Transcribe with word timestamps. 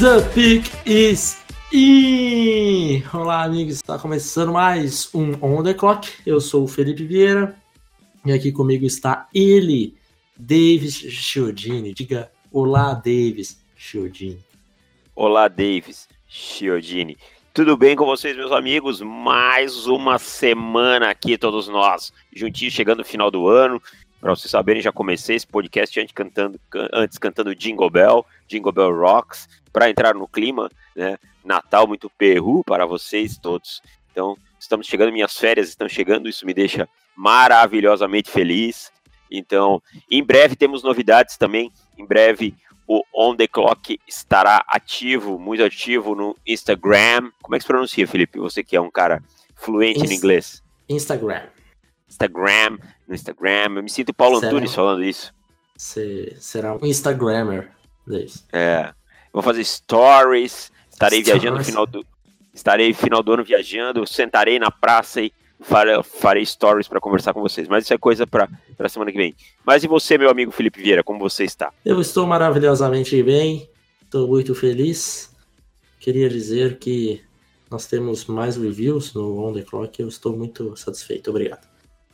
The 0.00 0.26
Pick 0.32 0.86
is! 0.86 1.39
Olá, 3.30 3.44
amigos, 3.44 3.76
está 3.76 3.96
começando 3.96 4.50
mais 4.50 5.08
um 5.14 5.34
On 5.40 5.62
The 5.62 5.72
Clock. 5.72 6.10
Eu 6.26 6.40
sou 6.40 6.64
o 6.64 6.66
Felipe 6.66 7.04
Vieira 7.04 7.54
e 8.24 8.32
aqui 8.32 8.50
comigo 8.50 8.84
está 8.84 9.28
ele, 9.32 9.96
Davis 10.36 10.94
Chiodini. 10.96 11.94
Diga 11.94 12.28
olá, 12.50 12.92
Davis 12.92 13.62
Chiodini. 13.76 14.44
Olá, 15.14 15.46
Davis 15.46 16.08
Chiodini. 16.26 17.16
Tudo 17.54 17.76
bem 17.76 17.94
com 17.94 18.04
vocês, 18.04 18.36
meus 18.36 18.50
amigos? 18.50 19.00
Mais 19.00 19.86
uma 19.86 20.18
semana 20.18 21.08
aqui, 21.08 21.38
todos 21.38 21.68
nós, 21.68 22.12
juntinhos, 22.34 22.74
chegando 22.74 22.98
no 22.98 23.04
final 23.04 23.30
do 23.30 23.46
ano. 23.46 23.80
Para 24.20 24.34
vocês 24.34 24.50
saberem, 24.50 24.82
já 24.82 24.90
comecei 24.90 25.36
esse 25.36 25.46
podcast 25.46 26.00
antes 26.00 26.12
cantando, 26.12 26.60
antes 26.92 27.16
cantando 27.16 27.54
Jingle 27.54 27.90
Bell, 27.90 28.26
Jingle 28.48 28.72
Bell 28.72 28.92
Rocks, 28.92 29.48
para 29.72 29.88
entrar 29.88 30.16
no 30.16 30.26
clima, 30.26 30.68
né? 30.96 31.16
Natal 31.44 31.86
muito 31.86 32.10
perru 32.10 32.62
para 32.64 32.86
vocês 32.86 33.38
todos. 33.38 33.82
Então, 34.10 34.36
estamos 34.58 34.86
chegando, 34.86 35.12
minhas 35.12 35.36
férias 35.36 35.68
estão 35.68 35.88
chegando, 35.88 36.28
isso 36.28 36.44
me 36.44 36.54
deixa 36.54 36.88
maravilhosamente 37.16 38.30
feliz. 38.30 38.92
Então, 39.30 39.82
em 40.10 40.22
breve 40.22 40.56
temos 40.56 40.82
novidades 40.82 41.36
também. 41.36 41.72
Em 41.96 42.04
breve 42.04 42.54
o 42.86 43.04
On 43.14 43.36
The 43.36 43.46
Clock 43.46 44.00
estará 44.06 44.64
ativo, 44.66 45.38
muito 45.38 45.62
ativo 45.62 46.14
no 46.16 46.36
Instagram. 46.44 47.30
Como 47.40 47.54
é 47.54 47.58
que 47.58 47.62
se 47.62 47.68
pronuncia, 47.68 48.08
Felipe? 48.08 48.40
Você 48.40 48.64
que 48.64 48.74
é 48.74 48.80
um 48.80 48.90
cara 48.90 49.22
fluente 49.54 50.00
Inst 50.00 50.12
em 50.12 50.16
inglês. 50.16 50.62
Instagram. 50.88 51.42
Instagram, 52.08 52.78
no 53.06 53.14
Instagram. 53.14 53.76
Eu 53.76 53.82
me 53.84 53.90
sinto 53.90 54.12
Paulo 54.12 54.40
será, 54.40 54.50
Antunes 54.50 54.74
falando 54.74 55.04
isso. 55.04 55.32
Será 55.76 56.74
um 56.74 56.84
Instagrammer. 56.84 57.70
Desse. 58.04 58.44
É. 58.52 58.92
Vou 59.32 59.42
fazer 59.42 59.62
stories. 59.62 60.72
Estarei 61.00 61.22
viajando 61.22 61.56
no 61.56 61.64
final 61.64 61.86
do. 61.86 62.04
Estarei 62.52 62.92
final 62.92 63.22
do 63.22 63.32
ano 63.32 63.42
viajando. 63.42 64.06
Sentarei 64.06 64.58
na 64.58 64.70
praça 64.70 65.22
e 65.22 65.32
farei, 65.58 66.02
farei 66.02 66.44
stories 66.44 66.86
para 66.86 67.00
conversar 67.00 67.32
com 67.32 67.40
vocês. 67.40 67.66
Mas 67.68 67.84
isso 67.84 67.94
é 67.94 67.98
coisa 67.98 68.26
para 68.26 68.50
a 68.78 68.88
semana 68.88 69.10
que 69.10 69.16
vem. 69.16 69.34
Mas 69.64 69.82
e 69.82 69.88
você, 69.88 70.18
meu 70.18 70.28
amigo 70.28 70.50
Felipe 70.50 70.82
Vieira, 70.82 71.02
como 71.02 71.18
você 71.18 71.44
está? 71.44 71.72
Eu 71.84 71.98
estou 72.02 72.26
maravilhosamente 72.26 73.22
bem. 73.22 73.66
Estou 74.02 74.28
muito 74.28 74.54
feliz. 74.54 75.34
Queria 75.98 76.28
dizer 76.28 76.78
que 76.78 77.22
nós 77.70 77.86
temos 77.86 78.26
mais 78.26 78.58
reviews 78.58 79.14
no 79.14 79.42
On 79.42 79.54
The 79.54 79.62
Clock. 79.62 80.02
Eu 80.02 80.08
estou 80.08 80.36
muito 80.36 80.76
satisfeito. 80.76 81.30
Obrigado 81.30 81.66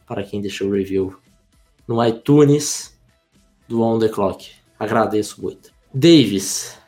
para 0.06 0.23
quem 0.23 0.41
deixou 0.41 0.69
o 0.69 0.73
review 0.73 1.17
no 1.89 2.05
iTunes 2.05 2.97
do 3.67 3.83
On 3.83 3.98
The 3.98 4.09
Clock. 4.09 4.48
Agradeço 4.78 5.43
muito. 5.43 5.71
Davis, 5.93 6.78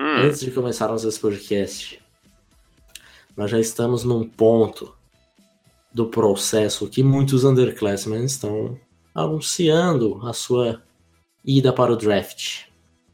hum. 0.00 0.16
antes 0.24 0.40
de 0.40 0.50
começarmos 0.50 1.04
esse 1.04 1.20
podcast, 1.20 2.02
nós 3.36 3.50
já 3.50 3.60
estamos 3.60 4.02
num 4.04 4.26
ponto 4.26 4.94
do 5.92 6.06
processo 6.06 6.88
que 6.88 7.02
muitos 7.02 7.44
underclassmen 7.44 8.24
estão 8.24 8.78
anunciando 9.14 10.20
a 10.26 10.32
sua 10.32 10.82
ida 11.44 11.72
para 11.72 11.92
o 11.92 11.96
draft. 11.96 12.64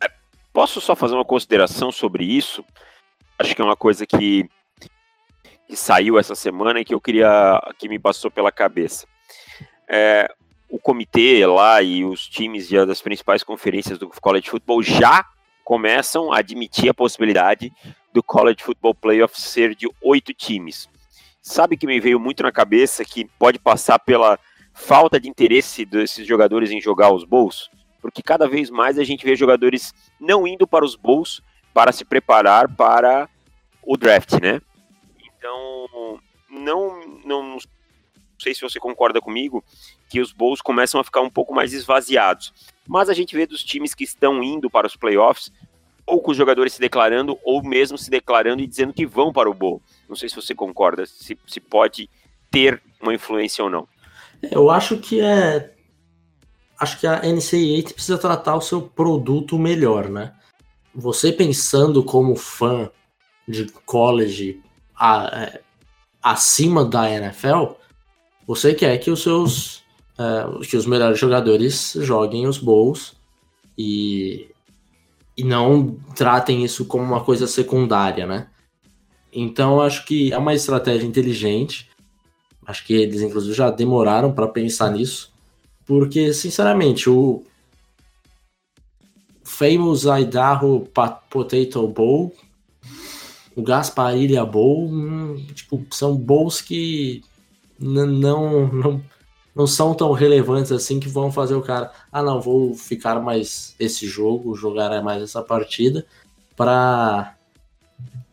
É, 0.00 0.10
posso 0.52 0.80
só 0.80 0.94
fazer 0.94 1.14
uma 1.14 1.24
consideração 1.24 1.90
sobre 1.90 2.24
isso? 2.24 2.64
Acho 3.38 3.54
que 3.54 3.60
é 3.60 3.64
uma 3.64 3.76
coisa 3.76 4.06
que, 4.06 4.48
que 5.66 5.76
saiu 5.76 6.18
essa 6.18 6.34
semana 6.34 6.80
e 6.80 6.84
que 6.84 6.94
eu 6.94 7.00
queria 7.00 7.60
que 7.78 7.88
me 7.88 7.98
passou 7.98 8.30
pela 8.30 8.52
cabeça 8.52 9.06
é, 9.88 10.28
o 10.68 10.78
comitê 10.78 11.46
lá 11.46 11.80
e 11.82 12.04
os 12.04 12.26
times 12.26 12.68
das 12.68 13.00
principais 13.00 13.42
conferências 13.42 13.98
do 13.98 14.08
college 14.08 14.50
football 14.50 14.82
já 14.82 15.24
começam 15.66 16.32
a 16.32 16.38
admitir 16.38 16.88
a 16.88 16.94
possibilidade 16.94 17.72
do 18.14 18.22
college 18.22 18.62
football 18.62 18.94
playoff 18.94 19.38
ser 19.38 19.74
de 19.74 19.88
oito 20.00 20.32
times. 20.32 20.88
Sabe 21.42 21.76
que 21.76 21.88
me 21.88 21.98
veio 21.98 22.20
muito 22.20 22.44
na 22.44 22.52
cabeça 22.52 23.04
que 23.04 23.24
pode 23.36 23.58
passar 23.58 23.98
pela 23.98 24.38
falta 24.72 25.18
de 25.18 25.28
interesse 25.28 25.84
desses 25.84 26.24
jogadores 26.24 26.70
em 26.70 26.80
jogar 26.80 27.12
os 27.12 27.24
bowls? 27.24 27.68
Porque 28.00 28.22
cada 28.22 28.46
vez 28.46 28.70
mais 28.70 28.96
a 28.96 29.02
gente 29.02 29.24
vê 29.24 29.34
jogadores 29.34 29.92
não 30.20 30.46
indo 30.46 30.68
para 30.68 30.84
os 30.84 30.94
bowls 30.94 31.42
para 31.74 31.90
se 31.90 32.04
preparar 32.04 32.72
para 32.72 33.28
o 33.82 33.96
draft, 33.96 34.34
né? 34.40 34.60
Então, 35.36 36.20
não, 36.48 37.00
não 37.24 37.58
sei 38.38 38.54
se 38.54 38.60
você 38.60 38.78
concorda 38.78 39.20
comigo, 39.20 39.64
que 40.08 40.20
os 40.20 40.30
bowls 40.30 40.62
começam 40.62 41.00
a 41.00 41.04
ficar 41.04 41.22
um 41.22 41.30
pouco 41.30 41.52
mais 41.52 41.72
esvaziados. 41.72 42.54
Mas 42.86 43.08
a 43.08 43.14
gente 43.14 43.34
vê 43.34 43.46
dos 43.46 43.64
times 43.64 43.94
que 43.94 44.04
estão 44.04 44.42
indo 44.42 44.70
para 44.70 44.86
os 44.86 44.96
playoffs, 44.96 45.50
ou 46.06 46.20
com 46.20 46.30
os 46.30 46.36
jogadores 46.36 46.74
se 46.74 46.80
declarando, 46.80 47.38
ou 47.44 47.62
mesmo 47.62 47.98
se 47.98 48.08
declarando 48.08 48.62
e 48.62 48.66
dizendo 48.66 48.92
que 48.92 49.04
vão 49.04 49.32
para 49.32 49.50
o 49.50 49.54
bowl. 49.54 49.82
Não 50.08 50.14
sei 50.14 50.28
se 50.28 50.36
você 50.36 50.54
concorda, 50.54 51.04
se, 51.04 51.36
se 51.46 51.60
pode 51.60 52.08
ter 52.50 52.80
uma 53.00 53.12
influência 53.12 53.64
ou 53.64 53.70
não. 53.70 53.88
Eu 54.42 54.70
acho 54.70 54.98
que 54.98 55.20
é. 55.20 55.72
Acho 56.78 57.00
que 57.00 57.06
a 57.06 57.22
NCAA 57.22 57.92
precisa 57.94 58.18
tratar 58.18 58.54
o 58.54 58.60
seu 58.60 58.82
produto 58.82 59.58
melhor, 59.58 60.08
né? 60.08 60.34
Você 60.94 61.32
pensando 61.32 62.04
como 62.04 62.36
fã 62.36 62.90
de 63.48 63.66
college 63.84 64.62
a, 64.94 65.42
é, 65.42 65.60
acima 66.22 66.84
da 66.84 67.10
NFL, 67.10 67.72
você 68.46 68.74
quer 68.74 68.98
que 68.98 69.10
os 69.10 69.22
seus 69.22 69.85
uh, 70.18 70.60
que 70.60 70.76
os 70.76 70.86
melhores 70.86 71.18
jogadores 71.18 71.96
joguem 72.00 72.46
os 72.46 72.58
bowls 72.58 73.14
e, 73.76 74.48
e 75.36 75.44
não 75.44 75.96
tratem 76.14 76.64
isso 76.64 76.84
como 76.84 77.04
uma 77.04 77.22
coisa 77.22 77.46
secundária, 77.46 78.26
né? 78.26 78.48
Então 79.32 79.80
acho 79.80 80.04
que 80.04 80.32
é 80.32 80.38
uma 80.38 80.54
estratégia 80.54 81.06
inteligente. 81.06 81.88
Acho 82.66 82.84
que 82.84 82.94
eles 82.94 83.20
inclusive 83.20 83.54
já 83.54 83.70
demoraram 83.70 84.32
para 84.32 84.48
pensar 84.48 84.90
nisso, 84.90 85.32
porque 85.84 86.32
sinceramente 86.32 87.08
o 87.08 87.44
Famous 89.44 90.04
Idaho 90.04 90.88
Potato 91.30 91.86
Bowl, 91.86 92.34
o 93.54 93.62
Gasparilha 93.62 94.44
Bowl, 94.44 94.88
hum, 94.88 95.46
tipo, 95.54 95.86
são 95.90 96.16
bowls 96.16 96.60
que 96.60 97.22
não, 97.78 98.66
não, 98.68 99.02
não 99.56 99.66
são 99.66 99.94
tão 99.94 100.12
relevantes 100.12 100.70
assim 100.70 101.00
que 101.00 101.08
vão 101.08 101.32
fazer 101.32 101.54
o 101.54 101.62
cara, 101.62 101.90
ah 102.12 102.22
não, 102.22 102.38
vou 102.42 102.74
ficar 102.74 103.18
mais 103.20 103.74
esse 103.80 104.06
jogo, 104.06 104.54
jogar 104.54 105.02
mais 105.02 105.22
essa 105.22 105.42
partida 105.42 106.04
para 106.54 107.34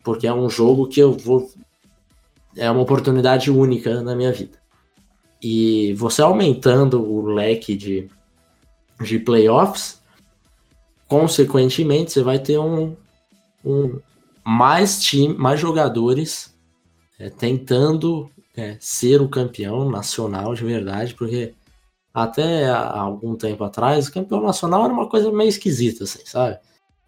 porque 0.02 0.26
é 0.26 0.34
um 0.34 0.50
jogo 0.50 0.86
que 0.86 1.00
eu 1.00 1.12
vou 1.12 1.50
é 2.54 2.70
uma 2.70 2.82
oportunidade 2.82 3.50
única 3.50 4.02
na 4.02 4.14
minha 4.14 4.30
vida. 4.30 4.58
E 5.42 5.94
você 5.94 6.20
aumentando 6.20 7.02
o 7.02 7.24
leque 7.26 7.74
de, 7.74 8.08
de 9.00 9.18
playoffs, 9.18 10.00
consequentemente 11.08 12.12
você 12.12 12.22
vai 12.22 12.38
ter 12.38 12.58
um, 12.58 12.94
um 13.64 13.98
mais 14.44 15.02
time, 15.02 15.34
mais 15.34 15.58
jogadores 15.58 16.54
é, 17.18 17.30
tentando 17.30 18.30
é, 18.56 18.76
ser 18.80 19.20
o 19.20 19.28
campeão 19.28 19.88
nacional 19.90 20.54
de 20.54 20.64
verdade, 20.64 21.14
porque 21.14 21.54
até 22.12 22.68
algum 22.68 23.34
tempo 23.34 23.64
atrás, 23.64 24.06
o 24.06 24.12
campeão 24.12 24.40
nacional 24.40 24.84
era 24.84 24.92
uma 24.92 25.08
coisa 25.08 25.32
meio 25.32 25.48
esquisita, 25.48 26.04
assim, 26.04 26.24
sabe? 26.24 26.58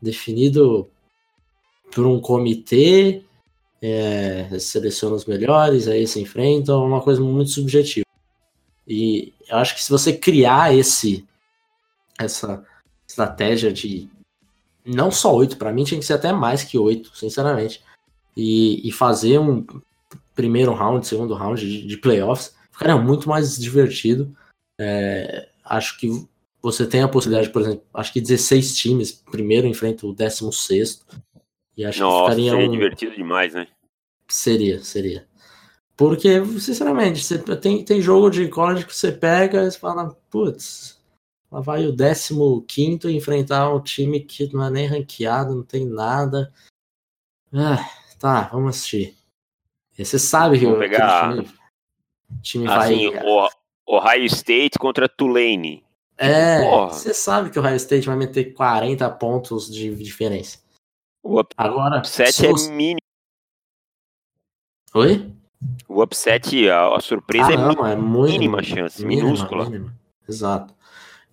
Definido 0.03 0.91
por 1.95 2.07
um 2.07 2.21
comitê, 2.21 3.23
é, 3.81 4.59
seleciona 4.59 5.15
os 5.15 5.25
melhores, 5.25 5.87
aí 5.87 6.07
se 6.07 6.21
enfrentam, 6.21 6.83
é 6.83 6.87
uma 6.87 7.01
coisa 7.01 7.21
muito 7.21 7.51
subjetiva. 7.53 8.05
E 8.87 9.33
eu 9.49 9.57
acho 9.59 9.75
que 9.75 9.83
se 9.83 9.91
você 9.91 10.13
criar 10.13 10.75
esse 10.75 11.27
essa 12.19 12.65
estratégia 13.07 13.73
de 13.73 14.09
não 14.85 15.11
só 15.11 15.35
oito, 15.35 15.57
para 15.57 15.73
mim 15.73 15.85
tinha 15.85 16.01
que 16.01 16.07
ser 16.07 16.15
até 16.15 16.33
mais 16.33 16.65
que 16.65 16.79
oito, 16.79 17.17
sinceramente, 17.17 17.83
e, 18.37 18.87
e 18.87 18.93
fazer 18.93 19.39
um 19.39 19.65
primeiro 20.37 20.73
round, 20.73 21.05
segundo 21.05 21.35
round 21.35 21.61
de, 21.61 21.85
de 21.85 21.97
playoffs, 21.97 22.55
ficaria 22.71 22.97
muito 22.97 23.29
mais 23.29 23.59
divertido. 23.59 24.37
É, 24.79 25.49
acho 25.65 25.99
que 25.99 26.09
você 26.63 26.87
tem 26.87 27.03
a 27.03 27.09
possibilidade, 27.09 27.51
por 27.51 27.63
exemplo, 27.63 27.83
acho 27.95 28.13
que 28.13 28.21
16 28.21 28.77
times, 28.77 29.13
primeiro 29.13 29.67
enfrenta 29.67 30.07
o 30.07 30.13
16 30.13 31.05
E 31.77 31.85
acho 31.85 32.01
Nossa, 32.01 32.35
que 32.35 32.43
ficaria 32.43 32.51
seria 32.51 32.69
um... 32.69 32.73
divertido 32.73 33.15
demais, 33.17 33.55
né? 33.55 33.67
Seria, 34.29 34.83
seria. 34.83 35.27
Porque, 35.97 36.45
sinceramente, 36.61 37.25
você 37.25 37.39
tem, 37.57 37.83
tem 37.83 38.03
jogo 38.03 38.29
de 38.29 38.49
college 38.49 38.85
que 38.85 38.95
você 38.95 39.11
pega 39.11 39.63
e 39.63 39.71
você 39.71 39.79
fala, 39.79 40.15
putz, 40.31 41.01
lá 41.51 41.61
vai 41.61 41.87
o 41.87 41.97
15 41.97 43.17
enfrentar 43.17 43.73
um 43.73 43.81
time 43.81 44.21
que 44.21 44.53
não 44.53 44.65
é 44.65 44.71
nem 44.71 44.87
ranqueado, 44.87 45.55
não 45.55 45.63
tem 45.63 45.87
nada. 45.87 46.53
Ah, 47.53 47.89
tá, 48.19 48.43
vamos 48.53 48.77
assistir. 48.77 49.16
E 49.99 50.05
você 50.05 50.19
sabe 50.19 50.59
que 50.59 50.67
o 50.67 50.79
time, 50.79 51.49
time 52.43 52.69
assim, 52.69 53.11
vai. 53.11 53.25
O 53.25 53.49
Ohio 53.97 54.25
State 54.25 54.79
contra 54.79 55.09
Tulane. 55.09 55.85
É, 56.19 56.63
Porra. 56.63 56.93
você 56.93 57.15
sabe 57.15 57.51
que 57.51 57.59
o 57.59 57.63
Ohio 57.63 57.77
State 57.77 58.07
vai 58.07 58.17
meter 58.17 58.53
40 58.53 59.09
pontos 59.11 59.71
de 59.71 59.95
diferença. 59.95 60.59
O 61.23 61.43
Agora, 61.57 61.99
upset 61.99 62.47
é 62.47 62.53
mínimo. 62.71 63.01
Oi? 64.95 65.31
O 65.89 66.03
upset, 66.03 66.69
a, 66.69 66.97
a 66.97 67.01
surpresa 67.01 67.51
ah, 67.51 67.53
é, 67.53 67.57
não, 67.57 67.87
é 67.87 67.97
muito, 67.97 68.33
mínima 68.33 68.63
chance, 68.63 69.05
mínima, 69.05 69.29
minúscula. 69.29 69.65
Mínima. 69.65 69.95
Exato. 70.29 70.75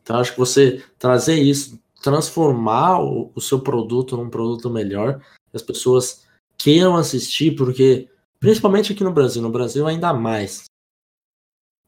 Então 0.02 0.20
acho 0.20 0.34
que 0.34 0.40
você 0.40 0.84
trazer 1.00 1.36
isso, 1.36 1.80
transformar 2.02 3.02
o, 3.02 3.32
o 3.34 3.42
seu 3.42 3.60
produto 3.60 4.18
num 4.18 4.30
produto 4.30 4.70
melhor, 4.70 5.20
que 5.20 5.56
as 5.56 5.62
pessoas 5.62 6.26
queiram 6.58 6.96
assistir, 6.96 7.56
porque 7.56 8.10
principalmente 8.44 8.92
aqui 8.92 9.06
no 9.06 9.14
Brasil, 9.14 9.42
no 9.42 9.50
Brasil 9.50 9.88
ainda 9.88 10.14
mais, 10.14 10.66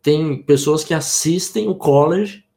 tem 0.01 0.41
pessoas 0.41 0.85
que 0.85 0.93
assistem 0.93 1.67
o 1.67 1.75
college 1.75 2.47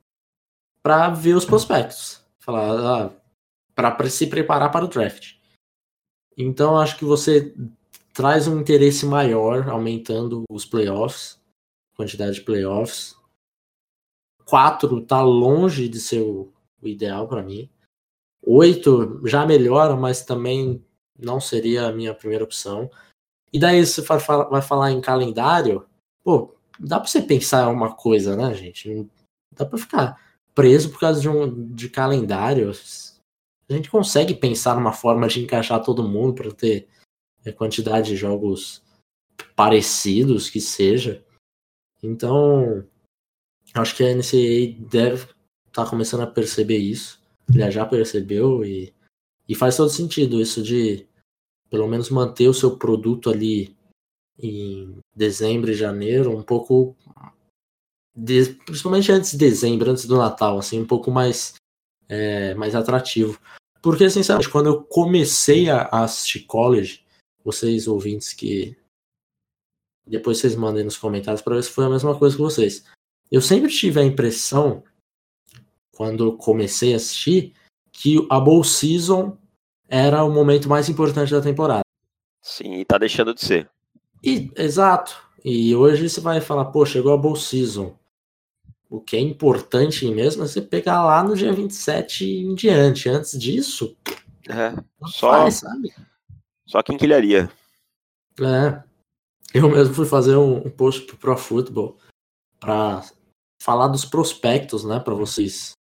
para 0.80 1.10
ver 1.10 1.34
os 1.34 1.44
prospectos, 1.44 2.24
falar, 2.38 3.08
ah, 3.08 3.12
para 3.74 4.08
se 4.08 4.28
preparar 4.28 4.70
para 4.70 4.84
o 4.84 4.88
draft. 4.88 5.34
Então 6.36 6.78
acho 6.78 6.96
que 6.96 7.04
você 7.04 7.52
traz 8.14 8.46
um 8.46 8.60
interesse 8.60 9.04
maior, 9.04 9.68
aumentando 9.68 10.44
os 10.48 10.64
playoffs, 10.64 11.36
quantidade 11.96 12.36
de 12.36 12.42
playoffs. 12.42 13.16
Quatro 14.44 15.04
tá 15.04 15.20
longe 15.22 15.88
de 15.88 15.98
ser 15.98 16.20
o, 16.20 16.52
o 16.80 16.86
ideal 16.86 17.26
para 17.26 17.42
mim. 17.42 17.68
Oito 18.42 19.26
já 19.26 19.44
melhora, 19.44 19.96
mas 19.96 20.24
também 20.24 20.86
não 21.18 21.40
seria 21.40 21.88
a 21.88 21.92
minha 21.92 22.14
primeira 22.14 22.44
opção. 22.44 22.88
E 23.52 23.58
daí 23.58 23.84
você 23.84 24.02
vai 24.02 24.20
falar, 24.20 24.92
em 24.92 25.00
calendário, 25.00 25.86
pô, 26.22 26.54
dá 26.78 26.98
para 27.00 27.08
você 27.08 27.22
pensar 27.22 27.68
uma 27.68 27.94
coisa, 27.94 28.36
né, 28.36 28.54
gente? 28.54 29.06
Dá 29.52 29.64
para 29.64 29.78
ficar 29.78 30.20
preso 30.54 30.90
por 30.90 31.00
causa 31.00 31.20
de 31.20 31.28
um 31.28 31.72
de 31.72 31.88
calendário 31.88 32.72
a 33.68 33.72
gente 33.74 33.90
consegue 33.90 34.34
pensar 34.34 34.74
numa 34.74 34.92
forma 34.92 35.28
de 35.28 35.40
encaixar 35.40 35.82
todo 35.82 36.08
mundo 36.08 36.34
para 36.34 36.50
ter 36.50 36.88
a 37.46 37.52
quantidade 37.52 38.08
de 38.08 38.16
jogos 38.16 38.82
parecidos 39.54 40.48
que 40.48 40.60
seja. 40.60 41.22
Então, 42.02 42.84
acho 43.74 43.94
que 43.94 44.02
a 44.02 44.14
NCAA 44.14 44.88
deve 44.88 45.24
estar 45.66 45.84
tá 45.84 45.86
começando 45.86 46.22
a 46.22 46.26
perceber 46.26 46.78
isso. 46.78 47.20
Ele 47.48 47.70
já 47.70 47.84
percebeu 47.84 48.64
e, 48.64 48.94
e 49.48 49.54
faz 49.54 49.76
todo 49.76 49.90
sentido 49.90 50.40
isso 50.40 50.62
de 50.62 51.06
pelo 51.70 51.88
menos 51.88 52.10
manter 52.10 52.48
o 52.48 52.54
seu 52.54 52.76
produto 52.76 53.30
ali 53.30 53.76
em 54.38 54.98
dezembro 55.14 55.70
e 55.70 55.74
janeiro 55.74 56.36
um 56.36 56.42
pouco 56.42 56.96
de, 58.14 58.54
principalmente 58.64 59.12
antes 59.12 59.32
de 59.32 59.38
dezembro, 59.38 59.90
antes 59.90 60.06
do 60.06 60.16
Natal, 60.16 60.58
assim, 60.58 60.80
um 60.80 60.86
pouco 60.86 61.10
mais 61.10 61.54
é, 62.08 62.54
mais 62.54 62.74
atrativo. 62.74 63.38
Porque, 63.82 64.08
sinceramente, 64.10 64.50
quando 64.50 64.66
eu 64.66 64.82
comecei 64.82 65.70
a 65.70 65.88
assistir 66.02 66.40
college, 66.40 67.04
vocês 67.44 67.86
ouvintes 67.86 68.32
que. 68.32 68.76
Depois 70.06 70.38
vocês 70.38 70.56
mandem 70.56 70.84
nos 70.84 70.96
comentários 70.96 71.42
para 71.42 71.54
ver 71.54 71.62
se 71.62 71.70
foi 71.70 71.84
a 71.84 71.90
mesma 71.90 72.18
coisa 72.18 72.34
que 72.34 72.42
vocês. 72.42 72.84
Eu 73.30 73.42
sempre 73.42 73.70
tive 73.70 74.00
a 74.00 74.04
impressão, 74.04 74.82
quando 75.94 76.36
comecei 76.36 76.94
a 76.94 76.96
assistir, 76.96 77.52
que 77.92 78.26
a 78.30 78.40
Bowl 78.40 78.64
Season 78.64 79.36
era 79.88 80.22
o 80.22 80.30
momento 80.30 80.68
mais 80.68 80.88
importante 80.88 81.32
da 81.32 81.40
temporada. 81.40 81.82
Sim, 82.42 82.74
e 82.74 82.84
tá 82.84 82.98
deixando 82.98 83.34
de 83.34 83.44
ser. 83.44 83.68
E, 84.22 84.50
exato. 84.56 85.16
E 85.44 85.74
hoje 85.74 86.08
você 86.08 86.20
vai 86.20 86.40
falar, 86.40 86.66
pô, 86.66 86.84
chegou 86.84 87.12
a 87.12 87.16
Bowl 87.16 87.36
Season. 87.36 87.96
O 88.90 89.00
que 89.00 89.16
é 89.16 89.20
importante 89.20 90.06
mesmo 90.10 90.42
é 90.42 90.46
você 90.46 90.62
pegar 90.62 91.04
lá 91.04 91.22
no 91.22 91.36
dia 91.36 91.52
27 91.52 92.24
em 92.24 92.54
diante. 92.54 93.08
Antes 93.08 93.38
disso, 93.38 93.96
é, 94.48 94.74
só, 95.06 95.30
faz, 95.30 95.56
sabe? 95.56 95.92
Só 96.66 96.82
quinquilharia. 96.82 97.50
É. 98.40 98.82
Eu 99.52 99.68
mesmo 99.70 99.94
fui 99.94 100.06
fazer 100.06 100.36
um, 100.36 100.66
um 100.66 100.70
post 100.70 101.06
pro 101.06 101.16
Pro 101.16 101.36
Football 101.36 101.98
para 102.60 103.02
falar 103.60 103.88
dos 103.88 104.04
prospectos, 104.04 104.84
né, 104.84 105.00
para 105.00 105.14
vocês 105.14 105.72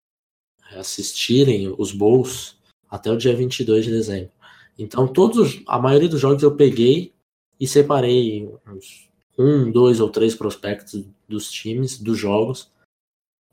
assistirem 0.72 1.74
os 1.78 1.92
bowls 1.92 2.57
até 2.90 3.12
o 3.12 3.18
dia 3.18 3.36
22 3.36 3.86
de 3.86 3.92
dezembro. 3.92 4.32
Então, 4.78 5.08
todos, 5.08 5.62
a 5.68 5.80
maioria 5.80 6.10
dos 6.10 6.20
jogos 6.20 6.44
eu 6.44 6.56
peguei 6.56 7.14
e 7.60 7.68
separei 7.68 8.48
uns 8.68 9.10
um, 9.38 9.72
dois 9.72 10.00
ou 10.00 10.10
três 10.10 10.36
prospectos 10.36 11.06
dos 11.28 11.52
times, 11.52 11.98
dos 11.98 12.18
jogos, 12.18 12.72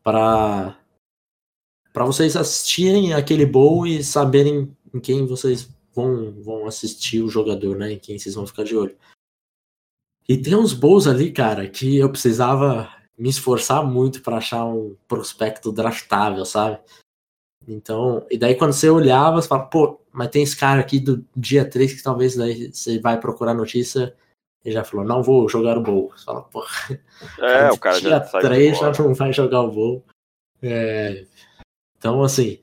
para 0.03 0.79
para 1.93 2.05
vocês 2.05 2.37
assistirem 2.37 3.13
aquele 3.13 3.47
bowl 3.47 3.87
e 3.87 4.03
saberem 4.03 4.77
em 4.93 4.99
quem 4.99 5.25
vocês 5.27 5.71
vão, 5.95 6.33
vão 6.43 6.67
assistir 6.67 7.23
o 7.23 7.29
jogador, 7.29 7.77
né? 7.77 7.93
Em 7.93 7.99
quem 8.01 8.19
vocês 8.19 8.35
vão 8.35 8.45
ficar 8.45 8.65
de 8.65 8.77
olho. 8.77 8.97
E 10.29 10.37
tem 10.37 10.57
uns 10.57 10.73
bowls 10.73 11.07
ali, 11.07 11.31
cara, 11.31 11.69
que 11.69 11.99
eu 11.99 12.11
precisava 12.11 12.93
me 13.17 13.29
esforçar 13.29 13.87
muito 13.87 14.23
para 14.23 14.39
achar 14.39 14.65
um 14.65 14.97
prospecto 15.07 15.71
draftável, 15.71 16.45
sabe? 16.45 16.81
Então, 17.67 18.27
e 18.31 18.37
daí 18.37 18.55
quando 18.55 18.73
você 18.73 18.89
olhava, 18.89 19.41
você 19.41 19.49
fala, 19.49 19.67
pô, 19.67 20.01
mas 20.13 20.29
tem 20.29 20.43
esse 20.43 20.57
cara 20.57 20.81
aqui 20.81 21.01
do 21.01 21.25
dia 21.37 21.69
3 21.69 21.95
que 21.95 22.03
talvez 22.03 22.37
daí 22.37 22.73
você 22.73 22.99
vai 22.99 23.19
procurar 23.19 23.55
notícia 23.55 24.15
e 24.65 24.73
já 24.73 24.83
falou, 24.85 25.05
não 25.05 25.23
vou 25.23 25.49
jogar 25.49 25.77
o 25.77 25.83
bowl. 25.83 26.13
Você 26.17 26.25
fala, 26.25 26.43
pô, 26.43 26.65
é, 27.41 27.71
o 27.71 27.79
cara 27.79 28.01
dia 28.01 28.11
já 28.11 28.21
3 28.21 28.79
já 28.79 28.93
não 28.93 29.15
vai 29.15 29.33
jogar 29.33 29.63
o 29.63 29.71
bowl. 29.71 30.05
É, 30.63 31.27
então, 31.99 32.23
assim, 32.23 32.61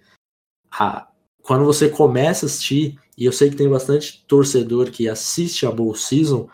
a, 0.72 1.08
quando 1.44 1.66
você 1.66 1.90
começa 1.90 2.46
a 2.46 2.48
assistir, 2.48 3.00
e 3.18 3.26
eu 3.26 3.32
sei 3.32 3.50
que 3.50 3.56
tem 3.56 3.70
bastante 3.70 4.24
torcedor 4.28 4.90
que 4.90 5.10
assiste 5.10 5.66
a 5.66 5.72
Bowl 5.72 5.94
Season 5.96 6.50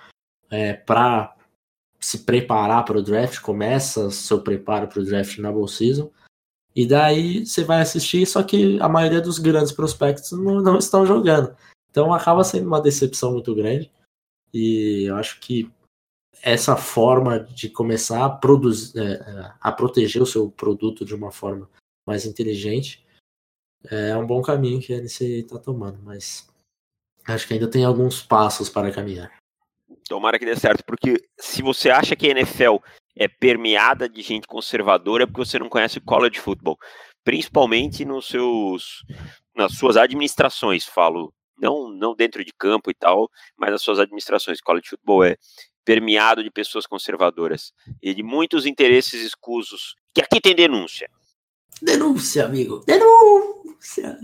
é, 0.49 0.73
para 0.73 1.35
se 1.99 2.19
preparar 2.19 2.85
para 2.85 2.97
o 2.97 3.01
draft, 3.01 3.39
começa 3.39 4.09
seu 4.11 4.42
preparo 4.42 4.87
para 4.87 4.99
o 4.99 5.06
draft 5.06 5.37
na 5.39 5.51
Bowl 5.51 5.68
Season, 5.68 6.09
e 6.77 6.85
daí 6.85 7.43
você 7.43 7.63
vai 7.63 7.81
assistir, 7.81 8.27
só 8.27 8.43
que 8.43 8.79
a 8.79 8.87
maioria 8.87 9.19
dos 9.19 9.39
grandes 9.39 9.71
prospectos 9.71 10.31
não, 10.33 10.61
não 10.61 10.77
estão 10.77 11.07
jogando. 11.07 11.57
Então 11.89 12.13
acaba 12.13 12.43
sendo 12.43 12.67
uma 12.67 12.79
decepção 12.79 13.31
muito 13.31 13.55
grande. 13.55 13.91
E 14.53 15.05
eu 15.05 15.15
acho 15.15 15.39
que 15.39 15.71
essa 16.39 16.75
forma 16.75 17.39
de 17.39 17.67
começar 17.67 18.23
a 18.23 18.29
produzir, 18.29 18.95
é, 18.95 19.13
é, 19.13 19.53
a 19.59 19.71
proteger 19.71 20.21
o 20.21 20.25
seu 20.27 20.51
produto 20.51 21.03
de 21.03 21.15
uma 21.15 21.31
forma 21.31 21.67
mais 22.05 22.27
inteligente 22.27 23.03
é 23.89 24.15
um 24.15 24.27
bom 24.27 24.43
caminho 24.43 24.79
que 24.79 24.93
a 24.93 24.97
NCAA 24.97 25.39
está 25.39 25.57
tomando, 25.57 25.97
mas 26.03 26.47
acho 27.27 27.47
que 27.47 27.55
ainda 27.55 27.67
tem 27.67 27.85
alguns 27.85 28.21
passos 28.21 28.69
para 28.69 28.91
caminhar. 28.91 29.35
Tomara 30.07 30.37
que 30.37 30.45
dê 30.45 30.55
certo, 30.55 30.83
porque 30.85 31.27
se 31.39 31.63
você 31.63 31.89
acha 31.89 32.15
que 32.15 32.27
a 32.27 32.31
NFL 32.31 32.75
é 33.19 33.28
permeada 33.28 34.07
de 34.07 34.21
gente 34.21 34.47
conservadora, 34.47 35.26
porque 35.26 35.45
você 35.45 35.59
não 35.59 35.69
conhece 35.69 35.97
o 35.97 36.04
college 36.04 36.40
football, 36.40 36.78
principalmente 37.24 38.06
nos 38.06 38.28
seus, 38.28 39.04
nas 39.56 39.74
suas 39.74 39.97
administrações, 39.97 40.86
falo, 40.86 41.33
não, 41.59 41.90
não 41.90 42.16
dentro 42.16 42.44
de 42.45 42.52
campo 42.57 42.92
e 42.92 42.94
tal, 42.94 43.30
mas 43.57 43.71
nas 43.71 43.81
suas 43.81 44.00
administrações. 44.00 44.62
College 44.62 44.90
football 44.90 45.24
é 45.24 45.36
permeado 45.83 46.44
de 46.44 46.52
pessoas 46.52 46.86
conservadoras 46.86 47.71
e 48.02 48.14
de 48.14 48.21
muitos 48.21 48.66
interesses 48.66 49.21
escusos. 49.21 49.95
Que 50.14 50.21
aqui 50.21 50.40
tem 50.40 50.56
denúncia. 50.56 51.09
Denúncia, 51.81 52.45
amigo. 52.45 52.83
Denúncia. 52.86 54.19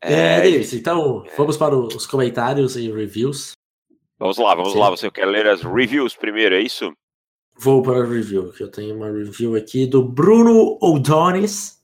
É, 0.00 0.40
é 0.40 0.48
isso. 0.48 0.76
Então, 0.76 1.24
é. 1.26 1.36
vamos 1.36 1.56
para 1.56 1.76
os 1.76 2.06
comentários 2.06 2.76
e 2.76 2.90
reviews. 2.90 3.52
Vamos 4.18 4.38
lá, 4.38 4.54
vamos 4.54 4.72
Sim. 4.72 4.78
lá. 4.78 4.90
Você 4.90 5.10
quer 5.10 5.26
ler 5.26 5.46
as 5.46 5.62
reviews 5.62 6.14
primeiro, 6.14 6.54
é 6.54 6.60
isso? 6.60 6.92
Vou 7.62 7.82
para 7.82 8.02
a 8.02 8.06
review, 8.06 8.50
que 8.52 8.62
eu 8.62 8.70
tenho 8.70 8.96
uma 8.96 9.10
review 9.10 9.54
aqui 9.54 9.84
do 9.84 10.02
Bruno 10.02 10.78
O'Donis. 10.80 11.78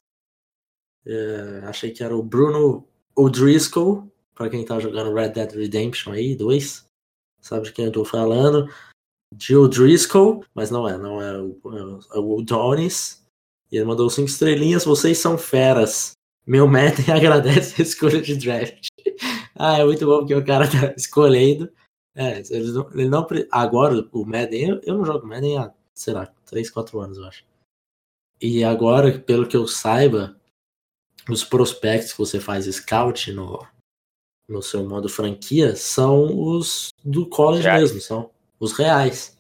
É, 1.04 1.60
achei 1.64 1.90
que 1.90 2.02
era 2.02 2.16
o 2.16 2.22
Bruno 2.22 2.88
O'Driscoll, 3.14 4.10
para 4.34 4.48
quem 4.48 4.64
tá 4.64 4.80
jogando 4.80 5.12
Red 5.12 5.28
Dead 5.30 5.52
Redemption 5.52 6.12
aí, 6.12 6.34
2. 6.34 6.86
Sabe 7.42 7.66
de 7.66 7.72
quem 7.72 7.84
eu 7.84 7.92
tô 7.92 8.06
falando. 8.06 8.72
De 9.34 9.54
O'Driscoll, 9.54 10.42
mas 10.54 10.70
não 10.70 10.88
é, 10.88 10.96
não 10.96 11.20
é 11.20 11.38
o, 11.42 11.60
é 12.14 12.18
o 12.18 12.30
O'Donis. 12.38 13.22
E 13.70 13.76
ele 13.76 13.84
mandou 13.84 14.08
cinco 14.08 14.30
estrelinhas, 14.30 14.82
vocês 14.82 15.18
são 15.18 15.36
feras. 15.36 16.12
Meu 16.46 16.66
Madden 16.66 17.04
agradece 17.14 17.82
a 17.82 17.84
escolha 17.84 18.22
de 18.22 18.34
draft. 18.34 18.86
ah, 19.54 19.78
é 19.80 19.84
muito 19.84 20.06
bom 20.06 20.20
porque 20.20 20.34
o 20.34 20.42
cara 20.42 20.66
tá 20.66 20.94
escolhendo. 20.96 21.70
É, 22.16 22.42
ele 22.48 22.72
não, 22.72 22.90
ele 22.92 23.08
não 23.10 23.26
agora 23.52 24.08
o 24.10 24.24
Madden, 24.24 24.70
eu, 24.70 24.80
eu 24.82 24.94
não 24.96 25.04
jogo 25.04 25.26
Madden 25.26 25.58
há, 25.58 25.72
sei 25.94 26.14
lá, 26.14 26.26
3, 26.46 26.70
4 26.70 26.98
anos, 26.98 27.18
eu 27.18 27.24
acho. 27.26 27.44
E 28.40 28.64
agora, 28.64 29.18
pelo 29.18 29.46
que 29.46 29.56
eu 29.56 29.68
saiba, 29.68 30.34
os 31.28 31.44
prospectos 31.44 32.12
que 32.12 32.18
você 32.18 32.40
faz 32.40 32.64
scout 32.64 33.30
no, 33.32 33.66
no 34.48 34.62
seu 34.62 34.88
modo 34.88 35.08
franquia 35.08 35.76
são 35.76 36.48
os 36.48 36.88
do 37.04 37.28
college 37.28 37.64
reais. 37.64 37.82
mesmo, 37.82 38.00
são 38.00 38.30
os 38.58 38.72
reais. 38.72 39.36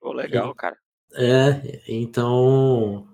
Pô, 0.00 0.12
legal, 0.12 0.52
e, 0.52 0.54
cara. 0.54 0.78
É, 1.14 1.82
então 1.86 3.06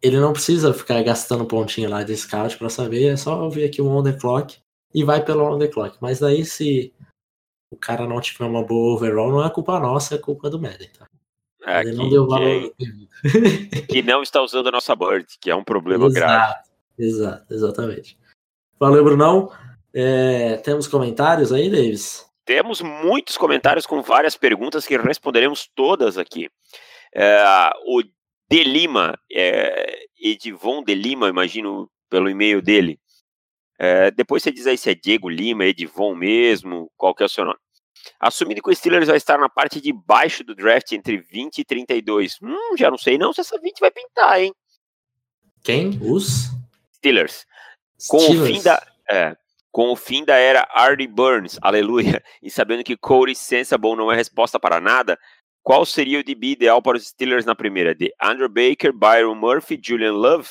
ele 0.00 0.18
não 0.18 0.32
precisa 0.32 0.72
ficar 0.72 1.02
gastando 1.02 1.46
pontinho 1.46 1.90
lá 1.90 2.02
de 2.02 2.16
scout 2.16 2.56
para 2.56 2.70
saber, 2.70 3.12
é 3.12 3.16
só 3.16 3.48
ver 3.48 3.66
aqui 3.66 3.82
o 3.82 3.88
on 3.88 4.02
the 4.02 4.12
clock 4.12 4.58
e 4.94 5.04
vai 5.04 5.24
pelo 5.24 5.44
on 5.44 5.58
the 5.58 5.68
clock. 5.68 5.98
Mas 6.00 6.20
daí 6.20 6.44
se 6.44 6.92
o 7.70 7.76
cara 7.76 8.06
não 8.06 8.20
tiver 8.20 8.44
uma 8.44 8.64
boa 8.64 8.94
overall, 8.94 9.30
não 9.30 9.44
é 9.44 9.50
culpa 9.50 9.78
nossa, 9.78 10.14
é 10.14 10.18
culpa 10.18 10.48
do 10.48 10.60
Madden, 10.60 10.88
tá? 10.98 11.06
É, 11.66 11.80
ele 11.80 11.90
que, 11.90 11.96
não 11.96 12.08
deu 12.08 12.26
valor. 12.26 12.72
Que, 12.78 13.82
que, 13.86 14.02
não 14.02 14.22
está 14.22 14.40
usando 14.40 14.68
a 14.68 14.72
nossa 14.72 14.94
board, 14.96 15.26
que 15.40 15.50
é 15.50 15.54
um 15.54 15.64
problema 15.64 16.06
exato, 16.06 16.14
grave. 16.14 16.54
Exato, 16.98 17.54
exatamente. 17.54 18.18
Valeu, 18.78 19.04
Brunão. 19.04 19.52
É, 19.92 20.56
temos 20.58 20.86
comentários 20.86 21.52
aí, 21.52 21.68
Davis? 21.70 22.26
Temos 22.44 22.80
muitos 22.80 23.36
comentários 23.36 23.84
com 23.84 24.00
várias 24.00 24.36
perguntas 24.36 24.86
que 24.86 24.96
responderemos 24.96 25.68
todas 25.74 26.16
aqui. 26.16 26.48
É, 27.14 27.42
o 27.84 28.02
De 28.50 28.64
Lima, 28.64 29.18
é, 29.30 30.06
Edivon 30.18 30.82
De 30.82 30.94
Lima, 30.94 31.28
imagino 31.28 31.90
pelo 32.08 32.30
e-mail 32.30 32.62
dele. 32.62 32.98
É, 33.78 34.10
depois 34.10 34.42
você 34.42 34.50
diz 34.50 34.66
aí 34.66 34.76
se 34.76 34.90
é 34.90 34.94
Diego 34.94 35.28
Lima, 35.28 35.64
Edivon 35.64 36.14
mesmo, 36.14 36.90
qual 36.96 37.14
que 37.14 37.22
é 37.22 37.26
o 37.26 37.28
seu 37.28 37.44
nome. 37.44 37.58
Assumindo 38.18 38.62
que 38.62 38.70
o 38.70 38.74
Steelers 38.74 39.06
vai 39.06 39.16
estar 39.16 39.38
na 39.38 39.48
parte 39.48 39.80
de 39.80 39.92
baixo 39.92 40.42
do 40.42 40.54
draft 40.54 40.92
entre 40.92 41.18
20 41.18 41.58
e 41.58 41.64
32. 41.64 42.38
Hum, 42.42 42.76
já 42.76 42.90
não 42.90 42.98
sei 42.98 43.18
não 43.18 43.32
se 43.32 43.40
essa 43.40 43.58
20 43.58 43.78
vai 43.80 43.90
pintar, 43.90 44.40
hein? 44.40 44.52
Quem? 45.62 45.98
Os? 46.02 46.50
Steelers. 46.96 47.46
Com 48.08 48.18
Steelers. 48.18 48.42
o 48.42 48.54
fim 48.54 48.62
da... 48.62 48.86
É, 49.10 49.36
com 49.70 49.92
o 49.92 49.96
fim 49.96 50.24
da 50.24 50.34
era 50.34 50.66
Artie 50.72 51.06
Burns, 51.06 51.58
aleluia, 51.62 52.22
e 52.42 52.50
sabendo 52.50 52.82
que 52.82 52.96
Cody 52.96 53.34
Sensible 53.34 53.94
não 53.94 54.10
é 54.10 54.16
resposta 54.16 54.58
para 54.58 54.80
nada, 54.80 55.18
qual 55.62 55.84
seria 55.84 56.18
o 56.18 56.24
DB 56.24 56.52
ideal 56.52 56.80
para 56.80 56.96
os 56.96 57.06
Steelers 57.08 57.44
na 57.44 57.54
primeira? 57.54 57.94
De 57.94 58.12
Andrew 58.20 58.48
Baker, 58.48 58.92
Byron 58.92 59.34
Murphy, 59.34 59.78
Julian 59.80 60.14
Love? 60.14 60.48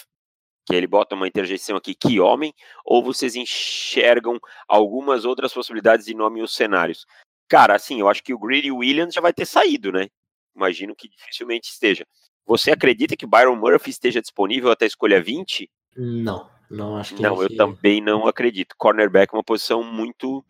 Que 0.68 0.76
ele 0.76 0.86
bota 0.86 1.16
uma 1.16 1.28
interjeição 1.28 1.78
aqui, 1.78 1.96
que 1.96 2.20
homem? 2.20 2.54
Ou 2.84 3.02
vocês 3.02 3.36
enxergam 3.36 4.38
algumas 4.68 5.24
outras 5.24 5.54
possibilidades 5.54 6.06
de 6.06 6.14
nome 6.14 6.42
os 6.42 6.54
cenários? 6.54 7.06
Cara, 7.48 7.74
assim, 7.74 8.02
eu 8.02 8.10
acho 8.10 8.22
que 8.22 8.34
o 8.34 8.40
Greedy 8.40 8.72
Williams 8.72 9.14
já 9.14 9.22
vai 9.22 9.32
ter 9.32 9.46
saído, 9.46 9.92
né? 9.92 10.10
Imagino 10.54 10.94
que 10.94 11.08
dificilmente 11.08 11.70
esteja. 11.70 12.06
Você 12.46 12.72
acredita 12.72 13.16
que 13.16 13.26
Byron 13.26 13.56
Murphy 13.56 13.90
esteja 13.90 14.22
disponível 14.22 14.72
até 14.72 14.86
a 14.86 14.88
escolha 14.88 15.22
20? 15.22 15.70
Não, 15.96 16.50
não 16.70 16.98
acho 16.98 17.16
que 17.16 17.22
Não, 17.22 17.42
eu 17.42 17.56
também 17.56 18.02
não 18.02 18.28
acredito. 18.28 18.76
Cornerback 18.78 19.34
é 19.34 19.38
uma 19.38 19.44
posição 19.44 19.84
muito. 19.84 20.44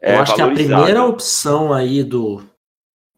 É, 0.00 0.16
eu 0.16 0.20
acho 0.22 0.34
que 0.34 0.42
a 0.42 0.50
primeira 0.50 1.04
opção 1.04 1.72
aí 1.72 2.02
do, 2.02 2.42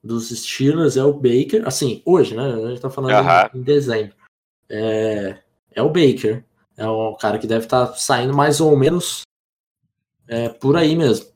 dos 0.03 0.31
Steelers 0.31 0.97
é 0.97 1.05
o 1.05 1.13
Baker. 1.13 1.67
Assim, 1.67 2.03
hoje, 2.05 2.35
né? 2.35 2.53
A 2.53 2.69
gente 2.71 2.81
tá 2.81 2.91
falando 2.91 3.13
uh 3.13 3.27
-huh. 3.27 3.51
em, 3.55 3.63
dezembro. 3.63 4.17
É, 4.69 5.39
é 5.75 5.83
o 5.83 5.89
Baker. 5.89 6.45
É 6.77 6.87
o 6.87 7.15
cara 7.17 7.39
que 7.39 7.47
deve 7.47 7.65
estar 7.65 7.87
tá 7.87 7.95
saindo 7.95 8.35
mais 8.35 8.61
ou 8.61 8.77
menos 8.77 9.23
é, 10.27 10.49
por 10.49 10.77
aí 10.77 10.97
mesmo. 10.97 11.27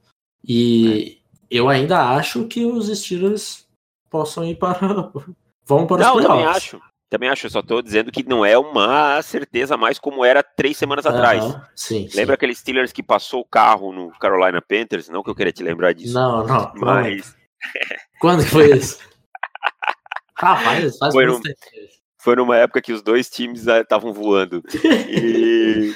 E 0.42 1.20
eu 1.50 1.68
ainda 1.68 2.10
acho 2.14 2.46
que 2.46 2.64
os 2.64 2.86
Steelers 2.98 3.66
possam 4.08 4.44
ir 4.44 4.56
para. 4.56 4.78
vão 5.64 5.86
para 5.86 6.04
não, 6.04 6.16
os 6.16 6.24
playoffs. 6.24 6.26
Também 6.26 6.46
acho. 6.46 6.80
Também 7.08 7.28
acho, 7.28 7.46
eu 7.46 7.50
só 7.50 7.62
tô 7.62 7.80
dizendo 7.80 8.10
que 8.10 8.28
não 8.28 8.44
é 8.44 8.58
uma 8.58 9.22
certeza 9.22 9.76
mais 9.76 9.96
como 9.96 10.24
era 10.24 10.42
três 10.42 10.76
semanas 10.76 11.06
atrás. 11.06 11.44
sim, 11.74 12.08
Lembra 12.12 12.32
sim. 12.32 12.34
aquele 12.34 12.54
Steelers 12.54 12.90
que 12.90 13.02
passou 13.02 13.42
o 13.42 13.44
carro 13.44 13.92
no 13.92 14.10
Carolina 14.18 14.60
Panthers? 14.60 15.08
Não 15.08 15.22
que 15.22 15.30
eu 15.30 15.34
queria 15.34 15.52
te 15.52 15.62
lembrar 15.62 15.92
disso. 15.92 16.14
Não, 16.14 16.44
não. 16.44 16.72
Mas. 16.74 17.36
Quando 18.20 18.42
que 18.42 18.50
foi 18.50 18.76
isso? 18.76 18.98
Rapaz, 20.36 20.98
faz 20.98 21.14
foi, 21.14 21.26
num, 21.26 21.40
foi 22.26 22.34
numa 22.34 22.56
época 22.56 22.82
que 22.82 22.92
os 22.92 23.02
dois 23.02 23.30
times 23.30 23.68
estavam 23.68 24.12
voando. 24.12 24.60
E, 25.08 25.94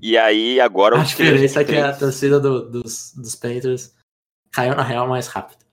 e 0.00 0.16
aí 0.16 0.60
agora. 0.60 0.96
A 1.00 1.02
diferença 1.02 1.60
é 1.60 1.64
que 1.64 1.76
a 1.76 1.92
torcida 1.92 2.38
do, 2.38 2.70
dos, 2.70 3.12
dos 3.16 3.34
Panthers 3.34 3.92
caiu 4.52 4.76
na 4.76 4.84
real 4.84 5.08
mais 5.08 5.26
rápido. 5.26 5.64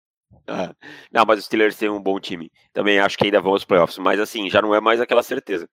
Ah, 0.48 0.74
não, 1.14 1.24
mas 1.28 1.38
os 1.38 1.46
Steelers 1.46 1.78
têm 1.78 1.92
um 1.92 2.02
bom 2.02 2.20
time. 2.20 2.52
Também 2.74 2.98
acho 2.98 3.16
que 3.16 3.26
ainda 3.26 3.40
vão 3.40 3.52
aos 3.52 3.64
playoffs, 3.64 4.00
mas 4.00 4.20
assim, 4.20 4.50
já 4.50 4.64
não 4.64 4.74
é 4.74 4.82
mais 4.82 5.00
aquela 5.00 5.22
certeza. 5.22 5.70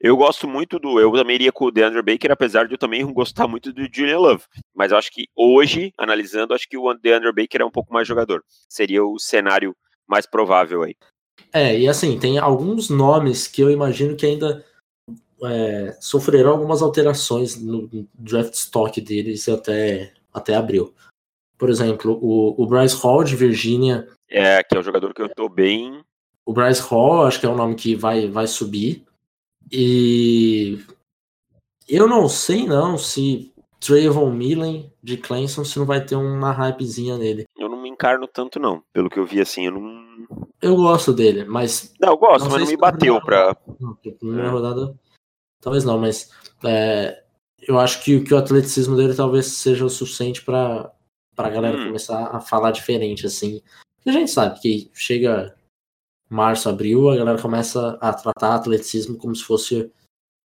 Eu 0.00 0.16
gosto 0.16 0.48
muito 0.48 0.76
do. 0.80 0.98
Eu 0.98 1.12
também 1.12 1.36
iria 1.36 1.52
com 1.52 1.66
o 1.66 1.70
DeAndre 1.70 2.02
Baker, 2.02 2.32
apesar 2.32 2.66
de 2.66 2.74
eu 2.74 2.78
também 2.78 3.06
gostar 3.12 3.46
muito 3.46 3.72
do 3.72 3.82
Julian 3.82 4.18
Love. 4.18 4.42
Mas 4.74 4.90
eu 4.90 4.98
acho 4.98 5.12
que 5.12 5.28
hoje, 5.36 5.92
analisando, 5.96 6.54
acho 6.54 6.68
que 6.68 6.76
o 6.76 6.92
DeAndre 6.94 7.32
Baker 7.32 7.60
é 7.60 7.64
um 7.64 7.70
pouco 7.70 7.94
mais 7.94 8.08
jogador. 8.08 8.42
Seria 8.68 9.04
o 9.04 9.16
cenário 9.16 9.76
mais 10.08 10.26
provável 10.26 10.82
aí. 10.82 10.96
É, 11.52 11.78
e 11.78 11.88
assim, 11.88 12.18
tem 12.18 12.38
alguns 12.38 12.90
nomes 12.90 13.46
que 13.46 13.62
eu 13.62 13.70
imagino 13.70 14.16
que 14.16 14.26
ainda 14.26 14.64
é, 15.44 15.96
sofrerão 16.00 16.52
algumas 16.52 16.82
alterações 16.82 17.56
no 17.60 17.88
draft 18.14 18.54
stock 18.54 19.00
deles 19.00 19.48
até, 19.48 20.12
até 20.32 20.54
abril. 20.54 20.94
Por 21.56 21.70
exemplo, 21.70 22.18
o, 22.22 22.62
o 22.62 22.66
Bryce 22.66 22.96
Hall 22.96 23.24
de 23.24 23.34
Virgínia 23.34 24.06
é, 24.28 24.62
que 24.62 24.76
é 24.76 24.78
o 24.78 24.82
jogador 24.82 25.14
que 25.14 25.22
eu 25.22 25.28
tô 25.28 25.48
bem. 25.48 26.04
O 26.44 26.52
Bryce 26.52 26.82
Hall, 26.82 27.24
acho 27.24 27.40
que 27.40 27.46
é 27.46 27.48
o 27.48 27.56
nome 27.56 27.74
que 27.74 27.94
vai, 27.94 28.28
vai 28.28 28.46
subir. 28.46 29.04
E 29.70 30.78
eu 31.88 32.06
não 32.06 32.28
sei 32.28 32.66
não 32.66 32.98
se 32.98 33.52
Trayvon 33.80 34.30
Millen 34.32 34.92
de 35.02 35.16
Clemson 35.16 35.64
se 35.64 35.78
não 35.78 35.86
vai 35.86 36.04
ter 36.04 36.16
uma 36.16 36.50
hypezinha 36.50 37.16
nele. 37.16 37.44
Eu 37.56 37.68
não 37.68 37.80
me 37.80 37.88
encarno 37.88 38.26
tanto 38.26 38.58
não, 38.58 38.82
pelo 38.92 39.08
que 39.08 39.18
eu 39.18 39.26
vi 39.26 39.40
assim, 39.40 39.66
eu 39.66 39.72
não 39.72 40.48
Eu 40.60 40.76
gosto 40.76 41.12
dele, 41.12 41.44
mas 41.44 41.94
Não, 42.00 42.10
eu 42.10 42.18
gosto, 42.18 42.44
não 42.44 42.52
mas 42.52 42.62
não 42.62 42.68
me 42.68 42.76
bateu 42.76 43.20
pra 43.20 43.56
primeira 44.18 44.50
rodada 44.50 44.94
talvez 45.60 45.84
não, 45.84 45.98
mas 45.98 46.30
é, 46.64 47.22
eu 47.66 47.78
acho 47.78 48.02
que, 48.04 48.20
que 48.20 48.32
o 48.32 48.38
atleticismo 48.38 48.96
dele 48.96 49.14
talvez 49.14 49.46
seja 49.46 49.84
o 49.84 49.90
suficiente 49.90 50.44
para 50.44 50.92
para 51.34 51.46
a 51.46 51.50
galera 51.50 51.78
hum. 51.78 51.86
começar 51.86 52.34
a 52.34 52.40
falar 52.40 52.72
diferente 52.72 53.26
assim 53.26 53.62
a 54.06 54.12
gente 54.12 54.30
sabe 54.30 54.60
que 54.60 54.90
chega 54.94 55.54
março, 56.28 56.68
abril, 56.68 57.10
a 57.10 57.16
galera 57.16 57.40
começa 57.40 57.98
a 58.00 58.12
tratar 58.12 58.54
atleticismo 58.54 59.16
como 59.16 59.34
se 59.34 59.44
fosse 59.44 59.90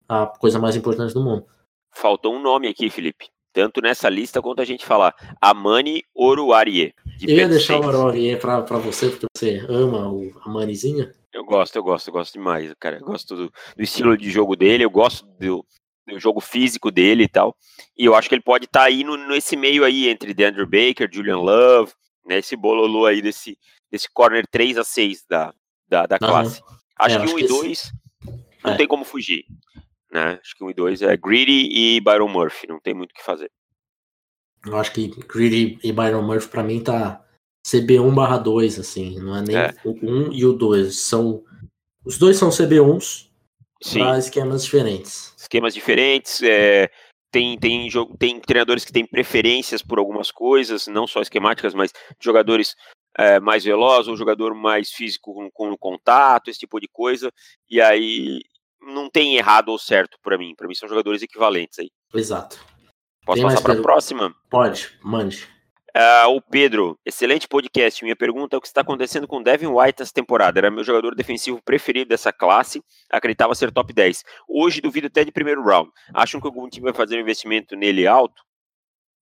a 0.07 0.27
coisa 0.27 0.59
mais 0.59 0.75
importante 0.75 1.13
do 1.13 1.23
mundo. 1.23 1.45
Faltou 1.93 2.35
um 2.35 2.41
nome 2.41 2.67
aqui, 2.67 2.89
Felipe. 2.89 3.29
Tanto 3.53 3.81
nessa 3.81 4.09
lista 4.09 4.41
quanto 4.41 4.61
a 4.61 4.65
gente 4.65 4.85
falar. 4.85 5.15
Amani 5.39 6.03
Oruarie. 6.13 6.93
De 7.17 7.31
eu 7.31 7.37
ia 7.37 7.47
deixar 7.47 7.79
o 7.79 7.85
Oruarie 7.85 8.35
pra, 8.37 8.63
pra 8.63 8.79
você, 8.79 9.09
porque 9.09 9.27
você 9.35 9.63
ama 9.69 10.11
o 10.11 10.31
Amanizinha. 10.43 11.13
Eu 11.31 11.45
gosto, 11.45 11.75
eu 11.75 11.83
gosto, 11.83 12.07
eu 12.07 12.13
gosto 12.13 12.33
demais, 12.33 12.73
cara. 12.79 12.97
Eu 12.97 13.05
gosto 13.05 13.35
do, 13.35 13.53
do 13.75 13.83
estilo 13.83 14.17
de 14.17 14.29
jogo 14.29 14.55
dele, 14.55 14.83
eu 14.83 14.89
gosto 14.89 15.25
do, 15.39 15.65
do, 16.07 16.19
jogo 16.19 16.39
físico 16.39 16.91
dele 16.91 17.23
e 17.23 17.27
tal. 17.27 17.55
E 17.97 18.05
eu 18.05 18.15
acho 18.15 18.27
que 18.27 18.35
ele 18.35 18.41
pode 18.41 18.65
estar 18.65 18.81
tá 18.81 18.85
aí 18.85 19.03
no, 19.03 19.17
nesse 19.27 19.55
meio 19.55 19.83
aí, 19.83 20.07
entre 20.09 20.33
DeAndre 20.33 20.65
Baker, 20.65 21.09
Julian 21.11 21.37
Love, 21.37 21.91
né, 22.25 22.39
esse 22.39 22.55
bololô 22.55 23.05
aí 23.05 23.21
desse, 23.21 23.57
desse 23.91 24.07
corner 24.11 24.45
3 24.49 24.77
a 24.77 24.83
6 24.83 25.25
da, 25.27 25.53
da, 25.87 26.05
da 26.05 26.19
classe. 26.19 26.61
Uhum. 26.61 26.77
Acho 26.99 27.15
é, 27.17 27.25
que 27.25 27.31
1 27.31 27.35
um 27.35 27.39
e 27.39 27.47
2 27.47 27.71
esse... 27.71 27.91
não 28.63 28.73
é. 28.73 28.77
tem 28.77 28.87
como 28.87 29.03
fugir. 29.03 29.45
Né? 30.13 30.39
Acho 30.39 30.55
que 30.55 30.63
1 30.63 30.67
um 30.67 30.69
e 30.69 30.73
2 30.75 31.01
é 31.01 31.17
Greedy 31.17 31.69
e 31.71 31.99
Byron 31.99 32.29
Murphy, 32.29 32.67
não 32.67 32.79
tem 32.79 32.93
muito 32.93 33.11
o 33.11 33.13
que 33.15 33.23
fazer. 33.23 33.51
Eu 34.65 34.77
acho 34.77 34.93
que 34.93 35.07
Greedy 35.27 35.79
e 35.83 35.91
Byron 35.91 36.21
Murphy 36.21 36.47
para 36.47 36.63
mim 36.63 36.81
tá 36.81 37.25
CB1 37.65 38.13
barra 38.13 38.37
2, 38.37 38.79
assim, 38.79 39.19
não 39.19 39.35
é 39.35 39.41
nem 39.41 39.57
é. 39.57 39.73
o 39.83 39.91
1 39.91 40.31
e 40.33 40.45
o 40.45 40.53
2. 40.53 40.95
São, 40.95 41.43
os 42.05 42.17
dois 42.17 42.37
são 42.37 42.49
CB1s 42.49 43.29
para 43.91 44.19
esquemas 44.19 44.63
diferentes. 44.63 45.33
Esquemas 45.35 45.73
diferentes, 45.73 46.43
é, 46.43 46.89
tem, 47.31 47.57
tem, 47.57 47.89
tem 48.19 48.39
treinadores 48.39 48.85
que 48.85 48.93
têm 48.93 49.05
preferências 49.05 49.81
por 49.81 49.97
algumas 49.97 50.29
coisas, 50.29 50.85
não 50.85 51.07
só 51.07 51.21
esquemáticas, 51.21 51.73
mas 51.73 51.91
jogadores 52.21 52.75
é, 53.17 53.39
mais 53.39 53.63
velozes, 53.63 54.07
um 54.07 54.15
jogador 54.15 54.53
mais 54.53 54.91
físico 54.91 55.33
com, 55.33 55.49
com 55.51 55.77
contato, 55.77 56.49
esse 56.49 56.59
tipo 56.59 56.79
de 56.79 56.87
coisa. 56.87 57.31
E 57.69 57.81
aí 57.81 58.41
não 58.85 59.09
tem 59.09 59.35
errado 59.35 59.69
ou 59.69 59.77
certo 59.79 60.17
para 60.21 60.37
mim. 60.37 60.53
Para 60.55 60.67
mim 60.67 60.75
são 60.75 60.89
jogadores 60.89 61.21
equivalentes 61.21 61.79
aí. 61.79 61.89
Exato. 62.13 62.59
Posso 63.25 63.41
tem 63.41 63.49
passar 63.49 63.61
para 63.61 63.73
a 63.73 63.81
próxima? 63.81 64.35
Pode, 64.49 64.97
mande. 65.01 65.47
Uh, 65.95 66.27
o 66.35 66.41
Pedro, 66.41 66.99
excelente 67.05 67.47
podcast. 67.47 68.03
Minha 68.03 68.15
pergunta 68.15 68.55
é 68.55 68.57
o 68.57 68.61
que 68.61 68.65
está 68.67 68.81
acontecendo 68.81 69.27
com 69.27 69.43
Devin 69.43 69.67
White 69.67 70.01
essa 70.01 70.11
temporada. 70.11 70.59
Era 70.59 70.71
meu 70.71 70.83
jogador 70.83 71.13
defensivo 71.13 71.61
preferido 71.63 72.09
dessa 72.09 72.33
classe, 72.33 72.83
acreditava 73.11 73.53
ser 73.53 73.71
top 73.71 73.93
10. 73.93 74.23
Hoje 74.49 74.81
duvido 74.81 75.05
até 75.05 75.23
de 75.23 75.31
primeiro 75.31 75.63
round. 75.63 75.91
Acham 76.13 76.41
que 76.41 76.47
algum 76.47 76.67
time 76.67 76.85
vai 76.85 76.93
fazer 76.93 77.17
um 77.17 77.21
investimento 77.21 77.75
nele 77.75 78.07
alto? 78.07 78.41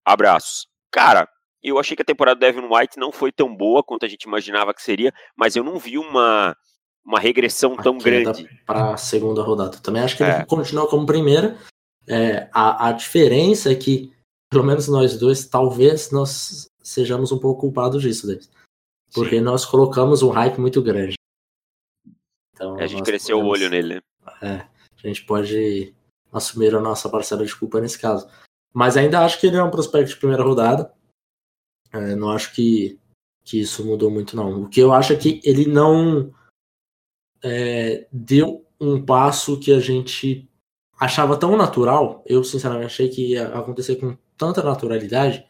Abraços. 0.06 0.66
Cara, 0.90 1.28
eu 1.62 1.78
achei 1.78 1.96
que 1.96 2.02
a 2.02 2.06
temporada 2.06 2.40
do 2.40 2.46
Evan 2.46 2.70
White 2.74 2.98
não 2.98 3.12
foi 3.12 3.34
tão 3.34 3.54
boa 3.54 3.84
quanto 3.84 4.06
a 4.06 4.10
gente 4.10 4.24
imaginava 4.24 4.74
que 4.74 4.82
seria, 4.82 5.14
mas 5.36 5.58
eu 5.58 5.64
não 5.66 5.78
vi 5.78 5.98
uma, 5.98 6.56
uma 7.06 7.20
regressão 7.20 7.76
tão 7.76 7.98
grande. 7.98 8.48
Para 8.66 8.94
a 8.94 8.98
segunda 8.98 9.42
rodada. 9.42 9.78
Também 9.78 10.02
acho 10.02 10.18
que 10.18 10.24
é. 10.24 10.38
ele 10.38 10.46
continua 10.46 10.88
como 10.88 11.06
primeira. 11.06 11.58
É, 12.08 12.50
a, 12.54 12.88
a 12.88 12.92
diferença 12.92 13.72
é 13.72 13.76
que, 13.76 14.12
pelo 14.50 14.64
menos 14.64 14.88
nós 14.88 15.18
dois, 15.18 15.46
talvez 15.46 16.12
nós 16.12 16.70
sejamos 16.82 17.32
um 17.32 17.40
pouco 17.40 17.62
culpados 17.62 18.02
disso, 18.02 18.28
Davis. 18.28 18.50
Porque 19.14 19.38
Sim. 19.38 19.42
nós 19.42 19.66
colocamos 19.66 20.22
um 20.22 20.30
hype 20.30 20.60
muito 20.60 20.82
grande. 20.82 21.16
Então, 22.54 22.80
é, 22.80 22.84
a 22.84 22.88
gente 22.88 23.04
cresceu 23.04 23.38
podemos, 23.38 23.60
o 23.60 23.64
olho 23.64 23.70
nele, 23.70 23.96
né? 23.96 24.02
É, 24.42 24.68
a 25.04 25.08
gente 25.08 25.26
pode 25.26 25.94
assumir 26.32 26.74
a 26.76 26.80
nossa 26.80 27.10
parcela 27.10 27.46
de 27.46 27.56
culpa 27.56 27.82
nesse 27.82 28.00
caso. 28.00 28.28
Mas 28.74 28.96
ainda 28.96 29.26
acho 29.26 29.40
que 29.40 29.48
ele 29.48 29.58
é 29.58 29.64
um 29.64 29.72
prospecto 29.72 30.12
de 30.12 30.18
primeira 30.18 30.44
rodada. 30.44 30.94
É, 31.92 32.16
não 32.16 32.32
acho 32.32 32.54
que, 32.54 32.98
que 33.44 33.60
isso 33.60 33.86
mudou 33.86 34.10
muito, 34.10 34.36
não. 34.36 34.64
O 34.64 34.70
que 34.70 34.80
eu 34.80 34.94
acho 34.94 35.12
é 35.12 35.18
que 35.18 35.42
ele 35.44 35.66
não 35.68 36.34
é, 37.44 38.08
deu 38.12 38.66
um 38.80 39.04
passo 39.04 39.60
que 39.60 39.72
a 39.72 39.80
gente 39.80 40.50
achava 41.00 41.38
tão 41.38 41.56
natural. 41.58 42.24
Eu, 42.26 42.44
sinceramente, 42.44 42.86
achei 42.88 43.10
que 43.10 43.32
ia 43.32 43.48
acontecer 43.50 43.96
com 43.96 44.18
tanta 44.38 44.64
naturalidade. 44.64 45.46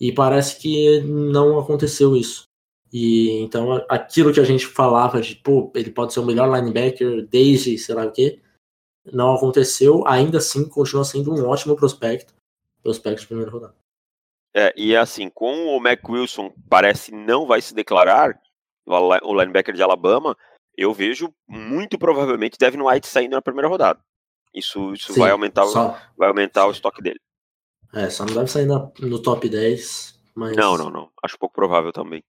E 0.00 0.12
parece 0.12 0.60
que 0.60 1.00
não 1.00 1.58
aconteceu 1.58 2.14
isso. 2.16 2.46
E 2.92 3.30
então 3.40 3.84
aquilo 3.88 4.32
que 4.32 4.40
a 4.40 4.44
gente 4.44 4.66
falava 4.66 5.20
de, 5.20 5.34
pô, 5.36 5.72
ele 5.74 5.90
pode 5.90 6.12
ser 6.12 6.20
o 6.20 6.24
melhor 6.24 6.48
linebacker 6.54 7.26
desde 7.26 7.76
sei 7.78 7.94
lá 7.94 8.04
o 8.04 8.12
quê, 8.12 8.40
não 9.12 9.34
aconteceu. 9.34 10.06
Ainda 10.06 10.38
assim, 10.38 10.68
continua 10.68 11.04
sendo 11.04 11.32
um 11.32 11.46
ótimo 11.48 11.76
prospecto. 11.76 12.34
Prospecto 12.82 13.22
de 13.22 13.26
primeira 13.26 13.50
rodada. 13.50 13.74
É, 14.54 14.72
e 14.76 14.96
assim, 14.96 15.28
com 15.28 15.76
o 15.76 15.80
Mac 15.80 16.08
Wilson 16.08 16.52
parece 16.68 17.12
não 17.12 17.46
vai 17.46 17.60
se 17.60 17.74
declarar, 17.74 18.40
o 18.86 19.34
linebacker 19.34 19.74
de 19.74 19.82
Alabama, 19.82 20.36
eu 20.76 20.92
vejo 20.92 21.32
muito 21.48 21.98
provavelmente 21.98 22.58
Devin 22.58 22.82
White 22.82 23.06
saindo 23.06 23.32
na 23.32 23.42
primeira 23.42 23.68
rodada. 23.68 24.00
Isso, 24.54 24.92
isso 24.92 25.12
Sim, 25.12 25.20
vai 25.20 25.30
aumentar, 25.30 25.66
só... 25.66 25.98
vai 26.16 26.28
aumentar 26.28 26.66
o 26.66 26.70
estoque 26.70 27.02
dele. 27.02 27.20
É, 27.92 28.10
só 28.10 28.24
não 28.24 28.34
deve 28.34 28.48
sair 28.48 28.66
na, 28.66 28.90
no 29.00 29.22
top 29.22 29.48
10, 29.48 30.20
mas... 30.34 30.56
Não, 30.56 30.76
não, 30.76 30.90
não. 30.90 31.10
Acho 31.22 31.38
pouco 31.38 31.54
provável 31.54 31.92
também. 31.92 32.22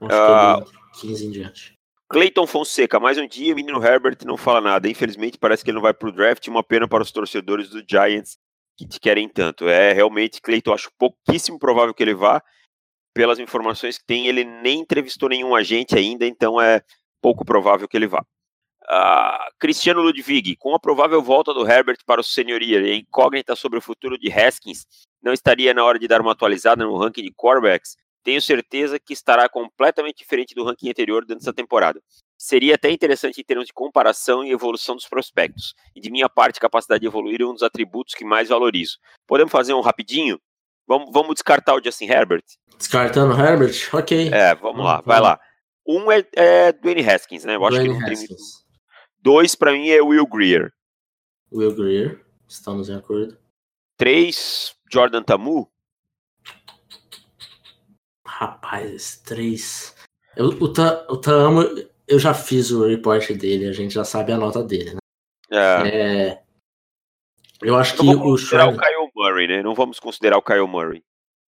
Acho 0.00 0.62
uh, 0.62 0.64
que 0.94 1.08
15 1.08 1.26
em 1.26 1.30
diante. 1.30 1.78
Clayton 2.10 2.46
Fonseca, 2.46 2.98
mais 2.98 3.18
um 3.18 3.26
dia, 3.26 3.54
menino 3.54 3.84
Herbert 3.84 4.18
não 4.24 4.36
fala 4.36 4.60
nada. 4.60 4.88
Infelizmente, 4.88 5.36
parece 5.36 5.62
que 5.62 5.70
ele 5.70 5.76
não 5.76 5.82
vai 5.82 5.92
pro 5.92 6.12
draft. 6.12 6.46
Uma 6.48 6.62
pena 6.62 6.88
para 6.88 7.02
os 7.02 7.12
torcedores 7.12 7.68
do 7.68 7.82
Giants 7.86 8.38
que 8.78 8.86
te 8.86 8.98
querem 9.00 9.28
tanto. 9.28 9.68
É 9.68 9.92
realmente, 9.92 10.40
Cleiton, 10.40 10.72
acho 10.72 10.90
pouquíssimo 10.98 11.58
provável 11.58 11.92
que 11.92 12.02
ele 12.02 12.14
vá. 12.14 12.42
Pelas 13.14 13.38
informações 13.38 13.98
que 13.98 14.06
tem, 14.06 14.26
ele 14.26 14.44
nem 14.44 14.80
entrevistou 14.80 15.28
nenhum 15.28 15.54
agente 15.54 15.96
ainda, 15.96 16.24
então 16.24 16.60
é 16.60 16.82
pouco 17.20 17.44
provável 17.44 17.88
que 17.88 17.96
ele 17.96 18.06
vá. 18.06 18.24
Uh, 18.90 19.52
Cristiano 19.58 20.00
Ludwig, 20.00 20.56
com 20.56 20.74
a 20.74 20.80
provável 20.80 21.20
volta 21.20 21.52
do 21.52 21.68
Herbert 21.68 21.98
para 22.06 22.22
o 22.22 22.24
senhoria 22.24 22.80
e 22.80 22.92
a 22.92 22.96
incógnita 22.96 23.54
sobre 23.54 23.78
o 23.78 23.82
futuro 23.82 24.16
de 24.16 24.32
Haskins, 24.32 24.86
não 25.22 25.32
estaria 25.32 25.74
na 25.74 25.84
hora 25.84 25.98
de 25.98 26.08
dar 26.08 26.20
uma 26.22 26.32
atualizada 26.32 26.84
no 26.84 26.96
ranking 26.96 27.22
de 27.22 27.32
quarterbacks? 27.32 27.96
Tenho 28.24 28.40
certeza 28.40 28.98
que 28.98 29.12
estará 29.12 29.48
completamente 29.48 30.18
diferente 30.18 30.54
do 30.54 30.64
ranking 30.64 30.88
anterior 30.88 31.24
durante 31.24 31.42
essa 31.42 31.52
temporada. 31.52 32.00
Seria 32.36 32.76
até 32.76 32.90
interessante 32.90 33.40
em 33.40 33.44
termos 33.44 33.66
de 33.66 33.72
comparação 33.72 34.44
e 34.44 34.52
evolução 34.52 34.94
dos 34.94 35.08
prospectos. 35.08 35.74
E 35.94 36.00
de 36.00 36.10
minha 36.10 36.28
parte, 36.28 36.60
capacidade 36.60 37.00
de 37.00 37.06
evoluir 37.06 37.40
é 37.42 37.44
um 37.44 37.52
dos 37.52 37.62
atributos 37.62 38.14
que 38.14 38.24
mais 38.24 38.48
valorizo. 38.48 38.98
Podemos 39.26 39.52
fazer 39.52 39.74
um 39.74 39.80
rapidinho? 39.80 40.40
Vamos, 40.86 41.10
vamos 41.12 41.34
descartar 41.34 41.74
o 41.74 41.82
Justin 41.82 42.06
Herbert? 42.06 42.44
Descartando 42.78 43.34
o 43.34 43.38
Herbert? 43.38 43.88
Ok. 43.92 44.30
É, 44.32 44.54
vamos 44.54 44.84
lá, 44.84 45.02
vai 45.04 45.20
lá. 45.20 45.38
Um 45.88 46.12
é, 46.12 46.22
é 46.34 46.72
Dwayne 46.72 47.08
Haskins, 47.08 47.46
né? 47.46 47.56
Eu 47.56 47.64
acho 47.64 47.76
Dwayne 47.76 47.94
que 47.94 48.00
não 48.00 48.06
tem 48.06 48.36
Dois, 49.22 49.54
para 49.54 49.72
mim, 49.72 49.88
é 49.88 50.02
Will 50.02 50.26
Greer. 50.26 50.70
Will 51.50 51.74
Greer, 51.74 52.20
estamos 52.46 52.90
em 52.90 52.94
acordo. 52.94 53.38
Três, 53.96 54.76
Jordan 54.92 55.22
Tamu. 55.22 55.66
Rapaz, 58.26 59.22
três. 59.24 59.96
Eu, 60.36 60.50
o, 60.50 60.64
o 60.64 61.16
Tamu, 61.16 61.62
eu 62.06 62.18
já 62.18 62.34
fiz 62.34 62.70
o 62.70 62.86
report 62.86 63.32
dele, 63.32 63.66
a 63.66 63.72
gente 63.72 63.94
já 63.94 64.04
sabe 64.04 64.30
a 64.30 64.36
nota 64.36 64.62
dele, 64.62 64.92
né? 64.92 64.98
É. 65.50 65.88
é 65.88 66.42
eu 67.62 67.76
acho 67.76 67.96
Não 67.96 68.00
que 68.00 68.06
vamos 68.06 68.20
o 68.20 68.30
considerar 68.30 68.68
o 68.68 68.78
Kyle 68.78 69.10
Murray, 69.16 69.48
né? 69.48 69.62
Não 69.62 69.74
vamos 69.74 69.98
considerar 69.98 70.36
o 70.36 70.42
Kyle 70.42 70.68
Murray. 70.68 71.02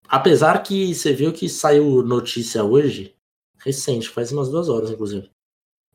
Apesar 0.07 0.63
que 0.63 0.95
você 0.95 1.13
viu 1.13 1.31
que 1.31 1.47
saiu 1.47 2.01
notícia 2.01 2.63
hoje, 2.63 3.15
recente, 3.69 4.09
faz 4.09 4.31
umas 4.31 4.49
duas 4.49 4.69
horas, 4.69 4.91
inclusive, 4.91 5.29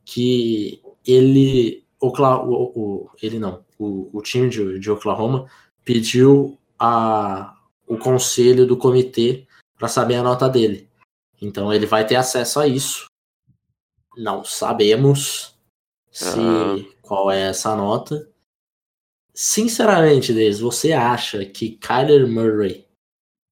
que 0.04 0.82
ele, 1.06 1.84
o, 2.00 2.08
o, 2.08 3.10
ele 3.22 3.38
não, 3.38 3.64
o, 3.78 4.10
o 4.12 4.22
time 4.22 4.48
de, 4.48 4.78
de 4.78 4.90
Oklahoma 4.90 5.48
pediu 5.84 6.58
a, 6.78 7.56
o 7.86 7.96
conselho 7.98 8.66
do 8.66 8.76
comitê 8.76 9.46
para 9.76 9.88
saber 9.88 10.16
a 10.16 10.22
nota 10.22 10.48
dele. 10.48 10.88
Então 11.40 11.72
ele 11.72 11.86
vai 11.86 12.06
ter 12.06 12.16
acesso 12.16 12.60
a 12.60 12.66
isso 12.66 13.06
não 14.16 14.44
sabemos 14.44 15.54
se 16.10 16.38
uhum. 16.38 16.92
qual 17.02 17.30
é 17.30 17.48
essa 17.48 17.74
nota. 17.74 18.28
Sinceramente, 19.32 20.32
Deus, 20.32 20.60
você 20.60 20.92
acha 20.92 21.44
que 21.44 21.76
Kyler 21.76 22.28
Murray 22.28 22.86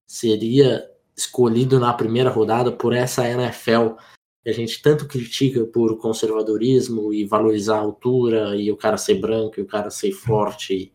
seria 0.06 0.88
escolhido 1.22 1.78
na 1.78 1.92
primeira 1.92 2.30
rodada 2.30 2.70
por 2.72 2.92
essa 2.92 3.28
NFL 3.28 3.94
que 4.42 4.50
a 4.50 4.52
gente 4.52 4.82
tanto 4.82 5.06
critica 5.06 5.64
por 5.64 5.96
conservadorismo 5.98 7.12
e 7.12 7.24
valorizar 7.24 7.76
a 7.76 7.80
altura 7.80 8.56
e 8.56 8.70
o 8.70 8.76
cara 8.76 8.96
ser 8.96 9.14
branco 9.14 9.58
e 9.58 9.62
o 9.62 9.66
cara 9.66 9.88
ser 9.88 10.12
forte 10.12 10.92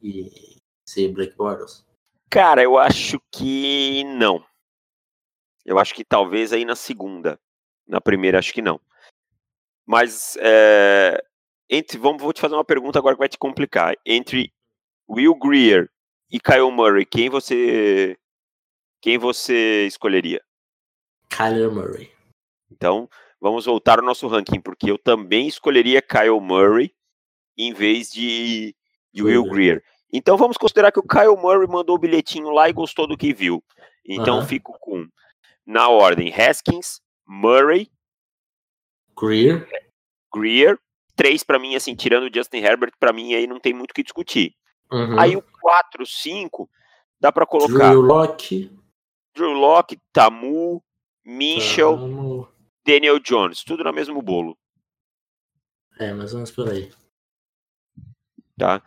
e, 0.00 0.20
e 0.26 0.56
ser 0.86 1.08
Black 1.12 1.34
Bortles? 1.36 1.84
Cara, 2.28 2.62
eu 2.62 2.78
acho 2.78 3.20
que 3.30 4.04
não. 4.04 4.44
Eu 5.64 5.78
acho 5.78 5.94
que 5.94 6.04
talvez 6.04 6.52
aí 6.52 6.64
na 6.64 6.76
segunda. 6.76 7.38
Na 7.86 8.00
primeira, 8.00 8.38
acho 8.38 8.52
que 8.52 8.62
não. 8.62 8.80
Mas 9.86 10.36
é, 10.40 11.22
entre, 11.68 11.98
vamos, 11.98 12.22
vou 12.22 12.32
te 12.32 12.40
fazer 12.40 12.54
uma 12.54 12.64
pergunta 12.64 12.98
agora 12.98 13.14
que 13.14 13.20
vai 13.20 13.28
te 13.28 13.38
complicar. 13.38 13.94
Entre 14.04 14.52
Will 15.08 15.34
Greer 15.34 15.90
e 16.30 16.38
Kyle 16.38 16.70
Murray, 16.70 17.04
quem 17.06 17.28
você 17.28 18.16
quem 19.02 19.18
você 19.18 19.86
escolheria? 19.86 20.40
Kyle 21.28 21.68
Murray. 21.68 22.12
Então, 22.70 23.08
vamos 23.40 23.66
voltar 23.66 23.98
ao 23.98 24.04
nosso 24.04 24.28
ranking, 24.28 24.60
porque 24.60 24.90
eu 24.90 24.96
também 24.96 25.48
escolheria 25.48 26.00
Kyle 26.00 26.40
Murray 26.40 26.94
em 27.58 27.74
vez 27.74 28.10
de, 28.10 28.74
de 29.12 29.22
Will 29.22 29.44
Greer. 29.44 29.84
Então 30.12 30.36
vamos 30.36 30.56
considerar 30.56 30.92
que 30.92 31.00
o 31.00 31.06
Kyle 31.06 31.36
Murray 31.36 31.66
mandou 31.66 31.96
o 31.96 31.98
bilhetinho 31.98 32.50
lá 32.50 32.68
e 32.68 32.72
gostou 32.72 33.06
do 33.06 33.16
que 33.16 33.32
viu. 33.32 33.62
Então 34.06 34.46
fico 34.46 34.78
com, 34.78 35.08
na 35.66 35.88
ordem, 35.88 36.32
Haskins, 36.32 37.00
Murray, 37.26 37.90
Greer. 39.20 39.68
Greer. 40.34 40.78
Três, 41.14 41.42
para 41.42 41.58
mim, 41.58 41.74
assim, 41.74 41.94
tirando 41.94 42.24
o 42.24 42.34
Justin 42.34 42.58
Herbert, 42.58 42.92
para 42.98 43.12
mim 43.12 43.34
aí 43.34 43.46
não 43.46 43.60
tem 43.60 43.74
muito 43.74 43.90
o 43.90 43.94
que 43.94 44.02
discutir. 44.02 44.54
Uhum. 44.90 45.18
Aí 45.18 45.36
o 45.36 45.42
4, 45.60 46.06
5, 46.06 46.70
dá 47.20 47.30
para 47.30 47.44
colocar. 47.44 47.90
Drew 47.90 48.00
Locke. 48.00 48.70
Drew 49.34 49.52
Locke, 49.52 49.98
Tamu, 50.12 50.82
Minchel, 51.24 51.96
Tamu. 51.96 52.48
Daniel 52.86 53.18
Jones. 53.18 53.62
Tudo 53.64 53.84
no 53.84 53.92
mesmo 53.92 54.20
bolo. 54.20 54.56
É, 55.98 56.12
mas 56.12 56.32
vamos 56.32 56.50
por 56.50 56.68
aí. 56.68 56.90
Tá. 58.56 58.82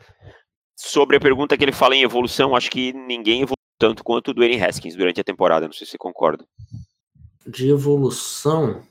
Sobre 0.76 1.18
a 1.18 1.20
pergunta 1.20 1.58
que 1.58 1.64
ele 1.64 1.72
fala 1.72 1.96
em 1.96 2.04
evolução, 2.04 2.56
acho 2.56 2.70
que 2.70 2.94
ninguém 2.94 3.42
evoluiu 3.42 3.56
tanto 3.78 4.04
quanto 4.04 4.32
o 4.32 4.34
Dwayne 4.34 4.62
Haskins 4.62 4.96
durante 4.96 5.22
a 5.22 5.24
temporada. 5.24 5.66
Não 5.66 5.74
sei 5.74 5.86
se 5.86 5.92
você 5.92 5.98
concorda. 5.98 6.46
De 7.48 7.70
evolução, 7.70 8.84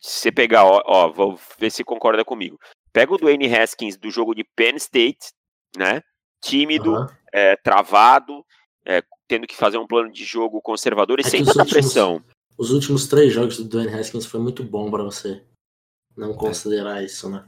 se 0.00 0.20
você 0.20 0.32
pegar, 0.32 0.64
ó, 0.64 0.82
ó, 0.84 1.10
vou 1.10 1.38
ver 1.58 1.70
se 1.70 1.84
concorda 1.84 2.24
comigo. 2.24 2.58
Pega 2.92 3.12
o 3.12 3.18
Dwayne 3.18 3.52
Haskins 3.54 3.96
do 3.96 4.10
jogo 4.10 4.34
de 4.34 4.44
Penn 4.44 4.76
State, 4.76 5.32
né? 5.76 6.02
Tímido, 6.40 6.92
uhum. 6.94 7.06
é, 7.32 7.56
travado, 7.56 8.44
é, 8.84 9.02
tendo 9.28 9.46
que 9.46 9.56
fazer 9.56 9.78
um 9.78 9.86
plano 9.86 10.10
de 10.10 10.24
jogo 10.24 10.60
conservador 10.60 11.18
e 11.18 11.26
é 11.26 11.28
sem 11.28 11.44
tanta 11.44 11.60
últimos, 11.60 11.72
pressão. 11.72 12.22
Os 12.56 12.70
últimos 12.70 13.06
três 13.06 13.32
jogos 13.32 13.56
do 13.56 13.64
Dwayne 13.64 13.92
Haskins 13.92 14.26
foi 14.26 14.40
muito 14.40 14.62
bom 14.62 14.90
para 14.90 15.02
você 15.02 15.42
não 16.16 16.32
considerar 16.34 17.04
isso, 17.04 17.28
né? 17.28 17.44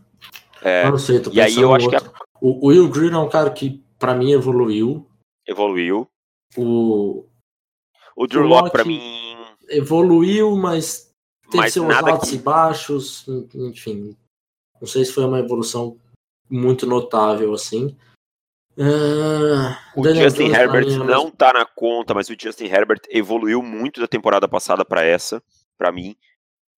É, 0.60 0.86
eu 0.86 0.90
não 0.90 0.98
sei, 0.98 1.20
tô 1.20 1.30
e 1.30 1.40
aí 1.40 1.56
eu 1.56 1.74
acho 1.74 1.88
que 1.88 1.96
a... 1.96 2.02
o, 2.40 2.66
o 2.66 2.68
Will 2.68 2.88
Green 2.88 3.12
é 3.12 3.18
um 3.18 3.28
cara 3.28 3.50
que 3.50 3.82
para 3.98 4.14
mim 4.14 4.32
evoluiu. 4.32 5.08
Evoluiu. 5.46 6.08
O 6.56 7.24
o 8.16 8.26
Drew 8.26 8.42
Locke 8.42 8.70
para 8.70 8.84
mim 8.84 9.00
evoluiu, 9.68 10.56
mas 10.56 11.08
Teve 11.50 11.58
mas 11.58 11.72
seus 11.72 11.88
altos 11.94 12.30
que... 12.30 12.36
e 12.36 12.38
baixos, 12.38 13.26
enfim. 13.54 14.16
Não 14.80 14.86
sei 14.86 15.04
se 15.04 15.12
foi 15.12 15.24
uma 15.24 15.38
evolução 15.38 15.98
muito 16.48 16.86
notável 16.86 17.54
assim. 17.54 17.96
Uh, 18.80 19.74
o 19.96 20.14
Justin 20.14 20.52
Herbert 20.52 21.04
não 21.04 21.32
tá 21.32 21.52
na 21.52 21.66
conta, 21.66 22.14
mas 22.14 22.28
o 22.28 22.36
Justin 22.40 22.66
Herbert 22.66 23.00
evoluiu 23.10 23.60
muito 23.60 24.00
da 24.00 24.06
temporada 24.06 24.46
passada 24.46 24.84
para 24.84 25.04
essa, 25.04 25.42
para 25.76 25.90
mim. 25.90 26.16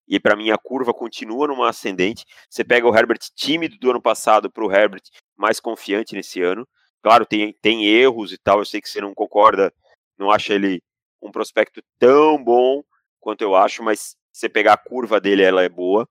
E 0.08 0.18
para 0.18 0.34
mim 0.34 0.50
a 0.50 0.56
curva 0.56 0.94
continua 0.94 1.46
numa 1.46 1.68
ascendente. 1.68 2.24
Você 2.48 2.64
pega 2.64 2.88
o 2.88 2.96
Herbert 2.96 3.20
tímido 3.36 3.76
do 3.78 3.90
ano 3.90 4.00
passado 4.00 4.50
para 4.50 4.64
o 4.64 4.72
Herbert 4.72 5.02
mais 5.36 5.60
confiante 5.60 6.14
nesse 6.14 6.40
ano. 6.40 6.66
Claro, 7.02 7.26
tem, 7.26 7.52
tem 7.60 7.84
erros 7.84 8.32
e 8.32 8.38
tal. 8.38 8.60
Eu 8.60 8.64
sei 8.64 8.80
que 8.80 8.88
você 8.88 9.00
não 9.02 9.14
concorda, 9.14 9.70
não 10.18 10.30
acha 10.30 10.54
ele 10.54 10.82
um 11.20 11.30
prospecto 11.30 11.82
tão 11.98 12.42
bom 12.42 12.82
quanto 13.20 13.42
eu 13.42 13.54
acho, 13.54 13.82
mas 13.82 14.16
você 14.32 14.48
pegar 14.48 14.72
a 14.72 14.78
curva 14.78 15.20
dele, 15.20 15.42
ela 15.42 15.62
é 15.62 15.68
boa. 15.68 16.08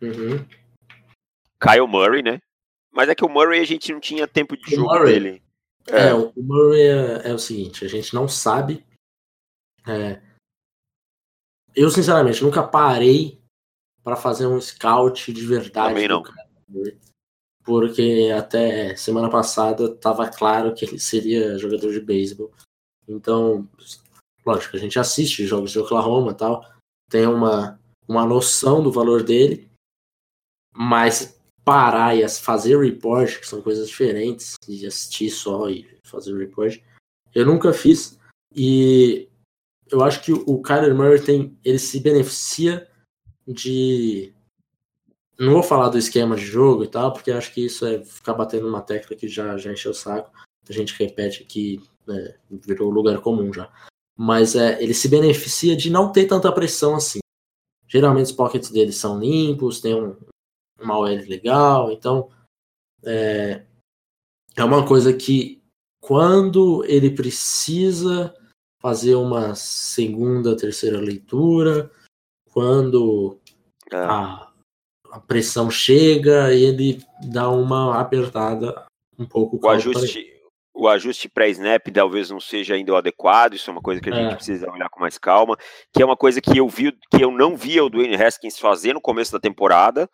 Uhum. 0.00 0.46
Kyle 1.60 1.88
Murray, 1.88 2.22
né? 2.22 2.40
Mas 2.94 3.08
é 3.08 3.14
que 3.14 3.24
o 3.24 3.28
Murray 3.28 3.60
a 3.60 3.64
gente 3.64 3.92
não 3.92 4.00
tinha 4.00 4.26
tempo 4.26 4.56
de 4.56 4.62
o 4.74 4.76
jogo 4.76 4.94
Murray, 4.94 5.12
dele. 5.12 5.42
É. 5.88 6.08
é, 6.08 6.14
o 6.14 6.32
Murray 6.36 6.82
é, 6.82 7.30
é, 7.30 7.34
o 7.34 7.38
seguinte, 7.38 7.84
a 7.84 7.88
gente 7.88 8.14
não 8.14 8.28
sabe. 8.28 8.86
É, 9.86 10.22
eu, 11.74 11.90
sinceramente, 11.90 12.42
nunca 12.42 12.62
parei 12.62 13.42
para 14.04 14.14
fazer 14.14 14.46
um 14.46 14.60
scout 14.60 15.32
de 15.32 15.44
verdade. 15.44 15.88
Também 15.88 16.06
não. 16.06 16.22
porque 17.64 18.32
até 18.36 18.94
semana 18.94 19.28
passada 19.28 19.86
estava 19.86 20.28
claro 20.28 20.72
que 20.72 20.84
ele 20.84 21.00
seria 21.00 21.58
jogador 21.58 21.92
de 21.92 22.00
beisebol. 22.00 22.52
Então, 23.08 23.68
lógico, 24.46 24.76
a 24.76 24.78
gente 24.78 25.00
assiste 25.00 25.44
jogos 25.46 25.72
de 25.72 25.80
Oklahoma 25.80 26.30
e 26.30 26.36
tal, 26.36 26.64
tem 27.10 27.26
uma, 27.26 27.78
uma 28.06 28.24
noção 28.24 28.82
do 28.82 28.92
valor 28.92 29.24
dele, 29.24 29.68
mas 30.72 31.40
parar 31.64 32.16
e 32.16 32.28
fazer 32.28 32.78
report, 32.78 33.40
que 33.40 33.46
são 33.46 33.62
coisas 33.62 33.88
diferentes, 33.88 34.56
de 34.68 34.86
assistir 34.86 35.30
só 35.30 35.68
e 35.68 35.88
fazer 36.02 36.36
report, 36.36 36.80
eu 37.34 37.46
nunca 37.46 37.72
fiz. 37.72 38.18
E 38.54 39.28
eu 39.90 40.02
acho 40.02 40.22
que 40.22 40.32
o 40.32 40.60
Kyler 40.60 40.94
Murray 40.94 41.20
tem, 41.20 41.58
ele 41.64 41.78
se 41.78 41.98
beneficia 42.00 42.88
de 43.46 44.32
não 45.38 45.52
vou 45.52 45.62
falar 45.62 45.88
do 45.88 45.98
esquema 45.98 46.36
de 46.36 46.44
jogo 46.44 46.84
e 46.84 46.88
tal, 46.88 47.12
porque 47.12 47.30
acho 47.32 47.52
que 47.52 47.64
isso 47.64 47.84
é 47.84 48.04
ficar 48.04 48.34
batendo 48.34 48.68
uma 48.68 48.80
tecla 48.80 49.16
que 49.16 49.26
já, 49.26 49.56
já 49.56 49.72
encheu 49.72 49.90
o 49.90 49.94
saco. 49.94 50.30
A 50.68 50.72
gente 50.72 50.94
repete 50.96 51.42
aqui, 51.42 51.82
né, 52.06 52.34
virou 52.50 52.90
lugar 52.90 53.20
comum 53.20 53.52
já. 53.52 53.70
Mas 54.16 54.54
é, 54.54 54.80
ele 54.82 54.94
se 54.94 55.08
beneficia 55.08 55.76
de 55.76 55.90
não 55.90 56.12
ter 56.12 56.26
tanta 56.26 56.52
pressão 56.52 56.94
assim. 56.94 57.18
Geralmente 57.88 58.26
os 58.26 58.32
pockets 58.32 58.70
dele 58.70 58.92
são 58.92 59.18
limpos, 59.18 59.80
tem 59.80 59.94
um, 59.94 60.16
uma 60.80 60.98
OL 60.98 61.28
legal, 61.28 61.92
então 61.92 62.28
é, 63.04 63.62
é 64.56 64.64
uma 64.64 64.86
coisa 64.86 65.12
que 65.12 65.62
quando 66.00 66.84
ele 66.86 67.10
precisa 67.10 68.34
fazer 68.80 69.14
uma 69.14 69.54
segunda, 69.54 70.56
terceira 70.56 71.00
leitura, 71.00 71.90
quando 72.52 73.40
é. 73.90 73.96
a, 73.96 74.52
a, 75.10 75.20
pressão 75.20 75.70
chega, 75.70 76.52
ele 76.52 77.02
dá 77.32 77.48
uma 77.48 77.98
apertada 77.98 78.84
um 79.18 79.24
pouco. 79.24 79.58
O 79.62 79.68
ajuste, 79.70 80.34
o 80.74 80.86
ajuste 80.86 81.28
pré-snap 81.28 81.86
talvez 81.90 82.28
não 82.28 82.38
seja 82.38 82.74
ainda 82.74 82.92
o 82.92 82.96
adequado, 82.96 83.54
isso 83.54 83.70
é 83.70 83.72
uma 83.72 83.80
coisa 83.80 84.02
que 84.02 84.10
a 84.10 84.14
é. 84.14 84.22
gente 84.22 84.36
precisa 84.36 84.70
olhar 84.70 84.90
com 84.90 85.00
mais 85.00 85.16
calma, 85.16 85.56
que 85.90 86.02
é 86.02 86.04
uma 86.04 86.16
coisa 86.16 86.42
que 86.42 86.58
eu 86.58 86.68
vi, 86.68 86.92
que 87.10 87.24
eu 87.24 87.30
não 87.30 87.56
via 87.56 87.82
o 87.82 87.88
Dwayne 87.88 88.22
Haskins 88.22 88.58
fazer 88.58 88.92
no 88.92 89.00
começo 89.00 89.32
da 89.32 89.40
temporada, 89.40 90.10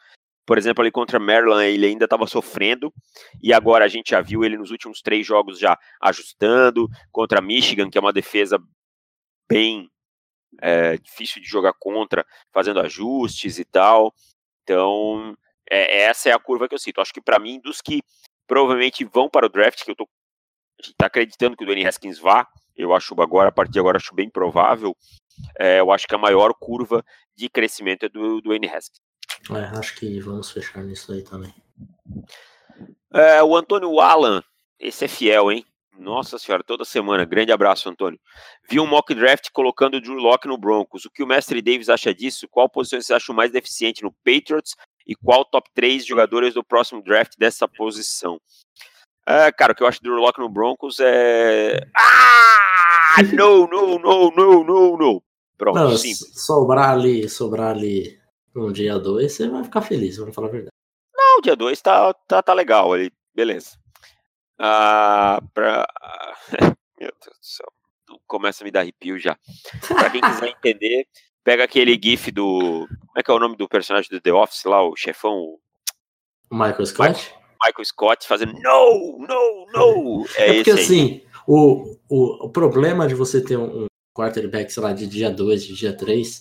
por 0.51 0.59
exemplo, 0.59 0.83
ali 0.83 0.91
contra 0.91 1.21
Maryland, 1.21 1.65
ele 1.65 1.87
ainda 1.87 2.07
estava 2.07 2.27
sofrendo, 2.27 2.93
e 3.41 3.53
agora 3.53 3.85
a 3.85 3.89
gente 3.89 4.11
já 4.11 4.21
viu 4.21 4.43
ele 4.43 4.59
nos 4.59 4.73
últimos 4.73 5.01
três 5.01 5.25
jogos 5.25 5.61
já 5.61 5.79
ajustando, 6.03 6.89
contra 7.13 7.41
Michigan, 7.41 7.89
que 7.89 7.97
é 7.97 8.01
uma 8.01 8.13
defesa 8.13 8.59
bem 9.49 9.89
é, 10.61 10.97
difícil 10.97 11.41
de 11.41 11.47
jogar 11.47 11.73
contra, 11.79 12.27
fazendo 12.53 12.81
ajustes 12.81 13.61
e 13.61 13.65
tal. 13.65 14.13
Então, 14.65 15.37
é, 15.71 16.01
essa 16.01 16.31
é 16.31 16.33
a 16.33 16.39
curva 16.41 16.69
que 16.69 16.75
eu 16.75 16.81
sinto. 16.81 17.01
Acho 17.01 17.15
que 17.15 17.23
para 17.23 17.39
mim, 17.39 17.61
dos 17.61 17.81
que 17.81 18.03
provavelmente 18.45 19.05
vão 19.05 19.31
para 19.31 19.47
o 19.47 19.49
draft, 19.49 19.85
que 19.85 19.93
eu 19.93 19.95
tô 19.95 20.09
tá 20.99 21.07
acreditando 21.07 21.57
que 21.57 21.63
o 21.63 21.67
Dwayne 21.67 21.87
Haskins 21.87 22.19
vá, 22.19 22.45
eu 22.75 22.93
acho 22.93 23.15
agora, 23.23 23.51
a 23.51 23.53
partir 23.53 23.75
de 23.75 23.79
agora, 23.79 23.99
acho 23.99 24.17
bem 24.17 24.29
provável. 24.29 24.97
É, 25.61 25.79
eu 25.79 25.93
acho 25.93 26.09
que 26.09 26.15
a 26.17 26.19
maior 26.19 26.53
curva 26.55 27.05
de 27.37 27.49
crescimento 27.49 28.07
é 28.07 28.09
do, 28.09 28.21
do 28.21 28.41
Dwayne 28.41 28.69
Haskins. 28.69 29.10
É, 29.51 29.79
acho 29.79 29.97
que 29.97 30.21
vamos 30.21 30.51
fechar 30.51 30.83
nisso 30.85 31.13
aí 31.13 31.23
também. 31.23 31.55
É, 33.13 33.43
o 33.43 33.57
Antônio 33.57 33.99
Alan, 34.01 34.43
esse 34.79 35.05
é 35.05 35.09
fiel, 35.09 35.51
hein? 35.51 35.65
Nossa 35.99 36.39
senhora, 36.39 36.65
toda 36.65 36.85
semana. 36.85 37.25
Grande 37.25 37.53
abraço, 37.53 37.89
Antônio. 37.89 38.19
Vi 38.69 38.81
um 38.81 38.87
mock 38.87 39.15
draft 39.15 39.51
colocando 39.53 39.99
o 39.99 40.01
Drew 40.01 40.15
Locke 40.15 40.49
no 40.49 40.57
Broncos. 40.57 41.05
O 41.05 41.11
que 41.11 41.23
o 41.23 41.27
mestre 41.27 41.61
Davis 41.61 41.91
acha 41.91 42.15
disso? 42.15 42.49
Qual 42.49 42.69
posição 42.71 43.01
você 43.01 43.13
acha 43.13 43.33
mais 43.35 43.53
deficiente 43.53 44.03
no 44.03 44.13
Patriots? 44.25 44.75
E 45.07 45.15
qual 45.15 45.45
top 45.45 45.69
3 45.75 46.07
jogadores 46.07 46.55
do 46.55 46.65
próximo 46.65 47.03
draft 47.03 47.33
dessa 47.39 47.69
posição? 47.69 48.41
É, 49.27 49.53
cara, 49.53 49.73
o 49.73 49.75
que 49.75 49.83
eu 49.83 49.87
acho 49.87 50.01
do 50.01 50.11
Drew 50.11 50.21
Locke 50.21 50.41
no 50.41 50.49
Broncos 50.49 50.99
é. 51.01 51.81
Ah! 51.97 53.17
Não, 53.35 53.67
não, 53.67 53.99
não, 53.99 54.31
não, 54.31 54.65
não, 54.65 54.97
não. 54.97 55.23
Pronto, 55.59 55.75
não, 55.75 55.97
simples. 55.97 56.33
Sobrar 56.33 56.91
ali, 56.91 57.29
sobrar 57.29 57.77
ali 57.77 58.20
um 58.55 58.73
dia 58.73 58.99
2, 58.99 59.33
você 59.33 59.49
vai 59.49 59.65
ficar 59.65 59.83
feliz, 59.83 60.17
vamos 60.17 60.35
falar 60.35 60.49
a 60.49 60.51
verdade. 60.51 60.75
Não, 61.15 61.39
o 61.39 61.43
dia 61.43 61.57
2 61.57 61.81
tá, 61.81 62.13
tá, 62.27 62.43
tá 62.43 62.55
legal 62.55 62.93
ali, 62.93 63.13
beleza. 63.35 63.79
Ah, 64.59 65.41
pra... 65.55 65.87
Meu 67.01 67.13
Deus 67.25 67.37
do 67.39 67.47
céu, 67.47 67.73
começa 68.27 68.63
a 68.63 68.65
me 68.65 68.71
dar 68.71 68.81
arrepio 68.81 69.19
já. 69.19 69.39
Pra 69.89 70.11
quem 70.11 70.21
quiser 70.21 70.49
entender, 70.59 71.07
pega 71.43 71.65
aquele 71.65 71.99
gif 72.03 72.31
do. 72.31 72.87
Como 72.89 73.19
é 73.19 73.23
que 73.23 73.31
é 73.31 73.35
o 73.35 73.39
nome 73.39 73.57
do 73.57 73.69
personagem 73.69 74.11
do 74.11 74.21
The 74.21 74.33
Office 74.33 74.65
lá, 74.65 74.83
o 74.83 74.97
chefão? 74.97 75.57
O 76.51 76.55
Michael 76.55 76.87
Scott? 76.87 77.35
Michael 77.65 77.85
Scott 77.85 78.27
fazendo 78.27 78.53
no, 78.53 79.19
no, 79.19 79.67
no. 79.73 80.27
É, 80.37 80.51
é 80.51 80.55
porque 80.55 80.71
assim, 80.73 81.23
o, 81.47 81.97
o, 82.09 82.47
o 82.47 82.51
problema 82.51 83.07
de 83.07 83.15
você 83.15 83.43
ter 83.43 83.57
um 83.57 83.87
quarterback, 84.17 84.71
sei 84.73 84.83
lá, 84.83 84.93
de 84.93 85.07
dia 85.07 85.31
2, 85.31 85.65
de 85.65 85.75
dia 85.75 85.97
3, 85.97 86.41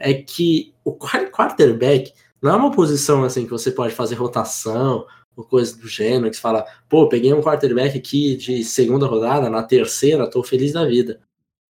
é 0.00 0.14
que 0.14 0.74
o 0.82 0.96
quarterback 0.96 2.12
não 2.40 2.52
é 2.52 2.56
uma 2.56 2.72
posição 2.72 3.22
assim 3.22 3.44
que 3.44 3.50
você 3.50 3.70
pode 3.70 3.94
fazer 3.94 4.14
rotação 4.14 5.06
ou 5.36 5.44
coisa 5.44 5.76
do 5.76 5.86
gênero, 5.86 6.30
que 6.30 6.36
você 6.36 6.42
fala, 6.42 6.66
pô, 6.88 7.08
peguei 7.08 7.32
um 7.32 7.42
quarterback 7.42 7.96
aqui 7.96 8.34
de 8.36 8.64
segunda 8.64 9.06
rodada, 9.06 9.48
na 9.50 9.62
terceira, 9.62 10.28
tô 10.28 10.42
feliz 10.42 10.72
da 10.72 10.84
vida. 10.86 11.20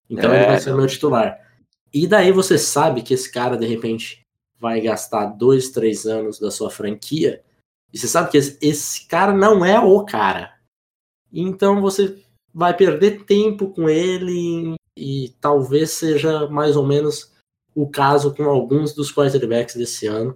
Então 0.09 0.31
é, 0.31 0.37
ele 0.37 0.45
vai 0.47 0.59
ser 0.59 0.73
o 0.73 0.77
meu 0.77 0.87
titular. 0.87 1.39
E 1.93 2.05
daí 2.05 2.31
você 2.31 2.57
sabe 2.57 3.01
que 3.01 3.13
esse 3.13 3.31
cara, 3.31 3.57
de 3.57 3.65
repente, 3.65 4.25
vai 4.59 4.81
gastar 4.81 5.27
dois, 5.27 5.69
três 5.69 6.05
anos 6.05 6.39
da 6.39 6.51
sua 6.51 6.69
franquia, 6.69 7.41
e 7.93 7.97
você 7.97 8.07
sabe 8.07 8.29
que 8.29 8.37
esse, 8.37 8.57
esse 8.61 9.07
cara 9.07 9.33
não 9.33 9.63
é 9.63 9.79
o 9.79 10.03
cara. 10.03 10.53
Então 11.31 11.81
você 11.81 12.21
vai 12.53 12.75
perder 12.75 13.23
tempo 13.25 13.69
com 13.69 13.89
ele 13.89 14.75
e 14.95 15.33
talvez 15.39 15.91
seja 15.91 16.47
mais 16.47 16.75
ou 16.75 16.85
menos 16.85 17.31
o 17.77 17.87
caso 17.87 18.33
com 18.33 18.45
alguns 18.45 18.91
dos 18.91 19.13
quarterbacks 19.13 19.75
desse 19.75 20.07
ano. 20.07 20.35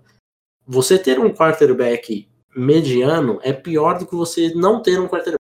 Você 0.68 1.00
ter 1.00 1.20
um 1.20 1.34
quarterback 1.34 2.30
mediano 2.56 3.40
é 3.42 3.52
pior 3.52 3.98
do 3.98 4.06
que 4.06 4.14
você 4.14 4.54
não 4.54 4.80
ter 4.80 5.00
um 5.00 5.08
quarterback. 5.08 5.42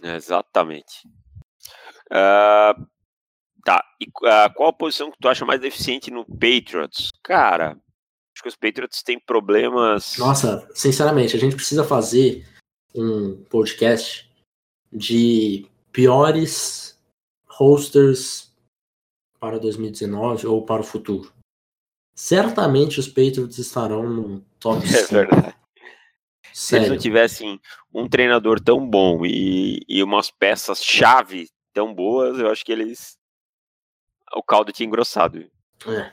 Exatamente. 0.00 1.08
Uh, 2.06 2.86
tá. 3.64 3.84
E 4.00 4.06
uh, 4.06 4.54
qual 4.54 4.68
a 4.68 4.72
posição 4.72 5.10
que 5.10 5.18
tu 5.20 5.28
acha 5.28 5.44
mais 5.44 5.60
deficiente 5.60 6.08
no 6.08 6.24
Patriots? 6.24 7.10
Cara, 7.24 7.70
acho 8.32 8.42
que 8.42 8.48
os 8.48 8.54
Patriots 8.54 9.02
têm 9.02 9.18
problemas. 9.18 10.16
Nossa, 10.18 10.70
sinceramente, 10.72 11.34
a 11.34 11.40
gente 11.40 11.56
precisa 11.56 11.82
fazer 11.82 12.46
um 12.94 13.42
podcast 13.50 14.30
de 14.92 15.66
piores 15.90 16.96
hosters 17.48 18.49
para 19.40 19.58
2019 19.58 20.46
ou 20.46 20.64
para 20.64 20.82
o 20.82 20.84
futuro. 20.84 21.32
Certamente 22.14 23.00
os 23.00 23.08
Patriots 23.08 23.58
estarão 23.58 24.08
no 24.08 24.40
top 24.60 24.86
5. 24.86 25.00
É 25.00 25.06
verdade. 25.06 25.60
Se 26.52 26.76
eles 26.76 26.88
não 26.90 26.98
tivessem 26.98 27.60
um 27.94 28.08
treinador 28.08 28.60
tão 28.60 28.86
bom 28.86 29.24
e, 29.24 29.80
e 29.88 30.02
umas 30.02 30.30
peças-chave 30.30 31.48
tão 31.72 31.94
boas, 31.94 32.38
eu 32.38 32.50
acho 32.50 32.64
que 32.64 32.72
eles. 32.72 33.16
O 34.34 34.42
caldo 34.42 34.72
tinha 34.72 34.86
engrossado. 34.86 35.48
É, 35.86 36.12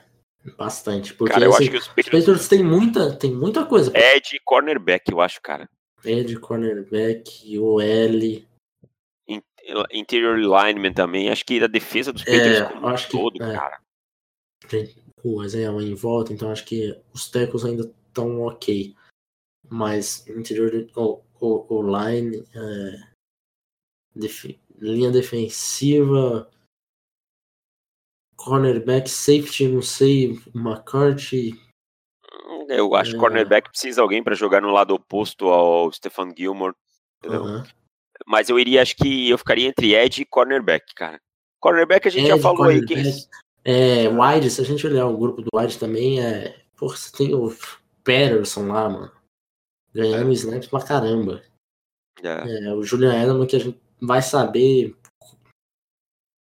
bastante. 0.56 1.12
Porque 1.12 1.34
cara, 1.34 1.44
eu 1.44 1.50
assim, 1.50 1.64
acho 1.64 1.70
que 1.70 1.76
os 1.76 1.88
Patriots... 1.88 2.12
os 2.12 2.20
Patriots 2.20 2.48
têm 2.48 2.64
muita, 2.64 3.16
tem 3.16 3.32
muita 3.34 3.66
coisa. 3.66 3.90
É 3.94 4.18
de 4.20 4.40
cornerback, 4.44 5.10
eu 5.10 5.20
acho, 5.20 5.40
cara. 5.42 5.68
É 6.04 6.22
de 6.22 6.38
cornerback, 6.38 7.58
OL 7.58 8.47
interior 9.92 10.38
lineman 10.38 10.92
também. 10.92 11.30
Acho 11.30 11.44
que 11.44 11.62
a 11.62 11.66
defesa 11.66 12.12
dos 12.12 12.24
Patriots 12.24 12.60
é, 12.60 12.72
como 12.72 12.86
acho 12.88 13.10
todo, 13.10 13.32
que, 13.32 13.42
é. 13.42 13.52
cara. 13.52 13.80
Tem 14.68 14.94
ruas 15.22 15.54
é, 15.54 15.64
em 15.64 15.94
volta, 15.94 16.32
então 16.32 16.50
acho 16.50 16.64
que 16.64 16.98
os 17.12 17.30
tecos 17.30 17.64
ainda 17.64 17.82
estão 18.08 18.40
ok. 18.42 18.94
Mas 19.68 20.26
interior, 20.28 20.88
oh, 20.96 21.20
o, 21.40 21.74
o 21.74 21.82
line, 21.82 22.44
é, 22.54 23.08
def, 24.14 24.58
linha 24.78 25.10
defensiva, 25.10 26.50
cornerback, 28.36 29.08
safety, 29.08 29.68
não 29.68 29.82
sei, 29.82 30.38
McCarthy. 30.54 31.60
Eu 32.68 32.94
acho 32.94 33.12
que 33.12 33.16
É. 33.16 33.20
cornerback 33.20 33.70
precisa 33.70 33.96
de 33.96 34.00
alguém 34.00 34.22
para 34.22 34.34
jogar 34.34 34.60
no 34.62 34.70
lado 34.70 34.94
oposto 34.94 35.48
ao 35.48 35.92
Stefan 35.92 36.34
Gilmore. 36.36 36.74
entendeu? 37.18 37.44
aham. 37.44 37.77
Mas 38.26 38.48
eu 38.48 38.58
iria, 38.58 38.82
acho 38.82 38.96
que 38.96 39.30
eu 39.30 39.38
ficaria 39.38 39.68
entre 39.68 39.94
Ed 39.94 40.20
e 40.20 40.26
cornerback, 40.26 40.94
cara. 40.94 41.20
Cornerback 41.60 42.06
a 42.06 42.10
gente 42.10 42.28
já 42.28 42.34
Ed, 42.34 42.42
falou 42.42 42.64
aí. 42.64 42.84
Quem... 42.84 43.02
É, 43.64 44.08
wide, 44.08 44.50
se 44.50 44.60
a 44.60 44.64
gente 44.64 44.86
olhar 44.86 45.06
o 45.06 45.16
grupo 45.16 45.42
do 45.42 45.48
wide 45.54 45.78
também, 45.78 46.20
é. 46.20 46.58
Porra, 46.76 46.96
você 46.96 47.10
tem 47.16 47.34
o 47.34 47.48
Patterson 48.04 48.68
lá, 48.68 48.88
mano. 48.88 49.12
Ganhando 49.92 50.32
snaps 50.32 50.68
pra 50.68 50.82
caramba. 50.82 51.42
É, 52.22 52.68
É, 52.68 52.74
o 52.74 52.82
Julian 52.82 53.14
Edelman 53.14 53.46
que 53.46 53.56
a 53.56 53.58
gente 53.58 53.78
vai 54.00 54.22
saber 54.22 54.94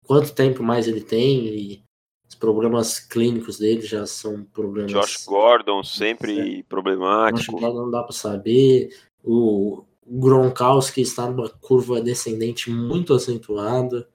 quanto 0.06 0.34
tempo 0.34 0.64
mais 0.64 0.88
ele 0.88 1.02
tem 1.02 1.46
e 1.48 1.84
os 2.28 2.36
problemas 2.36 3.00
clínicos 3.00 3.58
dele 3.58 3.82
já 3.82 4.06
são 4.06 4.44
problemas. 4.44 4.92
Josh 4.92 5.26
Gordon, 5.26 5.84
sempre 5.84 6.36
Josh 6.36 6.66
problemático. 6.68 7.60
Gordon 7.60 7.86
não 7.86 7.92
dá 7.92 8.04
pra 8.04 8.14
saber. 8.14 8.90
O 9.24 9.86
Gronkowski 10.10 11.02
está 11.02 11.30
numa 11.30 11.50
curva 11.50 12.02
descendente 12.02 12.70
muito 12.70 13.14
acentuada. 13.14 14.08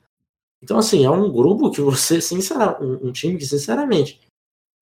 Então, 0.63 0.79
assim, 0.79 1.05
é 1.05 1.11
um 1.11 1.31
grupo 1.31 1.71
que 1.71 1.81
você, 1.81 2.21
sinceramente, 2.21 2.83
um, 2.83 3.09
um 3.09 3.13
time 3.13 3.37
que, 3.37 3.45
sinceramente, 3.47 4.21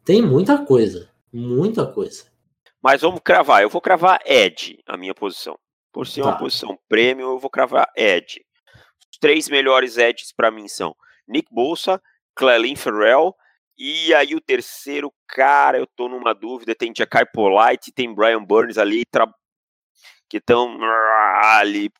tem 0.04 0.22
muita 0.22 0.64
coisa. 0.64 1.08
Muita 1.32 1.86
coisa. 1.86 2.24
Mas 2.82 3.00
vamos 3.02 3.20
cravar. 3.24 3.62
Eu 3.62 3.68
vou 3.70 3.80
cravar 3.80 4.20
Ed, 4.24 4.78
a 4.86 4.96
minha 4.96 5.14
posição. 5.14 5.58
Por 5.92 6.06
ser 6.06 6.22
uma 6.22 6.32
Tá. 6.32 6.38
posição 6.38 6.78
premium, 6.88 7.30
eu 7.32 7.38
vou 7.38 7.50
cravar 7.50 7.90
Ed. 7.96 8.44
Os 9.12 9.18
três 9.18 9.48
melhores 9.48 9.98
Eds 9.98 10.32
para 10.32 10.50
mim 10.50 10.68
são 10.68 10.94
Nick 11.26 11.48
Bolsa, 11.52 12.00
Clelin 12.34 12.76
Ferrell 12.76 13.34
e 13.76 14.12
aí 14.14 14.34
o 14.34 14.40
terceiro, 14.40 15.12
cara, 15.26 15.78
eu 15.78 15.86
tô 15.96 16.08
numa 16.08 16.32
dúvida, 16.34 16.74
tem 16.74 16.92
Jackai 16.96 17.24
Polite, 17.26 17.92
tem 17.92 18.14
Brian 18.14 18.44
Burns 18.44 18.78
ali 18.78 19.02
tra- 19.10 19.32
que 20.30 20.36
estão 20.38 20.78
ali 21.42 21.90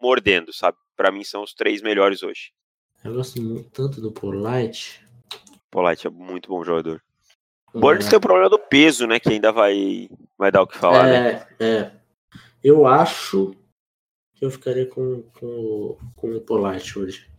mordendo, 0.00 0.52
sabe? 0.52 0.76
Para 0.96 1.10
mim 1.10 1.24
são 1.24 1.42
os 1.42 1.54
três 1.54 1.80
melhores 1.82 2.22
hoje. 2.22 2.52
Eu 3.02 3.14
gosto 3.14 3.40
muito, 3.40 3.70
tanto 3.70 4.00
do 4.00 4.12
Polite. 4.12 5.02
Polite 5.70 6.06
é 6.06 6.10
muito 6.10 6.48
bom 6.50 6.62
jogador. 6.62 7.02
Burns 7.72 8.08
tem 8.08 8.18
o 8.18 8.20
problema 8.20 8.50
do 8.50 8.58
peso, 8.58 9.06
né? 9.06 9.18
Que 9.18 9.30
ainda 9.30 9.50
vai, 9.52 10.10
vai 10.36 10.50
dar 10.52 10.62
o 10.62 10.66
que 10.66 10.76
falar, 10.76 11.06
né? 11.06 11.46
É, 11.58 11.64
é. 11.64 12.00
Eu 12.62 12.86
acho 12.86 13.54
que 14.34 14.44
eu 14.44 14.50
ficaria 14.50 14.86
com, 14.86 15.22
com, 15.38 15.46
o- 15.46 15.98
com 16.16 16.36
o 16.36 16.40
Polite 16.40 16.98
hoje. 16.98 17.30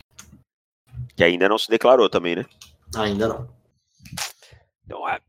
Que 1.16 1.24
ainda 1.24 1.48
não 1.50 1.58
se 1.58 1.70
declarou 1.70 2.10
também, 2.10 2.38
né? 2.38 2.46
Ainda 2.96 3.28
não. 3.28 3.54
Então, 4.86 5.08
é, 5.08 5.20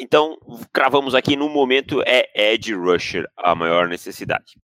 então, 0.00 0.36
cravamos 0.72 1.14
aqui 1.14 1.36
no 1.36 1.48
momento 1.48 2.02
é 2.06 2.52
Ed 2.52 2.74
Rusher 2.74 3.28
a 3.36 3.54
maior 3.54 3.88
necessidade. 3.88 4.56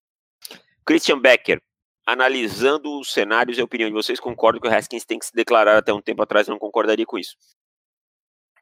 Christian 0.85 1.19
Becker, 1.21 1.61
analisando 2.07 2.99
os 3.01 3.12
cenários 3.12 3.59
e 3.59 3.61
a 3.61 3.65
opinião 3.65 3.89
de 3.89 3.95
vocês, 3.95 4.21
concordo 4.21 4.61
que 4.61 4.69
o 4.69 4.71
Haskins 4.73 5.05
tem 5.05 5.19
que 5.19 5.27
se 5.27 5.33
declarar 5.35 5.77
até 5.79 5.93
um 5.93 6.01
tempo 6.01 6.23
atrás, 6.23 6.47
não 6.49 6.59
concordaria 6.59 7.05
com 7.07 7.19
isso. 7.19 7.37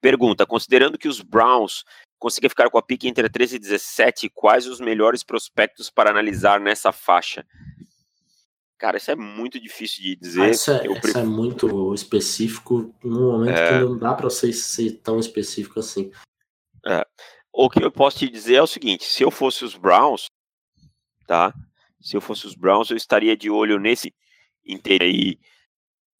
Pergunta, 0.01 0.47
considerando 0.47 0.99
que 0.99 1.09
os 1.09 1.21
Browns 1.21 1.85
consigam 2.19 2.49
ficar 2.51 2.71
com 2.71 2.79
a 2.79 2.83
pique 2.83 3.09
entre 3.09 3.29
13 3.29 3.57
e 3.57 3.59
17, 3.59 4.29
quais 4.31 4.67
os 4.67 4.81
melhores 4.81 5.23
prospectos 5.23 5.91
para 5.91 6.11
analisar 6.11 6.61
nessa 6.61 6.93
faixa? 6.93 7.47
Cara, 8.79 8.97
isso 8.99 9.11
é 9.11 9.17
muito 9.17 9.59
difícil 9.61 10.03
de 10.03 10.17
dizer. 10.17 10.43
Ah, 10.43 10.51
isso, 10.51 10.71
é, 10.71 10.85
isso 10.87 11.01
prefiro- 11.01 11.19
é 11.21 11.25
muito 11.25 11.95
específico 11.95 12.95
num 13.03 13.33
momento 13.33 13.57
É. 13.59 13.69
que 13.79 13.85
não 13.85 13.97
dá 13.97 14.15
você 14.15 14.53
ser 14.53 14.93
tão 15.03 15.19
específico 15.19 15.79
assim. 15.81 16.11
O 17.53 17.71
que 17.71 17.83
eu 17.83 17.91
posso 17.91 18.19
te 18.19 18.29
dizer 18.29 18.57
é 18.57 18.63
o 18.63 18.67
seguinte: 18.67 19.05
se 19.05 19.23
eu 19.23 19.31
fosse 19.31 19.65
os 19.65 19.77
Browns, 19.77 20.27
tá? 21.27 21.55
Se 22.01 22.17
eu 22.17 22.21
fosse 22.21 22.47
os 22.47 22.55
Browns, 22.55 22.91
eu 22.91 22.97
estaria 22.97 23.37
de 23.37 23.49
olho 23.51 23.79
nesse 23.79 24.13
inteiro 24.67 25.05
aí 25.05 25.39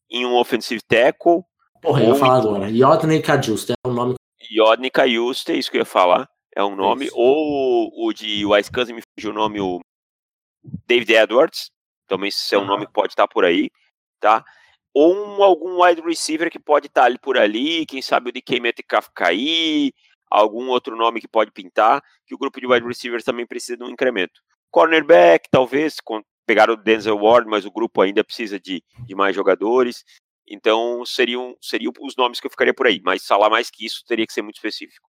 em 0.09 0.25
um 0.25 0.35
offensive 0.35 0.81
tackle, 0.81 1.43
Porra, 1.81 2.01
eu 2.03 2.09
ia 2.09 2.15
falar 2.15 2.37
agora. 2.37 2.69
Yodney 2.69 3.21
Kajust 3.21 3.71
é 3.71 3.87
um 3.87 3.93
nome. 3.93 4.15
Kayuste, 4.93 5.51
é 5.51 5.55
isso 5.55 5.71
que 5.71 5.77
eu 5.77 5.81
ia 5.81 5.85
falar, 5.85 6.29
é 6.55 6.63
um 6.63 6.75
nome, 6.75 7.05
Isso. 7.05 7.15
ou 7.17 7.89
o 8.07 8.13
de 8.13 8.45
Wisconsin 8.45 8.93
me 8.93 9.01
fugiu 9.17 9.31
o 9.31 9.33
nome, 9.33 9.59
o 9.59 9.79
David 10.87 11.11
Edwards, 11.13 11.71
também 12.07 12.29
esse 12.29 12.53
é 12.53 12.57
um 12.57 12.61
Aham. 12.61 12.67
nome 12.69 12.85
que 12.85 12.93
pode 12.93 13.13
estar 13.13 13.27
por 13.27 13.43
aí, 13.43 13.69
tá? 14.19 14.45
Ou 14.93 15.15
um- 15.15 15.43
algum 15.43 15.83
wide 15.83 16.01
receiver 16.01 16.51
que 16.51 16.59
pode 16.59 16.85
estar 16.87 17.05
ali 17.05 17.17
por 17.17 17.37
ali, 17.37 17.85
quem 17.87 18.01
sabe 18.01 18.29
o 18.29 18.31
DK 18.31 18.59
Metcalf 18.59 19.07
cair, 19.15 19.91
algum 20.29 20.69
outro 20.69 20.95
nome 20.95 21.21
que 21.21 21.27
pode 21.27 21.51
pintar, 21.51 22.03
que 22.25 22.35
o 22.35 22.37
grupo 22.37 22.59
de 22.59 22.67
wide 22.67 22.85
receivers 22.85 23.23
também 23.23 23.45
precisa 23.45 23.77
de 23.77 23.83
um 23.83 23.89
incremento. 23.89 24.41
Cornerback, 24.71 25.47
talvez, 25.49 25.97
pegar 26.45 26.69
o 26.69 26.75
Denzel 26.75 27.17
Ward, 27.17 27.49
mas 27.49 27.65
o 27.65 27.71
grupo 27.71 28.01
ainda 28.01 28.23
precisa 28.23 28.59
de, 28.59 28.83
de 29.05 29.15
mais 29.15 29.35
jogadores. 29.35 30.03
Então, 30.47 31.03
seriam, 31.05 31.55
seriam 31.61 31.91
os 31.99 32.15
nomes 32.15 32.39
que 32.39 32.47
eu 32.47 32.51
ficaria 32.51 32.73
por 32.73 32.85
aí. 32.85 33.01
Mas 33.03 33.25
falar 33.25 33.49
mais 33.49 33.69
que 33.69 33.85
isso 33.85 34.03
teria 34.07 34.27
que 34.27 34.33
ser 34.33 34.41
muito 34.41 34.57
específico. 34.57 35.09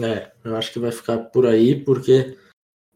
É, 0.00 0.30
eu 0.44 0.56
acho 0.56 0.72
que 0.72 0.78
vai 0.78 0.92
ficar 0.92 1.18
por 1.18 1.46
aí, 1.46 1.82
porque 1.84 2.38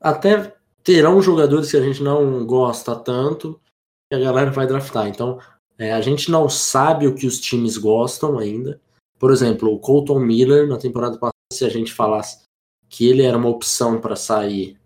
até 0.01 0.55
terão 0.85 1.21
jogadores 1.21 1.71
que 1.71 1.77
a 1.77 1.83
gente 1.83 2.03
não 2.03 2.47
gosta 2.47 2.95
tanto 2.95 3.61
que 4.09 4.15
a 4.15 4.21
galera 4.21 4.51
vai 4.51 4.67
draftar. 4.67 5.09
Então, 5.09 5.41
é, 5.79 5.93
a 5.93 6.01
gente 6.01 6.31
não 6.31 6.49
sabe 6.49 7.07
o 7.07 7.15
que 7.15 7.27
os 7.27 7.41
times 7.41 7.77
gostam 7.77 8.39
ainda. 8.39 8.81
Por 9.19 9.33
exemplo, 9.33 9.73
o 9.73 9.79
Colton 9.79 10.21
Miller, 10.21 10.69
na 10.69 10.77
temporada 10.77 11.19
passada, 11.19 11.34
se 11.55 11.65
a 11.65 11.69
gente 11.69 11.93
falasse 11.93 12.45
que 12.89 13.09
ele 13.09 13.23
era 13.23 13.37
uma 13.37 13.49
opção 13.49 14.01
para 14.01 14.17
sair 14.17 14.79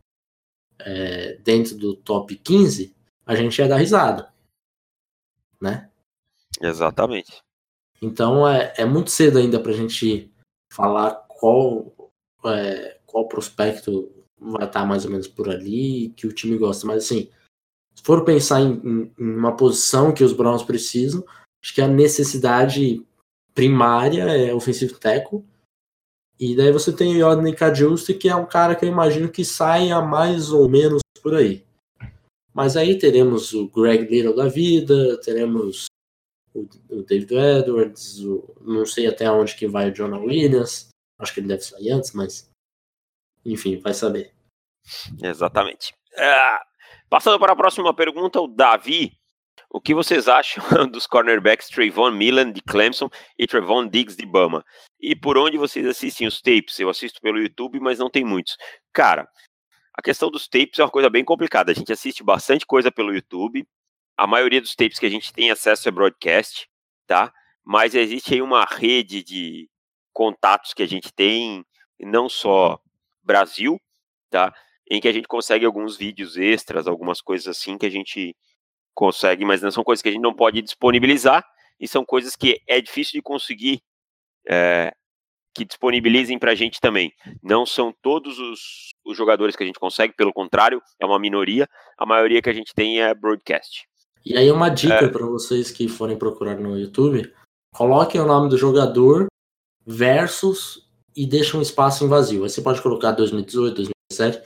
é, 0.79 1.35
dentro 1.37 1.77
do 1.77 1.95
top 1.97 2.37
15, 2.37 2.95
a 3.27 3.35
gente 3.35 3.59
ia 3.59 3.69
dar 3.69 3.77
risada. 3.77 4.33
Né? 5.61 5.91
Exatamente. 6.61 7.39
Então 8.01 8.49
é, 8.49 8.73
é 8.77 8.85
muito 8.85 9.11
cedo 9.11 9.39
ainda 9.39 9.61
para 9.61 9.73
a 9.73 9.77
gente 9.77 10.31
falar 10.73 11.15
qual, 11.29 12.13
é, 12.47 12.99
qual 13.05 13.27
prospecto 13.29 14.11
vai 14.39 14.67
estar 14.67 14.85
mais 14.87 15.05
ou 15.05 15.11
menos 15.11 15.27
por 15.27 15.49
ali, 15.51 16.11
que 16.11 16.27
o 16.27 16.33
time 16.33 16.57
gosta. 16.57 16.87
Mas 16.87 17.05
assim, 17.05 17.29
se 17.95 18.03
for 18.03 18.25
pensar 18.25 18.61
em, 18.61 18.75
em- 18.75 19.13
em 19.19 19.35
uma 19.37 19.57
posição 19.57 20.15
que 20.15 20.23
os 20.23 20.33
Browns 20.33 20.63
precisam, 20.63 21.25
acho 21.63 21.75
que 21.75 21.81
a 21.81 21.89
necessidade 21.89 23.05
primária 23.53 24.23
é 24.23 24.55
offensive 24.55 24.95
tackle. 24.95 25.45
E 26.39 26.55
daí 26.57 26.71
você 26.73 26.95
tem 26.95 27.15
o 27.17 27.19
Yodney 27.19 27.55
Kajusti, 27.55 28.15
que 28.15 28.29
é 28.29 28.37
um 28.37 28.47
cara 28.47 28.77
que 28.77 28.85
eu 28.85 28.89
imagino 28.89 29.31
que 29.31 29.45
saia 29.45 30.01
mais 30.01 30.51
ou 30.51 30.69
menos 30.69 31.01
por 31.23 31.35
aí. 31.35 31.65
Mas 32.55 32.77
aí 32.77 32.99
teremos 32.99 33.53
o 33.53 33.69
Greg 33.69 34.05
Little 34.09 34.35
da 34.37 34.49
vida, 34.49 35.21
teremos 35.21 35.87
o, 36.55 36.67
David 37.03 37.35
Edwards, 37.35 38.21
o- 38.25 38.55
não 38.61 38.87
sei 38.87 39.07
até 39.07 39.31
onde 39.31 39.55
que 39.57 39.67
vai 39.67 39.91
o 39.91 39.95
Jonah 39.95 40.19
Williams, 40.19 40.89
acho 41.19 41.35
que 41.35 41.41
ele 41.41 41.49
deve 41.49 41.63
sair 41.63 41.91
antes, 41.91 42.13
mas 42.13 42.49
enfim, 43.45 43.79
vai 43.79 43.95
saber. 43.95 44.33
Exatamente. 45.23 45.93
Ah, 46.17 46.65
passando 47.09 47.39
para 47.39 47.53
a 47.53 47.57
próxima 47.57 47.95
pergunta, 47.95 48.41
o 48.41 48.49
Davi. 48.49 49.18
O 49.71 49.81
que 49.81 49.95
vocês 49.95 50.29
acham 50.29 50.63
dos 50.91 51.07
cornerbacks 51.07 51.69
Trayvon 51.69 52.11
Millen 52.11 52.53
de 52.53 52.63
Clemson 52.63 53.11
e 53.39 53.47
Trayvon 53.47 53.87
Diggs 53.87 54.17
de 54.17 54.25
Bama? 54.25 54.65
E 54.99 55.15
por 55.15 55.37
onde 55.37 55.59
vocês 55.59 55.87
assistem 55.87 56.27
os 56.27 56.41
tapes? 56.41 56.79
Eu 56.79 56.89
assisto 56.89 57.21
pelo 57.21 57.39
YouTube, 57.39 57.79
mas 57.79 57.99
não 57.99 58.09
tem 58.09 58.25
muitos. 58.25 58.57
Cara, 58.93 59.29
a 59.93 60.01
questão 60.01 60.31
dos 60.31 60.49
tapes 60.49 60.79
é 60.79 60.85
uma 60.85 60.91
coisa 60.91 61.11
bem 61.11 61.23
complicada. 61.23 61.71
A 61.71 61.75
gente 61.75 61.93
assiste 61.93 62.25
bastante 62.25 62.65
coisa 62.65 62.91
pelo 62.91 63.13
YouTube. 63.13 63.67
A 64.17 64.27
maioria 64.27 64.61
dos 64.61 64.75
tapes 64.75 64.99
que 64.99 65.07
a 65.07 65.11
gente 65.11 65.33
tem 65.33 65.51
acesso 65.51 65.87
é 65.87 65.93
broadcast, 65.93 66.67
tá? 67.07 67.33
Mas 67.63 67.95
existe 67.95 68.35
aí 68.35 68.41
uma 68.41 68.65
rede 68.65 69.23
de 69.23 69.69
contatos 70.13 70.73
que 70.73 70.83
a 70.83 70.89
gente 70.89 71.13
tem, 71.13 71.65
não 72.01 72.29
só 72.29 72.81
Brasil, 73.23 73.79
tá? 74.31 74.55
Em 74.91 75.01
que 75.01 75.09
a 75.09 75.13
gente 75.13 75.29
consegue 75.29 75.67
alguns 75.67 75.97
vídeos 75.97 76.39
extras, 76.39 76.87
algumas 76.87 77.21
coisas 77.21 77.47
assim 77.47 77.77
que 77.77 77.85
a 77.85 77.91
gente 77.91 78.35
consegue, 78.99 79.45
mas 79.45 79.63
não 79.63 79.71
são 79.71 79.85
coisas 79.85 80.03
que 80.03 80.09
a 80.09 80.13
gente 80.13 80.21
não 80.21 80.35
pode 80.35 80.61
disponibilizar 80.61 81.45
e 81.79 81.87
são 81.87 82.05
coisas 82.05 82.35
que 82.35 82.61
é 82.67 82.81
difícil 82.81 83.13
de 83.13 83.23
conseguir 83.23 83.81
é, 84.45 84.93
que 85.55 85.65
disponibilizem 85.65 86.37
para 86.37 86.51
a 86.51 86.55
gente 86.57 86.81
também. 86.81 87.13
Não 87.41 87.65
são 87.65 87.95
todos 88.03 88.41
os, 88.41 88.91
os 89.05 89.17
jogadores 89.17 89.55
que 89.55 89.63
a 89.63 89.67
gente 89.67 89.79
consegue, 89.79 90.15
pelo 90.17 90.33
contrário, 90.33 90.83
é 90.99 91.07
uma 91.07 91.19
minoria. 91.21 91.69
A 91.97 92.05
maioria 92.05 92.43
que 92.43 92.51
a 92.51 92.53
gente 92.53 92.75
tem 92.75 93.01
é 93.01 93.15
broadcast. 93.15 93.87
E 94.27 94.37
aí 94.37 94.51
uma 94.51 94.69
dica 94.69 95.05
É. 95.05 95.09
para 95.09 95.25
vocês 95.27 95.71
que 95.71 95.87
forem 95.87 96.19
procurar 96.19 96.57
no 96.57 96.77
YouTube, 96.77 97.33
coloquem 97.73 98.21
o 98.21 98.27
nome 98.27 98.49
do 98.49 98.59
jogador 98.59 99.29
versus 99.87 100.91
e 101.15 101.25
deixem 101.25 101.61
um 101.61 101.63
espaço 101.63 102.05
em 102.05 102.09
vazio. 102.09 102.43
Aí 102.43 102.51
você 102.51 102.61
pode 102.61 102.83
colocar 102.83 103.13
2018, 103.13 103.77
2017, 103.77 104.43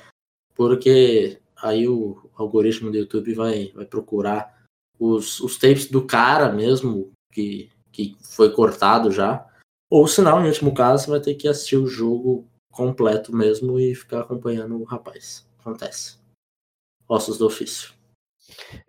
porque 0.54 1.41
aí 1.62 1.88
o 1.88 2.30
algoritmo 2.34 2.90
do 2.90 2.96
YouTube 2.98 3.34
vai, 3.34 3.72
vai 3.74 3.86
procurar 3.86 4.62
os, 4.98 5.40
os 5.40 5.56
tapes 5.56 5.86
do 5.86 6.04
cara 6.06 6.50
mesmo, 6.52 7.12
que, 7.32 7.70
que 7.90 8.16
foi 8.22 8.52
cortado 8.52 9.10
já. 9.10 9.46
Ou 9.90 10.06
senão, 10.06 10.42
em 10.42 10.48
último 10.48 10.74
caso, 10.74 11.04
você 11.04 11.10
vai 11.10 11.20
ter 11.20 11.34
que 11.34 11.48
assistir 11.48 11.76
o 11.76 11.86
jogo 11.86 12.48
completo 12.70 13.34
mesmo 13.34 13.78
e 13.78 13.94
ficar 13.94 14.20
acompanhando 14.20 14.80
o 14.80 14.84
rapaz. 14.84 15.46
Acontece. 15.60 16.18
Ossos 17.08 17.38
do 17.38 17.46
ofício. 17.46 17.92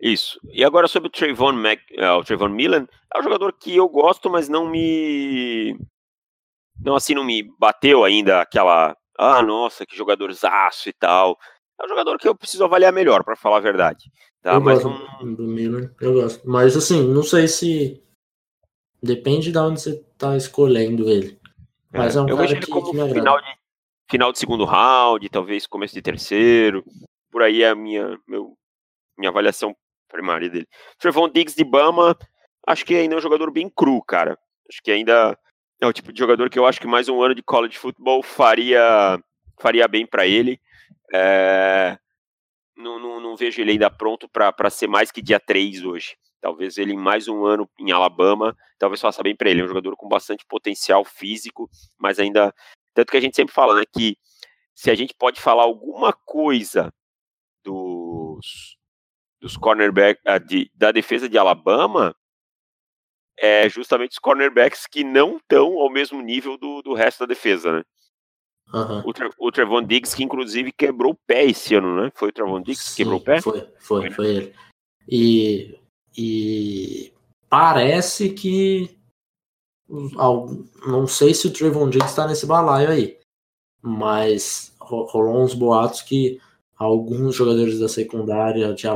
Isso. 0.00 0.40
E 0.52 0.64
agora 0.64 0.88
sobre 0.88 1.08
o 1.08 1.12
Trayvon, 1.12 1.52
Mac, 1.52 1.78
uh, 1.92 2.18
o 2.18 2.24
Trayvon 2.24 2.48
Millen, 2.48 2.88
é 3.14 3.20
um 3.20 3.22
jogador 3.22 3.52
que 3.52 3.74
eu 3.76 3.88
gosto, 3.88 4.30
mas 4.30 4.48
não 4.48 4.68
me. 4.68 5.78
Não 6.82 6.96
assim, 6.96 7.14
não 7.14 7.24
me 7.24 7.42
bateu 7.58 8.04
ainda 8.04 8.40
aquela. 8.40 8.96
Ah, 9.16 9.42
nossa, 9.42 9.86
que 9.86 9.96
jogadorzaço 9.96 10.88
e 10.88 10.92
tal. 10.92 11.38
É 11.80 11.84
um 11.84 11.88
jogador 11.88 12.18
que 12.18 12.28
eu 12.28 12.34
preciso 12.34 12.64
avaliar 12.64 12.92
melhor, 12.92 13.24
para 13.24 13.36
falar 13.36 13.58
a 13.58 13.60
verdade. 13.60 14.10
Tá? 14.40 14.54
Eu 14.54 14.60
mas 14.60 14.82
gosto 14.82 15.24
um... 15.24 15.34
do 15.34 15.44
Miller, 15.44 15.92
eu 16.00 16.14
gosto. 16.14 16.48
Mas 16.48 16.76
assim, 16.76 17.06
não 17.08 17.22
sei 17.22 17.48
se. 17.48 18.02
Depende 19.02 19.52
de 19.52 19.58
onde 19.58 19.80
você 19.80 20.02
tá 20.16 20.36
escolhendo 20.36 21.10
ele. 21.10 21.38
Mas 21.92 22.16
é, 22.16 22.18
é 22.18 22.22
um 22.22 22.28
eu 22.28 22.36
cara 22.36 22.48
vejo 22.48 22.54
ele 22.54 22.66
que, 22.66 22.72
como 22.72 22.90
que 22.90 23.14
final 23.14 23.40
de, 23.40 23.46
final 24.10 24.32
de 24.32 24.38
segundo 24.38 24.64
round, 24.64 25.28
talvez 25.28 25.66
começo 25.66 25.94
de 25.94 26.02
terceiro. 26.02 26.84
Por 27.30 27.42
aí 27.42 27.62
é 27.62 27.70
a 27.70 27.74
minha, 27.74 28.18
meu, 28.26 28.56
minha 29.18 29.30
avaliação 29.30 29.76
primária 30.08 30.48
dele. 30.48 30.66
Trevon 30.98 31.28
Diggs 31.28 31.56
de 31.56 31.64
Bama, 31.64 32.16
acho 32.66 32.84
que 32.84 32.94
ainda 32.94 33.14
é 33.14 33.18
um 33.18 33.22
jogador 33.22 33.50
bem 33.50 33.68
cru, 33.68 34.02
cara. 34.02 34.38
Acho 34.70 34.82
que 34.82 34.90
ainda 34.90 35.36
é 35.80 35.86
o 35.86 35.92
tipo 35.92 36.12
de 36.12 36.18
jogador 36.18 36.48
que 36.48 36.58
eu 36.58 36.66
acho 36.66 36.80
que 36.80 36.86
mais 36.86 37.08
um 37.08 37.22
ano 37.22 37.34
de 37.34 37.42
college 37.42 37.78
football 37.78 38.22
faria, 38.22 39.18
faria 39.60 39.88
bem 39.88 40.06
para 40.06 40.26
ele. 40.26 40.60
É, 41.12 41.98
não, 42.76 42.98
não, 42.98 43.20
não, 43.20 43.36
vejo 43.36 43.60
ele 43.60 43.72
ainda 43.72 43.90
pronto 43.90 44.28
para 44.28 44.70
ser 44.70 44.86
mais 44.86 45.10
que 45.10 45.22
dia 45.22 45.38
3 45.38 45.84
hoje. 45.84 46.16
Talvez 46.40 46.76
ele 46.76 46.94
mais 46.94 47.28
um 47.28 47.46
ano 47.46 47.68
em 47.78 47.90
Alabama, 47.90 48.56
talvez 48.78 49.00
faça 49.00 49.22
bem 49.22 49.34
para 49.34 49.50
ele. 49.50 49.60
É 49.60 49.64
um 49.64 49.68
jogador 49.68 49.96
com 49.96 50.08
bastante 50.08 50.44
potencial 50.46 51.04
físico, 51.04 51.70
mas 51.98 52.18
ainda. 52.18 52.54
Tanto 52.92 53.10
que 53.10 53.16
a 53.16 53.20
gente 53.20 53.34
sempre 53.34 53.54
fala, 53.54 53.74
né, 53.74 53.84
que 53.92 54.16
se 54.74 54.90
a 54.90 54.94
gente 54.94 55.14
pode 55.14 55.40
falar 55.40 55.64
alguma 55.64 56.12
coisa 56.12 56.92
dos, 57.64 58.76
dos 59.40 59.56
cornerbacks 59.56 60.22
uh, 60.26 60.38
de, 60.38 60.70
da 60.74 60.92
defesa 60.92 61.28
de 61.28 61.38
Alabama 61.38 62.14
é 63.38 63.68
justamente 63.68 64.12
os 64.12 64.18
cornerbacks 64.18 64.86
que 64.86 65.02
não 65.02 65.38
estão 65.38 65.78
ao 65.78 65.90
mesmo 65.90 66.20
nível 66.20 66.56
do, 66.56 66.82
do 66.82 66.94
resto 66.94 67.20
da 67.20 67.26
defesa, 67.26 67.78
né? 67.78 67.84
Uhum. 68.72 69.02
O, 69.06 69.12
Tra 69.12 69.30
o 69.38 69.52
Trevon 69.52 69.82
Diggs, 69.82 70.16
que 70.16 70.24
inclusive 70.24 70.72
quebrou 70.72 71.12
o 71.12 71.18
pé 71.26 71.44
esse 71.44 71.74
ano, 71.74 72.02
né? 72.02 72.10
Foi 72.14 72.30
o 72.30 72.32
Trevon 72.32 72.60
Diggs 72.60 72.90
que 72.90 72.96
quebrou 72.96 73.20
o 73.20 73.22
pé? 73.22 73.40
Foi, 73.40 73.68
foi, 73.78 74.10
foi 74.10 74.26
ele. 74.26 74.54
E, 75.08 75.78
e 76.16 77.12
parece 77.48 78.30
que 78.30 78.96
não 79.88 81.06
sei 81.06 81.34
se 81.34 81.46
o 81.46 81.52
Trevon 81.52 81.90
Diggs 81.90 82.10
está 82.10 82.26
nesse 82.26 82.46
balaio 82.46 82.90
aí, 82.90 83.18
mas 83.82 84.74
rolou 84.80 85.42
uns 85.42 85.54
boatos 85.54 86.02
que 86.02 86.40
alguns 86.76 87.34
jogadores 87.34 87.78
da 87.78 87.88
secundária 87.88 88.72
de 88.74 88.86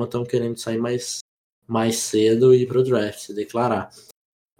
estão 0.00 0.24
querendo 0.24 0.58
sair 0.58 0.78
mais, 0.78 1.18
mais 1.66 1.96
cedo 1.96 2.54
e 2.54 2.62
ir 2.62 2.66
para 2.66 2.80
o 2.80 2.82
draft, 2.82 3.18
se 3.18 3.34
declarar. 3.34 3.90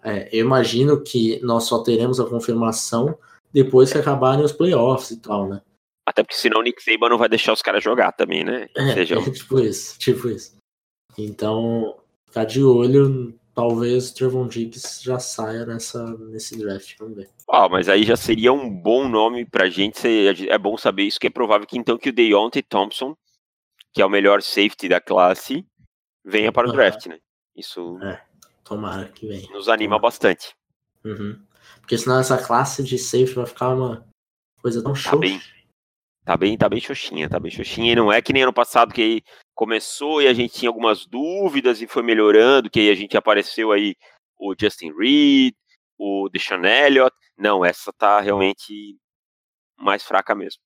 É, 0.03 0.29
eu 0.37 0.45
imagino 0.45 1.03
que 1.03 1.41
nós 1.43 1.65
só 1.65 1.83
teremos 1.83 2.19
a 2.21 2.29
confirmação 2.29 3.17
depois 3.53 3.93
que 3.93 3.99
acabarem 3.99 4.45
os 4.45 4.53
playoffs 4.53 5.11
e 5.11 5.21
tal, 5.21 5.49
né? 5.49 5.61
Até 6.07 6.23
porque 6.23 6.37
senão 6.37 6.61
o 6.61 6.63
Nick 6.63 6.83
Saban 6.83 7.11
não 7.11 7.19
vai 7.19 7.29
deixar 7.29 7.53
os 7.53 7.63
caras 7.63 7.83
jogar 7.83 8.13
também, 8.13 8.45
né? 8.45 8.69
É, 8.77 8.95
Seja... 8.95 9.17
é 9.17 9.23
tipo 9.31 9.61
isso, 9.61 9.99
tipo 9.99 10.29
isso. 10.29 10.57
Então, 11.17 11.97
ficar 12.27 12.45
de 12.45 12.63
olho, 12.63 13.39
talvez 13.55 14.11
o 14.11 14.15
Trevon 14.15 14.49
Diggs 14.49 15.03
já 15.05 15.19
saia 15.19 15.65
nessa, 15.65 16.05
nesse 16.19 16.59
draft, 16.59 16.97
vamos 16.99 17.17
ver. 17.17 17.31
Ah, 17.49 17.69
mas 17.69 17.89
aí 17.89 18.03
já 18.03 18.17
seria 18.17 18.53
um 18.53 18.69
bom 18.69 19.09
nome 19.09 19.45
pra 19.45 19.69
gente, 19.69 20.09
é 20.49 20.59
bom 20.59 20.77
saber 20.77 21.05
isso, 21.05 21.21
que 21.21 21.27
é 21.27 21.31
provável 21.31 21.67
que 21.67 21.79
então 21.79 21.99
que 21.99 22.09
o 22.09 22.13
Deontay 22.13 22.63
Thompson 22.63 23.17
que 23.93 24.01
é 24.01 24.07
o 24.07 24.11
melhor 24.11 24.43
safety 24.43 24.89
da 24.89 25.01
classe, 25.01 25.67
venha 26.25 26.51
para 26.51 26.69
o 26.69 26.73
draft, 26.73 27.07
né? 27.07 27.19
Isso 27.55 27.99
é, 28.03 28.23
tomara 28.65 29.09
que 29.09 29.27
venha. 29.27 29.49
Nos 29.51 29.69
anima 29.69 29.97
tomara. 29.97 30.03
bastante. 30.03 30.57
Uhum. 31.05 31.39
Porque 31.81 31.99
senão 31.99 32.19
essa 32.19 32.39
classe 32.39 32.83
de 32.83 32.99
safety 32.99 33.35
vai 33.35 33.47
ficar 33.47 33.75
uma 33.75 34.07
coisa 34.61 34.83
tão 34.83 34.93
tá 34.93 35.17
bem, 35.17 35.41
tá 36.25 36.37
bem, 36.37 36.57
tá 36.57 36.69
bem 36.69 36.81
xoxinha, 36.81 37.29
tá 37.29 37.39
bem 37.41 37.51
xoxinha. 37.51 37.93
E 37.93 37.97
não 37.97 38.13
é 38.13 38.23
que 38.23 38.33
nem 38.33 38.43
ano 38.43 38.53
passado 38.53 38.95
que 38.95 39.03
aí 39.03 39.23
começou 39.55 40.23
e 40.23 40.29
a 40.29 40.35
gente 40.35 40.55
tinha 40.55 40.69
algumas 40.69 41.07
dúvidas 41.07 41.83
e 41.83 41.87
foi 41.87 42.03
melhorando, 42.03 42.71
que 42.71 42.81
aí 42.81 42.91
a 42.91 42.95
gente 42.95 43.17
apareceu 43.17 43.73
aí 43.73 43.95
o 44.39 44.55
Justin 44.59 44.93
Reed, 44.97 45.55
o 45.99 46.29
Deshaun 46.33 46.65
Elliott. 46.65 47.15
Não, 47.37 47.65
essa 47.65 47.93
tá 47.93 48.21
realmente 48.21 48.97
mais 49.77 50.03
fraca 50.03 50.35
mesmo. 50.35 50.61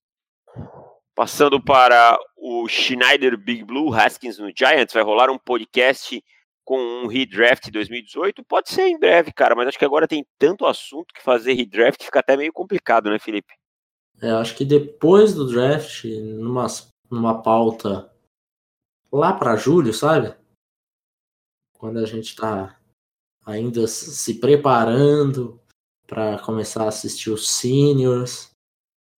Passando 1.14 1.62
para 1.62 2.18
o 2.36 2.68
Schneider 2.68 3.38
Big 3.38 3.64
Blue 3.64 3.92
Haskins 3.94 4.38
no 4.38 4.52
Giants, 4.54 4.92
vai 4.92 5.02
rolar 5.02 5.30
um 5.30 5.38
podcast 5.38 6.22
com 6.66 6.76
um 6.78 7.06
redraft 7.06 7.70
2018? 7.70 8.44
Pode 8.44 8.70
ser 8.70 8.88
em 8.88 8.98
breve, 8.98 9.32
cara, 9.32 9.54
mas 9.54 9.68
acho 9.68 9.78
que 9.78 9.84
agora 9.84 10.08
tem 10.08 10.26
tanto 10.36 10.66
assunto 10.66 11.14
que 11.14 11.22
fazer 11.22 11.52
redraft 11.52 12.04
fica 12.04 12.18
até 12.18 12.36
meio 12.36 12.52
complicado, 12.52 13.08
né, 13.08 13.18
Felipe? 13.18 13.54
É, 14.20 14.30
acho 14.30 14.56
que 14.56 14.64
depois 14.64 15.32
do 15.32 15.46
draft, 15.46 16.04
numa, 16.04 16.66
numa 17.08 17.40
pauta 17.40 18.10
lá 19.12 19.32
para 19.32 19.56
julho, 19.56 19.94
sabe? 19.94 20.34
Quando 21.78 21.98
a 21.98 22.06
gente 22.06 22.34
tá 22.34 22.78
ainda 23.44 23.86
se 23.86 24.40
preparando 24.40 25.60
para 26.06 26.38
começar 26.40 26.84
a 26.84 26.88
assistir 26.88 27.30
os 27.30 27.48
seniors, 27.48 28.50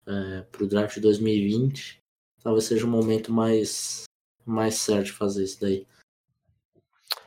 é, 0.06 0.42
para 0.42 0.64
o 0.64 0.66
draft 0.66 0.94
de 0.94 1.00
2020, 1.00 2.00
talvez 2.42 2.64
seja 2.64 2.86
o 2.86 2.90
momento 2.90 3.32
mais, 3.32 4.04
mais 4.44 4.76
certo 4.76 5.12
fazer 5.12 5.44
isso 5.44 5.60
daí. 5.60 5.86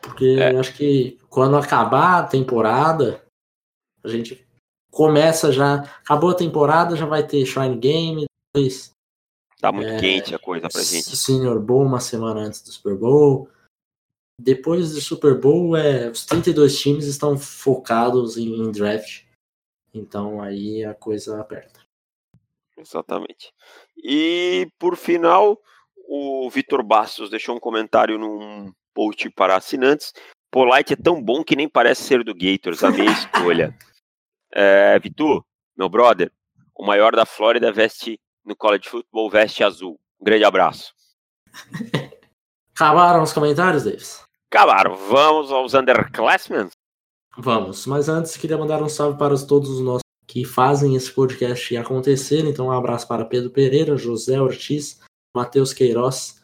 Porque 0.01 0.37
é. 0.39 0.55
acho 0.57 0.75
que 0.75 1.17
quando 1.29 1.55
acabar 1.55 2.19
a 2.19 2.27
temporada, 2.27 3.23
a 4.03 4.07
gente 4.07 4.45
começa 4.91 5.51
já. 5.51 5.83
Acabou 6.01 6.29
a 6.29 6.35
temporada, 6.35 6.95
já 6.95 7.05
vai 7.05 7.25
ter 7.25 7.45
Shrine 7.45 7.77
Game, 7.77 8.25
depois. 8.53 8.91
Tá 9.59 9.71
muito 9.71 9.89
é, 9.89 9.99
quente 9.99 10.33
a 10.33 10.39
coisa 10.39 10.69
pra 10.69 10.81
gente. 10.81 11.15
Senior 11.17 11.59
Bowl 11.59 11.83
uma 11.83 11.99
semana 11.99 12.41
antes 12.41 12.61
do 12.61 12.71
Super 12.71 12.95
Bowl. 12.95 13.49
Depois 14.41 14.93
do 14.93 15.01
Super 15.01 15.37
Bowl, 15.37 15.75
é, 15.75 16.09
os 16.09 16.25
32 16.25 16.79
times 16.79 17.05
estão 17.05 17.37
focados 17.37 18.37
em, 18.37 18.55
em 18.55 18.71
draft. 18.71 19.25
Então 19.93 20.41
aí 20.41 20.85
a 20.85 20.93
coisa 20.93 21.41
aperta. 21.41 21.81
Exatamente. 22.77 23.53
E 23.97 24.71
por 24.79 24.95
final, 24.95 25.61
o 26.07 26.49
Vitor 26.49 26.81
Bastos 26.81 27.29
deixou 27.29 27.55
um 27.55 27.59
comentário 27.59 28.17
num 28.17 28.73
post 28.99 29.29
para 29.29 29.55
assinantes. 29.55 30.11
Polite 30.51 30.91
é 30.91 30.97
tão 30.97 31.23
bom 31.23 31.41
que 31.41 31.55
nem 31.55 31.69
parece 31.69 32.03
ser 32.03 32.21
do 32.21 32.35
Gators, 32.35 32.83
a 32.83 32.91
minha 32.91 33.07
escolha. 33.13 33.73
É, 34.51 34.99
Vitor, 34.99 35.45
meu 35.77 35.87
brother, 35.87 36.29
o 36.75 36.85
maior 36.85 37.15
da 37.15 37.25
Flórida 37.25 37.71
veste 37.71 38.19
no 38.43 38.57
college 38.57 38.89
football 38.89 39.29
veste 39.29 39.63
azul. 39.63 39.97
Um 40.19 40.25
grande 40.25 40.43
abraço. 40.43 40.93
Acabaram 42.75 43.23
os 43.23 43.31
comentários, 43.31 43.85
Davis? 43.85 44.21
Acabaram. 44.51 44.97
Vamos 44.97 45.49
aos 45.49 45.73
underclassmen? 45.73 46.69
Vamos, 47.37 47.85
mas 47.85 48.09
antes 48.09 48.35
queria 48.35 48.57
mandar 48.57 48.83
um 48.83 48.89
salve 48.89 49.17
para 49.17 49.37
todos 49.45 49.69
os 49.69 49.79
nossos 49.79 50.01
que 50.27 50.43
fazem 50.43 50.93
esse 50.95 51.09
podcast 51.13 51.77
acontecer. 51.77 52.43
Então, 52.43 52.67
um 52.67 52.71
abraço 52.71 53.07
para 53.07 53.23
Pedro 53.23 53.49
Pereira, 53.49 53.95
José 53.95 54.41
Ortiz, 54.41 54.99
Matheus 55.33 55.71
Queiroz, 55.71 56.38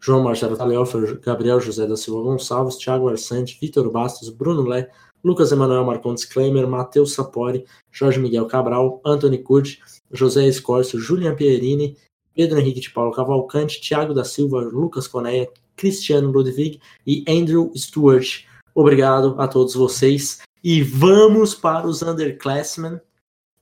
João 0.00 0.22
Marcelo 0.22 0.56
Taliofa, 0.56 0.98
Gabriel 1.16 1.60
José 1.60 1.86
da 1.86 1.96
Silva 1.96 2.22
Gonçalves, 2.22 2.76
Thiago 2.76 3.08
Arsante, 3.08 3.58
Vitor 3.60 3.90
Bastos, 3.90 4.30
Bruno 4.30 4.62
Lé, 4.62 4.90
Lucas 5.22 5.52
Emanuel 5.52 5.84
Marcondes 5.84 6.24
Klemer, 6.24 6.66
Matheus 6.66 7.12
Sapori, 7.12 7.66
Jorge 7.90 8.18
Miguel 8.18 8.46
Cabral, 8.46 9.00
Anthony 9.04 9.38
Curti, 9.38 9.80
José 10.10 10.46
Escorcio, 10.46 10.98
Julian 10.98 11.36
Pierini, 11.36 11.96
Pedro 12.34 12.58
Henrique 12.58 12.80
de 12.80 12.90
Paulo 12.90 13.12
Cavalcante, 13.12 13.80
Thiago 13.80 14.14
da 14.14 14.24
Silva, 14.24 14.60
Lucas 14.60 15.06
Coneia, 15.06 15.50
Cristiano 15.76 16.30
Ludwig 16.30 16.80
e 17.06 17.24
Andrew 17.28 17.70
Stewart. 17.76 18.44
Obrigado 18.74 19.34
a 19.38 19.46
todos 19.46 19.74
vocês. 19.74 20.40
E 20.62 20.82
vamos 20.82 21.54
para 21.54 21.86
os 21.86 22.02
underclassmen 22.02 23.00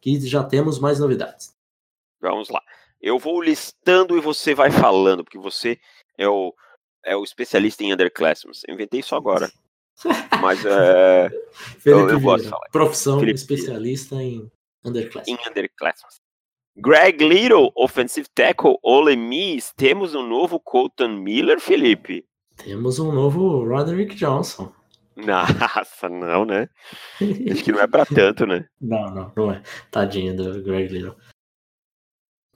que 0.01 0.21
já 0.21 0.45
temos 0.45 0.79
mais 0.79 1.01
novidades. 1.01 1.53
Vamos 2.21 2.49
lá. 2.49 2.63
Eu 3.01 3.19
vou 3.19 3.41
listando 3.41 4.17
e 4.17 4.21
você 4.21 4.55
vai 4.55 4.71
falando, 4.71 5.23
porque 5.23 5.39
você 5.39 5.79
é 6.19 6.29
o, 6.29 6.53
é 7.05 7.17
o 7.17 7.25
especialista 7.25 7.83
em 7.85 7.93
underclassmen. 7.93 8.55
Inventei 8.69 9.01
isso 9.01 9.15
agora. 9.15 9.51
Mas 10.41 10.65
é. 10.65 11.31
Felipe 11.79 11.91
eu, 11.91 12.11
eu 12.11 12.21
gosto 12.21 12.45
de 12.45 12.51
falar. 12.51 12.69
Profissão 12.71 13.19
Felipe 13.19 13.39
especialista 13.39 14.17
em 14.17 14.51
underclassmen. 14.85 15.37
Em 15.37 15.49
underclassmen. 15.49 16.11
Greg 16.77 17.25
Little, 17.25 17.73
offensive 17.75 18.29
tackle, 18.35 18.79
Ole 18.83 19.17
Miss. 19.17 19.73
Temos 19.77 20.15
um 20.15 20.27
novo 20.27 20.61
Colton 20.61 21.09
Miller, 21.09 21.59
Felipe? 21.61 22.25
Temos 22.57 22.99
um 22.99 23.11
novo 23.11 23.65
Roderick 23.65 24.15
Johnson. 24.15 24.73
Nossa, 25.17 26.09
não, 26.09 26.45
né? 26.45 26.69
Acho 27.51 27.65
que 27.65 27.73
não 27.73 27.81
é 27.81 27.89
pra 27.89 28.07
tanto, 28.07 28.47
né? 28.47 28.69
Não, 28.81 29.11
não, 29.13 29.33
não 29.35 29.53
é. 29.53 29.61
Tadinho 29.91 30.37
do 30.37 30.63
Greg 30.63 30.93
Little. 30.93 31.17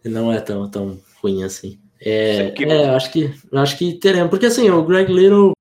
Ele 0.04 0.14
não 0.14 0.32
é 0.32 0.40
tão, 0.40 0.70
tão 0.70 1.02
ruim 1.20 1.42
assim. 1.42 1.80
É, 2.04 2.50
que... 2.50 2.64
é 2.64 2.88
acho 2.88 3.12
que 3.12 3.30
acho 3.52 3.78
que 3.78 3.94
teremos, 3.94 4.30
porque 4.30 4.46
assim, 4.46 4.68
o 4.68 4.84
Greg 4.84 5.12
Little 5.12 5.52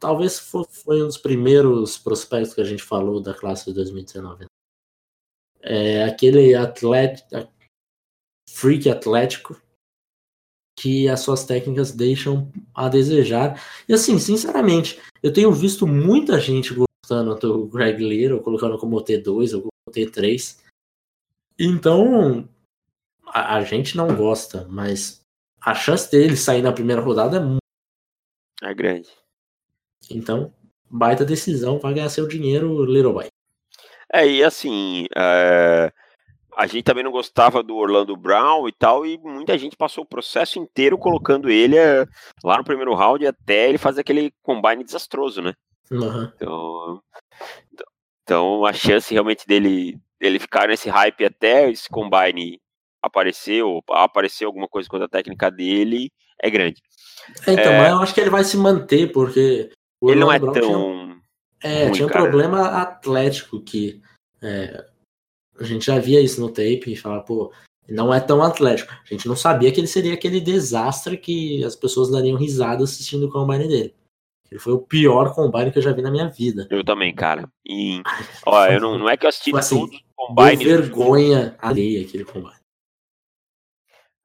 talvez 0.00 0.38
foi, 0.38 1.02
um 1.02 1.06
dos 1.06 1.18
primeiros 1.18 1.98
prospectos 1.98 2.54
que 2.54 2.60
a 2.60 2.64
gente 2.64 2.82
falou 2.82 3.20
da 3.20 3.34
classe 3.34 3.66
de 3.66 3.74
2019. 3.74 4.46
É 5.60 6.04
aquele 6.04 6.54
atleta, 6.54 7.48
freak 8.48 8.88
atlético 8.88 9.60
que 10.76 11.06
as 11.08 11.20
suas 11.20 11.44
técnicas 11.44 11.92
deixam 11.92 12.50
a 12.74 12.88
desejar. 12.88 13.62
E 13.86 13.92
assim, 13.92 14.18
sinceramente, 14.18 14.98
eu 15.22 15.30
tenho 15.30 15.52
visto 15.52 15.86
muita 15.86 16.40
gente 16.40 16.74
gostando 16.74 17.34
do 17.38 17.66
Greg 17.66 18.02
Little, 18.02 18.40
colocando 18.40 18.78
como 18.78 19.04
T2 19.04 19.54
ou 19.54 19.60
como 19.60 19.94
T3. 19.94 20.58
Então, 21.58 22.48
a, 23.32 23.56
a, 23.56 23.64
gente 23.64 23.96
não 23.96 24.14
gosta, 24.14 24.66
mas 24.68 25.24
a 25.60 25.74
chance 25.74 26.10
dele 26.10 26.36
sair 26.36 26.62
na 26.62 26.72
primeira 26.72 27.00
rodada 27.00 27.36
é 27.36 27.40
muito. 27.40 27.60
É 28.62 28.74
grande. 28.74 29.08
Então, 30.10 30.52
baita 30.90 31.24
decisão, 31.24 31.78
vai 31.78 31.94
ganhar 31.94 32.08
seu 32.08 32.26
dinheiro, 32.26 32.84
Little 32.84 33.12
Boy. 33.12 33.28
É, 34.12 34.26
e 34.26 34.42
assim, 34.42 35.06
é 35.14 35.92
a 36.60 36.66
gente 36.66 36.84
também 36.84 37.02
não 37.02 37.10
gostava 37.10 37.62
do 37.62 37.74
Orlando 37.76 38.14
Brown 38.14 38.68
e 38.68 38.72
tal, 38.72 39.06
e 39.06 39.16
muita 39.18 39.56
gente 39.56 39.76
passou 39.76 40.04
o 40.04 40.06
processo 40.06 40.58
inteiro 40.58 40.98
colocando 40.98 41.48
ele 41.48 41.78
eh, 41.78 42.06
lá 42.44 42.58
no 42.58 42.64
primeiro 42.64 42.94
round 42.94 43.26
até 43.26 43.68
ele 43.68 43.78
fazer 43.78 44.02
aquele 44.02 44.30
combine 44.42 44.84
desastroso, 44.84 45.40
né? 45.40 45.54
Uhum. 45.90 46.30
Então, 46.34 47.02
então 48.22 48.64
a 48.66 48.74
chance 48.74 49.12
realmente 49.12 49.46
dele, 49.46 49.98
dele 50.20 50.38
ficar 50.38 50.68
nesse 50.68 50.90
hype 50.90 51.24
até 51.24 51.70
esse 51.70 51.88
combine 51.88 52.60
aparecer, 53.02 53.62
ou 53.62 53.82
aparecer 53.90 54.44
alguma 54.44 54.68
coisa 54.68 54.88
contra 54.88 55.06
a 55.06 55.10
técnica 55.10 55.50
dele, 55.50 56.10
é 56.42 56.50
grande. 56.50 56.82
É, 57.46 57.52
então, 57.52 57.72
é... 57.72 57.78
mas 57.78 57.90
eu 57.90 57.98
acho 57.98 58.14
que 58.14 58.20
ele 58.20 58.30
vai 58.30 58.44
se 58.44 58.56
manter, 58.56 59.12
porque 59.12 59.70
ele 60.02 60.20
não 60.20 60.32
é 60.32 60.38
Brown 60.38 60.52
tão. 60.52 60.62
Tinha, 60.62 61.20
é, 61.62 61.84
ruim, 61.84 61.92
tinha 61.92 62.06
um 62.06 62.10
cara. 62.10 62.22
problema 62.22 62.68
atlético 62.80 63.60
que. 63.60 64.00
É, 64.42 64.86
a 65.58 65.64
gente 65.64 65.84
já 65.84 65.98
via 65.98 66.20
isso 66.20 66.40
no 66.40 66.48
tape 66.48 66.84
e 66.86 66.96
falava, 66.96 67.22
pô, 67.22 67.52
não 67.86 68.14
é 68.14 68.20
tão 68.20 68.42
atlético. 68.42 68.92
A 68.92 69.14
gente 69.14 69.28
não 69.28 69.36
sabia 69.36 69.70
que 69.70 69.78
ele 69.78 69.86
seria 69.86 70.14
aquele 70.14 70.40
desastre 70.40 71.18
que 71.18 71.62
as 71.64 71.76
pessoas 71.76 72.10
dariam 72.10 72.38
risada 72.38 72.82
assistindo 72.82 73.26
o 73.26 73.30
combine 73.30 73.68
dele. 73.68 73.94
Ele 74.50 74.58
foi 74.58 74.72
o 74.72 74.80
pior 74.80 75.34
combine 75.34 75.70
que 75.70 75.78
eu 75.78 75.82
já 75.82 75.92
vi 75.92 76.02
na 76.02 76.10
minha 76.10 76.28
vida. 76.28 76.66
Eu 76.70 76.82
também, 76.82 77.14
cara. 77.14 77.48
E, 77.64 78.00
ó, 78.46 78.66
eu 78.66 78.80
não, 78.80 78.98
não 78.98 79.08
é 79.08 79.16
que 79.16 79.26
eu 79.26 79.28
assisti 79.28 79.54
assim, 79.56 79.80
todos 79.80 79.96
os 79.96 80.02
combines. 80.16 80.64
vergonha 80.64 81.56
alheia 81.58 82.02
aquele 82.02 82.24
combine. 82.24 82.59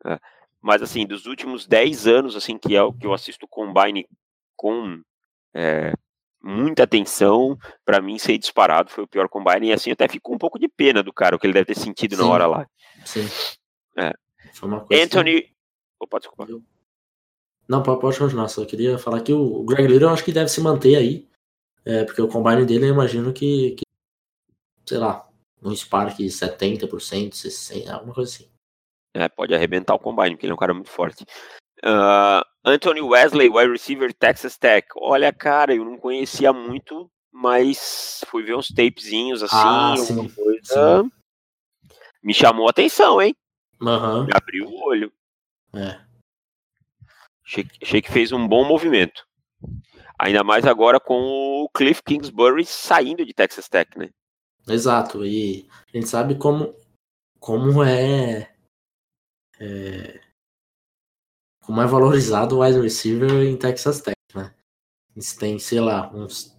É, 0.06 0.20
mas 0.62 0.82
assim, 0.82 1.06
dos 1.06 1.26
últimos 1.26 1.68
10 1.68 2.08
anos, 2.08 2.36
assim, 2.36 2.58
que 2.58 2.76
é 2.76 2.82
o 2.82 2.94
que 2.94 3.06
eu 3.06 3.14
assisto 3.14 3.48
combine 3.48 4.08
com 4.56 5.02
é, 5.54 5.94
muita 6.42 6.84
atenção, 6.84 7.58
para 7.84 8.02
mim 8.02 8.18
ser 8.18 8.38
disparado 8.38 8.92
foi 8.92 9.04
o 9.04 9.08
pior 9.08 9.28
combine, 9.28 9.68
e 9.68 9.74
assim 9.74 9.92
até 9.92 10.08
ficou 10.08 10.36
um 10.36 10.38
pouco 10.38 10.60
de 10.60 10.68
pena 10.68 11.02
do 11.02 11.12
cara, 11.12 11.36
o 11.36 11.40
que 11.40 11.48
ele 11.48 11.54
deve 11.54 11.68
ter 11.68 11.78
sentido 11.78 12.16
Sim. 12.16 12.22
na 12.22 12.28
hora 12.28 12.48
lá. 12.48 12.68
Sim. 13.06 13.28
É. 13.98 14.12
Anthony. 14.92 15.42
Que... 15.42 15.56
Opa, 16.00 16.20
desculpa. 16.20 16.48
Não, 17.68 17.82
pode 17.82 18.18
continuar, 18.18 18.48
só 18.48 18.64
queria 18.64 18.98
falar 19.00 19.22
que 19.22 19.34
o 19.34 19.64
Greg 19.64 19.88
Little 19.88 20.08
eu 20.08 20.14
acho 20.14 20.24
que 20.24 20.32
deve 20.32 20.50
se 20.50 20.62
manter 20.62 20.96
aí, 20.96 21.28
é, 21.84 22.04
porque 22.04 22.22
o 22.22 22.28
combine 22.28 22.64
dele 22.64 22.86
eu 22.86 22.94
imagino 22.94 23.34
que, 23.34 23.72
que 23.72 23.84
sei 24.86 25.00
lá, 25.00 25.28
no 25.62 25.76
Spark 25.76 26.20
70%, 26.20 26.88
60%, 26.90 27.90
alguma 27.90 28.14
coisa 28.14 28.32
assim. 28.32 28.55
É, 29.16 29.30
pode 29.30 29.56
arrebentar 29.56 29.96
o 29.96 30.00
combine, 30.00 30.32
porque 30.32 30.46
ele 30.46 30.52
é 30.52 30.54
um 30.54 30.60
cara 30.60 30.74
muito 30.74 30.90
forte. 30.90 31.24
Uh, 31.82 32.44
Anthony 32.66 33.02
Wesley, 33.02 33.50
wide 33.50 33.72
receiver 33.72 34.14
Texas 34.14 34.58
Tech. 34.58 34.86
Olha, 34.98 35.32
cara, 35.32 35.74
eu 35.74 35.86
não 35.86 35.98
conhecia 35.98 36.52
muito, 36.52 37.10
mas 37.32 38.26
fui 38.28 38.44
ver 38.44 38.56
uns 38.56 38.68
tapezinhos 38.68 39.42
assim, 39.42 39.56
ah, 39.56 39.96
alguma 39.98 40.30
sim, 40.30 40.36
coisa. 40.36 41.04
Sim. 41.04 41.12
Me 42.22 42.34
chamou 42.34 42.68
a 42.68 42.72
atenção, 42.72 43.22
hein? 43.22 43.34
Uhum. 43.80 44.26
Me 44.26 44.32
abriu 44.34 44.68
o 44.68 44.84
olho. 44.86 45.14
É. 45.74 45.98
Achei, 47.46 47.66
achei 47.82 48.02
que 48.02 48.12
fez 48.12 48.34
um 48.34 48.46
bom 48.46 48.68
movimento. 48.68 49.26
Ainda 50.20 50.44
mais 50.44 50.66
agora 50.66 51.00
com 51.00 51.22
o 51.64 51.70
Cliff 51.70 52.02
Kingsbury 52.04 52.66
saindo 52.66 53.26
de 53.26 53.34
Texas 53.34 53.70
Tech, 53.70 53.98
né? 53.98 54.10
Exato. 54.68 55.26
E 55.26 55.68
a 55.94 55.98
gente 55.98 56.10
sabe 56.10 56.36
como, 56.36 56.76
como 57.40 57.84
é, 57.84 58.55
é 59.60 60.22
como 61.66 61.82
é 61.82 61.88
valorizado 61.88 62.56
o 62.56 62.64
wide 62.64 62.80
receiver 62.80 63.32
em 63.44 63.58
Texas 63.58 64.00
Tech, 64.00 64.16
né? 64.36 64.54
Eles 65.16 65.36
têm, 65.36 65.58
sei 65.58 65.80
lá, 65.80 66.12
uns 66.14 66.56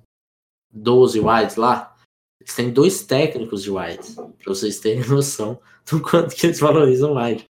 12 0.72 1.20
wides 1.20 1.56
lá. 1.56 1.96
Eles 2.40 2.54
têm 2.54 2.72
dois 2.72 3.04
técnicos 3.04 3.62
de 3.62 3.70
wides, 3.70 4.14
para 4.14 4.34
vocês 4.46 4.80
terem 4.80 5.06
noção 5.08 5.60
do 5.88 6.02
quanto 6.02 6.34
que 6.34 6.46
eles 6.46 6.58
valorizam 6.58 7.14
wide. 7.14 7.44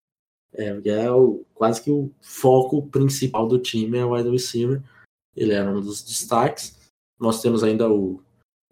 É, 0.53 0.67
é 0.87 1.11
o, 1.11 1.43
quase 1.53 1.83
que 1.83 1.89
o 1.89 2.11
foco 2.21 2.87
principal 2.87 3.47
do 3.47 3.59
time 3.59 3.97
é 3.97 4.05
o 4.05 4.13
wide 4.13 4.29
receiver. 4.29 4.81
Ele 5.35 5.53
era 5.53 5.69
um 5.69 5.81
dos 5.81 6.03
destaques. 6.03 6.77
Nós 7.19 7.41
temos 7.41 7.63
ainda 7.63 7.89
o, 7.89 8.21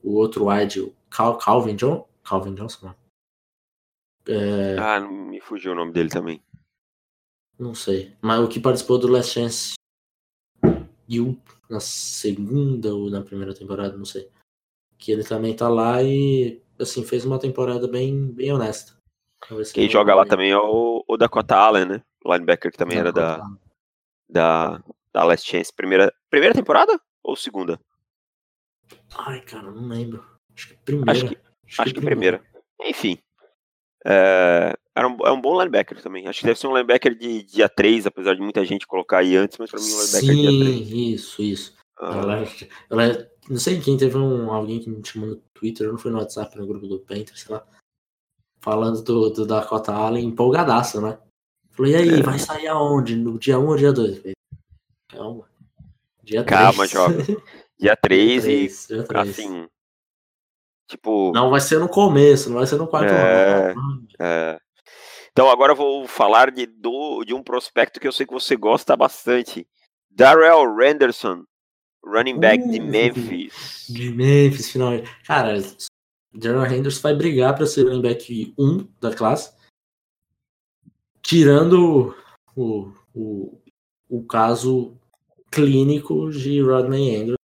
o 0.04 0.14
outro 0.14 0.50
wide, 0.50 0.82
o 0.82 0.94
Cal, 1.10 1.38
Calvin, 1.38 1.76
John, 1.76 2.08
Calvin 2.24 2.54
Johnson. 2.54 2.88
Não. 2.88 2.96
É... 4.28 4.78
Ah, 4.78 5.00
me 5.00 5.40
fugiu 5.40 5.72
o 5.72 5.76
nome 5.76 5.92
dele 5.92 6.10
também. 6.10 6.42
Não 7.58 7.74
sei. 7.74 8.14
Mas 8.22 8.40
o 8.40 8.48
que 8.48 8.60
participou 8.60 8.98
do 8.98 9.08
Last 9.08 9.34
Chance 9.34 9.74
You 11.08 11.40
na 11.70 11.80
segunda 11.80 12.94
ou 12.94 13.10
na 13.10 13.22
primeira 13.22 13.54
temporada, 13.54 13.98
não 13.98 14.06
sei. 14.06 14.30
Que 14.98 15.12
ele 15.12 15.24
também 15.24 15.56
tá 15.56 15.70
lá 15.70 16.02
e 16.04 16.62
assim, 16.80 17.06
fez 17.06 17.26
uma 17.26 17.40
temporada 17.40 17.88
bem, 17.88 18.32
bem 18.32 18.52
honesta. 18.52 18.94
Quem 19.74 19.90
joga 19.90 20.16
lá 20.16 20.26
também 20.26 20.52
é 20.52 20.58
o, 20.58 21.04
o 21.08 21.18
Dakota 21.18 21.56
Allen, 21.56 21.86
né? 21.86 22.04
O 22.24 22.34
linebacker 22.34 22.72
que 22.72 22.78
também 22.78 23.02
Dakota. 23.02 23.22
era 23.22 23.38
da, 23.38 24.78
da, 24.78 24.84
da 25.14 25.24
Last 25.24 25.50
Chance. 25.50 25.72
Primeira, 25.74 26.14
primeira 26.30 26.56
temporada 26.56 27.00
ou 27.24 27.36
segunda? 27.36 27.80
Ai, 29.16 29.42
cara, 29.42 29.72
não 29.72 29.88
lembro. 29.88 30.26
Acho 30.56 30.70
que 30.70 30.78
primeira. 30.78 31.12
Acho 31.12 31.28
que, 31.28 31.36
acho, 31.36 31.82
acho 31.82 31.94
que, 31.94 32.00
que 32.00 32.06
primeira. 32.06 32.40
primeira. 32.40 32.66
Enfim. 32.82 33.20
É, 34.06 34.76
era 34.96 35.08
um, 35.08 35.18
é 35.26 35.32
um 35.32 35.42
bom 35.42 35.60
linebacker 35.60 36.02
também. 36.02 36.28
Acho 36.28 36.40
que 36.40 36.46
deve 36.46 36.60
ser 36.60 36.68
um 36.68 36.74
linebacker 36.74 37.14
de 37.16 37.44
dia 37.44 37.68
3, 37.68 38.08
apesar 38.08 38.34
de 38.34 38.42
muita 38.42 38.64
gente 38.64 38.88
colocar 38.88 39.20
aí 39.20 39.36
antes, 39.36 39.58
mas 39.58 39.70
pra 39.70 39.80
mim 39.80 39.88
um 39.88 40.02
linebacker 40.02 40.22
Sim, 40.22 40.42
dia 40.42 40.66
3. 40.66 40.90
Isso, 40.92 41.42
isso. 41.42 41.76
Ah. 42.00 42.18
Ela, 42.18 42.44
ela, 42.90 43.30
não 43.50 43.58
sei 43.58 43.80
quem 43.80 43.98
teve 43.98 44.18
um, 44.18 44.52
alguém 44.52 44.80
que 44.80 44.90
me 44.90 45.06
chamou 45.06 45.30
no 45.30 45.36
Twitter, 45.54 45.88
não 45.88 45.98
foi 45.98 46.12
no 46.12 46.18
WhatsApp, 46.18 46.58
no 46.58 46.68
grupo 46.68 46.88
do 46.88 47.00
Painter, 47.00 47.38
sei 47.38 47.54
lá. 47.54 47.66
Falando 48.60 49.04
do, 49.04 49.30
do 49.30 49.46
Dakota 49.46 49.94
Allen 49.94 50.26
empolgadaço, 50.26 51.02
né? 51.02 51.20
Falei, 51.72 51.92
e 51.92 51.96
aí, 51.96 52.20
é. 52.20 52.24
vai 52.24 52.40
sair 52.40 52.68
aonde? 52.68 53.16
No 53.16 53.38
dia 53.38 53.60
1 53.60 53.68
ou 53.68 53.76
dia 53.76 53.92
2? 53.92 54.18
Falei, 54.18 54.34
calma. 55.10 55.50
Dia 56.24 56.44
3. 56.44 56.62
Calma, 56.62 56.88
jovem. 56.88 57.26
Dia 57.78 57.94
3, 57.98 58.44
dia 58.44 58.54
3 58.54 58.86
e 58.86 58.88
dia 58.88 59.04
3. 59.04 59.30
assim, 59.30 59.68
Tipo. 60.88 61.32
Não 61.34 61.50
vai 61.50 61.60
ser 61.60 61.80
no 61.80 61.90
começo, 61.90 62.50
não 62.50 62.58
vai 62.58 62.68
ser 62.68 62.78
no 62.78 62.88
quarto 62.88 63.12
é, 63.12 63.74
round. 63.74 64.16
É. 64.20 64.60
Então 65.36 65.50
agora 65.50 65.74
eu 65.74 65.76
vou 65.76 66.08
falar 66.08 66.50
de, 66.50 66.66
do, 66.66 67.26
de 67.26 67.34
um 67.34 67.44
prospecto 67.44 68.00
que 68.00 68.08
eu 68.08 68.12
sei 68.14 68.26
que 68.26 68.32
você 68.32 68.56
gosta 68.56 68.96
bastante. 68.96 69.68
Darrell 70.10 70.74
Renderson, 70.74 71.44
running 72.06 72.40
back 72.40 72.64
uh, 72.64 72.72
de 72.72 72.80
Memphis. 72.80 73.86
De 73.90 74.14
Memphis, 74.14 74.72
finalmente. 74.72 75.10
Cara, 75.26 75.56
Darrell 76.34 76.74
Henderson 76.74 77.02
vai 77.02 77.14
brigar 77.14 77.54
para 77.54 77.66
ser 77.66 77.84
running 77.84 78.02
back 78.02 78.54
1 78.58 78.88
da 79.02 79.14
classe. 79.14 79.54
Tirando 81.22 82.16
o, 82.56 82.94
o, 83.14 83.62
o 84.08 84.24
caso 84.24 84.98
clínico 85.52 86.32
de 86.32 86.62
Rodney 86.62 87.14
Anderson. 87.14 87.36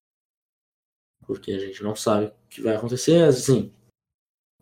Porque 1.27 1.51
a 1.51 1.59
gente 1.59 1.83
não 1.83 1.97
sabe 1.97 2.31
que 2.49 2.61
vai 2.61 2.77
acontecer, 2.77 3.21
assim, 3.25 3.73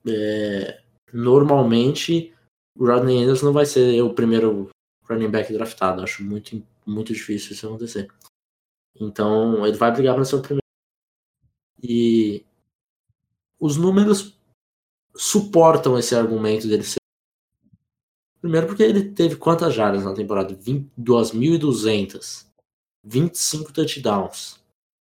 é, 0.07 0.81
normalmente 1.13 2.33
o 2.79 2.85
Rodney 2.85 3.21
Anderson 3.21 3.47
não 3.47 3.53
vai 3.53 3.65
ser 3.65 4.01
o 4.01 4.13
primeiro 4.13 4.69
running 5.03 5.29
back 5.29 5.51
draftado. 5.51 6.01
Acho 6.01 6.23
muito, 6.23 6.65
muito 6.85 7.11
difícil 7.11 7.51
isso 7.51 7.67
acontecer. 7.67 8.09
Então, 8.95 9.67
ele 9.67 9.75
vai 9.77 9.91
brigar 9.91 10.15
para 10.15 10.23
ser 10.23 10.37
o 10.37 10.41
primeiro. 10.41 10.63
E 11.83 12.45
os 13.59 13.75
números 13.75 14.39
suportam 15.13 15.99
esse 15.99 16.15
argumento 16.15 16.69
dele 16.69 16.83
ser. 16.83 16.99
Primeiro 18.39 18.67
porque 18.67 18.83
ele 18.83 19.11
teve 19.11 19.35
quantas 19.35 19.73
jardas 19.73 20.05
na 20.05 20.13
temporada? 20.13 20.55
2.200. 20.55 22.47
25 23.03 23.73
touchdowns. 23.73 24.53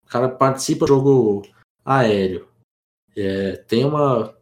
O 0.04 0.08
cara 0.08 0.28
participa 0.28 0.84
do 0.84 0.88
jogo 0.88 1.42
aéreo. 1.84 2.48
É, 3.16 3.56
tem 3.56 3.84
uma 3.84 4.36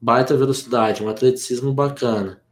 baita 0.00 0.34
velocidade, 0.34 1.02
um 1.02 1.10
atleticismo 1.10 1.74
bacana. 1.74 2.42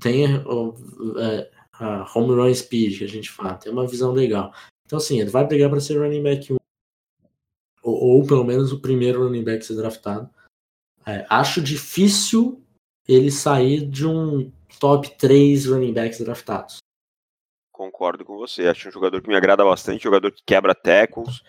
Tem 0.00 0.24
é, 0.24 1.50
a 1.72 2.06
home 2.14 2.34
run 2.34 2.54
speed 2.54 2.98
que 2.98 3.04
a 3.04 3.08
gente 3.08 3.30
fala. 3.30 3.54
Tem 3.54 3.72
uma 3.72 3.86
visão 3.86 4.12
legal. 4.12 4.52
Então, 4.86 4.98
assim, 4.98 5.20
ele 5.20 5.30
vai 5.30 5.46
brigar 5.46 5.70
para 5.70 5.80
ser 5.80 5.98
running 5.98 6.22
back 6.22 6.52
1. 6.52 6.56
Ou, 7.82 7.94
ou, 7.94 8.26
pelo 8.26 8.44
menos 8.44 8.72
o 8.72 8.80
primeiro 8.80 9.24
running 9.24 9.44
back 9.44 9.64
ser 9.64 9.76
draftado. 9.76 10.30
É, 11.06 11.26
acho 11.28 11.60
difícil 11.60 12.62
ele 13.08 13.30
sair 13.30 13.84
de 13.86 14.06
um 14.06 14.52
top 14.78 15.16
3 15.16 15.66
running 15.66 15.92
backs 15.92 16.20
draftados. 16.20 16.78
Concordo 17.72 18.24
com 18.24 18.36
você. 18.36 18.68
Acho 18.68 18.88
um 18.88 18.92
jogador 18.92 19.20
que 19.20 19.28
me 19.28 19.36
agrada 19.36 19.64
bastante, 19.64 20.02
jogador 20.02 20.30
que 20.30 20.42
quebra 20.46 20.74
tackles, 20.74 21.42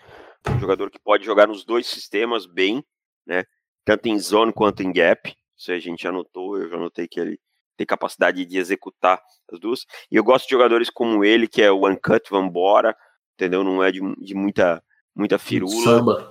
um 0.48 0.58
jogador 0.58 0.90
que 0.90 0.98
pode 0.98 1.24
jogar 1.24 1.46
nos 1.46 1.64
dois 1.64 1.86
sistemas 1.86 2.46
bem, 2.46 2.84
né? 3.26 3.44
Tanto 3.84 4.06
em 4.06 4.18
zone 4.18 4.52
quanto 4.52 4.82
em 4.82 4.92
gap. 4.92 5.34
Isso 5.56 5.70
a 5.70 5.78
gente 5.78 6.06
anotou, 6.08 6.58
eu 6.58 6.68
já 6.68 6.76
anotei 6.76 7.06
que 7.06 7.20
ele 7.20 7.38
tem 7.76 7.86
capacidade 7.86 8.44
de 8.44 8.58
executar 8.58 9.20
as 9.52 9.58
duas. 9.58 9.84
E 10.10 10.16
eu 10.16 10.24
gosto 10.24 10.46
de 10.46 10.52
jogadores 10.52 10.90
como 10.90 11.24
ele, 11.24 11.48
que 11.48 11.62
é 11.62 11.70
o 11.70 11.88
Uncut 11.88 12.28
Vambora, 12.30 12.96
entendeu? 13.34 13.64
Não 13.64 13.82
é 13.82 13.90
de, 13.90 14.00
de 14.18 14.34
muita, 14.34 14.82
muita 15.14 15.38
firula. 15.38 15.84
Samba. 15.84 16.30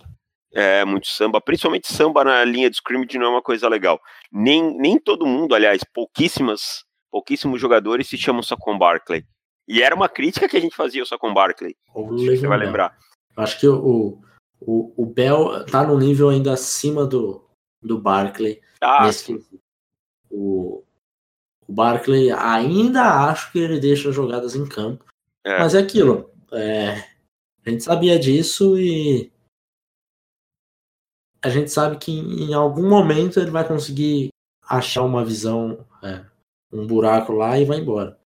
É, 0.55 0.85
muito 0.85 1.07
samba, 1.07 1.41
principalmente 1.41 1.91
samba 1.91 2.23
na 2.23 2.45
linha 2.45 2.69
de 2.69 2.75
scrimmage 2.75 3.17
não 3.17 3.25
é 3.25 3.29
uma 3.29 3.41
coisa 3.41 3.67
legal. 3.67 3.99
Nem, 4.31 4.77
nem 4.77 4.99
todo 4.99 5.25
mundo, 5.25 5.55
aliás, 5.55 5.83
pouquíssimas, 5.83 6.85
pouquíssimos 7.11 7.59
jogadores 7.59 8.07
se 8.07 8.17
chamam 8.17 8.43
só 8.43 8.55
com 8.55 8.77
Barkley. 8.77 9.25
E 9.67 9.81
era 9.81 9.95
uma 9.95 10.07
crítica 10.07 10.47
que 10.47 10.55
a 10.55 10.59
gente 10.59 10.75
fazia 10.75 11.03
só 11.05 11.17
com 11.17 11.33
Barkley. 11.33 11.75
Você 11.95 12.45
vai 12.45 12.59
lembrar. 12.59 12.95
Acho 13.35 13.59
que 13.59 13.67
o, 13.67 14.21
o, 14.59 14.93
o 14.95 15.05
Bell 15.07 15.65
tá 15.65 15.87
no 15.87 15.97
nível 15.97 16.29
ainda 16.29 16.53
acima 16.53 17.03
do, 17.03 17.43
do 17.81 17.97
Barkley. 17.97 18.61
Ah, 18.79 19.05
nesse 19.05 19.43
o, 20.29 20.83
o 21.73 21.75
Barkley 21.75 22.31
ainda 22.31 23.27
acho 23.27 23.51
que 23.51 23.57
ele 23.57 23.79
deixa 23.79 24.11
jogadas 24.11 24.55
em 24.55 24.67
campo. 24.67 25.03
É. 25.43 25.57
Mas 25.57 25.73
é 25.73 25.79
aquilo. 25.79 26.29
É, 26.51 26.91
a 27.65 27.69
gente 27.69 27.83
sabia 27.83 28.19
disso 28.19 28.77
e 28.77 29.31
a 31.41 31.49
gente 31.49 31.71
sabe 31.71 31.97
que 31.97 32.11
em 32.11 32.53
algum 32.53 32.87
momento 32.87 33.39
ele 33.39 33.49
vai 33.49 33.67
conseguir 33.67 34.29
achar 34.61 35.01
uma 35.01 35.25
visão, 35.25 35.83
é, 36.03 36.23
um 36.71 36.85
buraco 36.85 37.33
lá 37.33 37.57
e 37.57 37.65
vai 37.65 37.79
embora. 37.79 38.19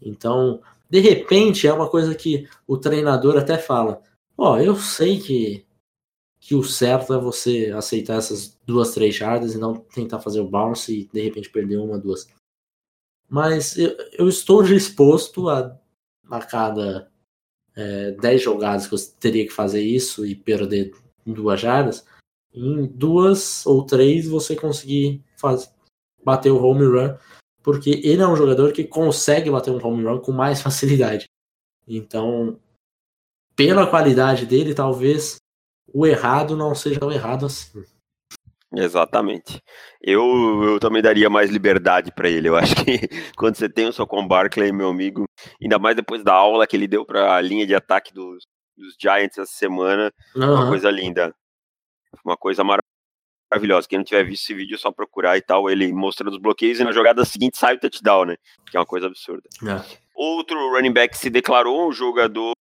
Então, 0.00 0.60
de 0.88 1.00
repente, 1.00 1.66
é 1.66 1.72
uma 1.72 1.88
coisa 1.88 2.14
que 2.14 2.46
o 2.66 2.76
treinador 2.76 3.38
até 3.38 3.56
fala: 3.56 4.02
Ó, 4.36 4.52
oh, 4.52 4.58
eu 4.58 4.76
sei 4.76 5.18
que, 5.18 5.66
que 6.38 6.54
o 6.54 6.62
certo 6.62 7.14
é 7.14 7.18
você 7.18 7.72
aceitar 7.74 8.18
essas 8.18 8.58
duas, 8.66 8.92
três 8.92 9.14
jardas 9.14 9.54
e 9.54 9.58
não 9.58 9.74
tentar 9.74 10.20
fazer 10.20 10.40
o 10.40 10.48
bounce 10.48 11.00
e 11.00 11.06
de 11.06 11.22
repente 11.22 11.50
perder 11.50 11.78
uma, 11.78 11.98
duas. 11.98 12.28
Mas 13.30 13.78
eu, 13.78 13.96
eu 14.12 14.28
estou 14.28 14.62
disposto 14.64 15.48
a, 15.48 15.78
a 16.28 16.40
cada 16.40 17.10
é, 17.74 18.10
dez 18.12 18.42
jogadas 18.42 18.86
que 18.86 18.94
eu 18.94 18.98
teria 19.18 19.46
que 19.46 19.52
fazer 19.52 19.80
isso 19.80 20.26
e 20.26 20.34
perder 20.34 20.92
duas 21.24 21.60
jardas 21.60 22.04
em 22.52 22.86
duas 22.86 23.64
ou 23.64 23.84
três 23.84 24.28
você 24.28 24.56
conseguir 24.56 25.24
fazer, 25.36 25.68
bater 26.24 26.50
o 26.50 26.62
home 26.62 26.84
run, 26.84 27.16
porque 27.62 28.00
ele 28.04 28.22
é 28.22 28.26
um 28.26 28.36
jogador 28.36 28.72
que 28.72 28.84
consegue 28.84 29.50
bater 29.50 29.70
um 29.70 29.84
home 29.84 30.04
run 30.04 30.18
com 30.20 30.32
mais 30.32 30.60
facilidade. 30.62 31.28
Então, 31.86 32.58
pela 33.54 33.86
qualidade 33.86 34.46
dele, 34.46 34.74
talvez 34.74 35.36
o 35.92 36.06
errado 36.06 36.56
não 36.56 36.74
seja 36.74 37.00
tão 37.00 37.10
errado 37.10 37.46
assim. 37.46 37.84
Exatamente. 38.72 39.60
Eu, 40.00 40.22
eu 40.62 40.80
também 40.80 41.02
daria 41.02 41.28
mais 41.28 41.50
liberdade 41.50 42.12
para 42.12 42.28
ele. 42.28 42.48
Eu 42.48 42.56
acho 42.56 42.74
que 42.76 43.00
quando 43.36 43.56
você 43.56 43.68
tem 43.68 43.88
o 43.88 43.92
Socon 43.92 44.26
Barkley, 44.26 44.72
meu 44.72 44.88
amigo, 44.88 45.24
ainda 45.60 45.78
mais 45.78 45.96
depois 45.96 46.22
da 46.22 46.34
aula 46.34 46.66
que 46.66 46.76
ele 46.76 46.86
deu 46.86 47.04
para 47.04 47.34
a 47.34 47.40
linha 47.40 47.66
de 47.66 47.74
ataque 47.74 48.14
dos, 48.14 48.44
dos 48.76 48.94
Giants 49.00 49.38
essa 49.38 49.52
semana, 49.52 50.12
uhum. 50.36 50.54
uma 50.54 50.68
coisa 50.68 50.90
linda 50.90 51.34
uma 52.24 52.36
coisa 52.36 52.62
maravilhosa. 52.64 53.88
Quem 53.88 53.98
não 53.98 54.04
tiver 54.04 54.24
visto 54.24 54.44
esse 54.44 54.54
vídeo 54.54 54.74
é 54.74 54.78
só 54.78 54.90
procurar 54.90 55.36
e 55.36 55.42
tal. 55.42 55.70
Ele 55.70 55.92
mostrando 55.92 56.32
os 56.32 56.40
bloqueios 56.40 56.80
e 56.80 56.84
na 56.84 56.92
jogada 56.92 57.24
seguinte 57.24 57.58
sai 57.58 57.74
o 57.74 57.80
touchdown, 57.80 58.26
né? 58.26 58.36
Que 58.70 58.76
é 58.76 58.80
uma 58.80 58.86
coisa 58.86 59.06
absurda. 59.06 59.48
É. 59.66 60.00
Outro 60.14 60.56
running 60.74 60.92
back 60.92 61.16
se 61.16 61.30
declarou, 61.30 61.88
um 61.88 61.92
jogador 61.92 62.52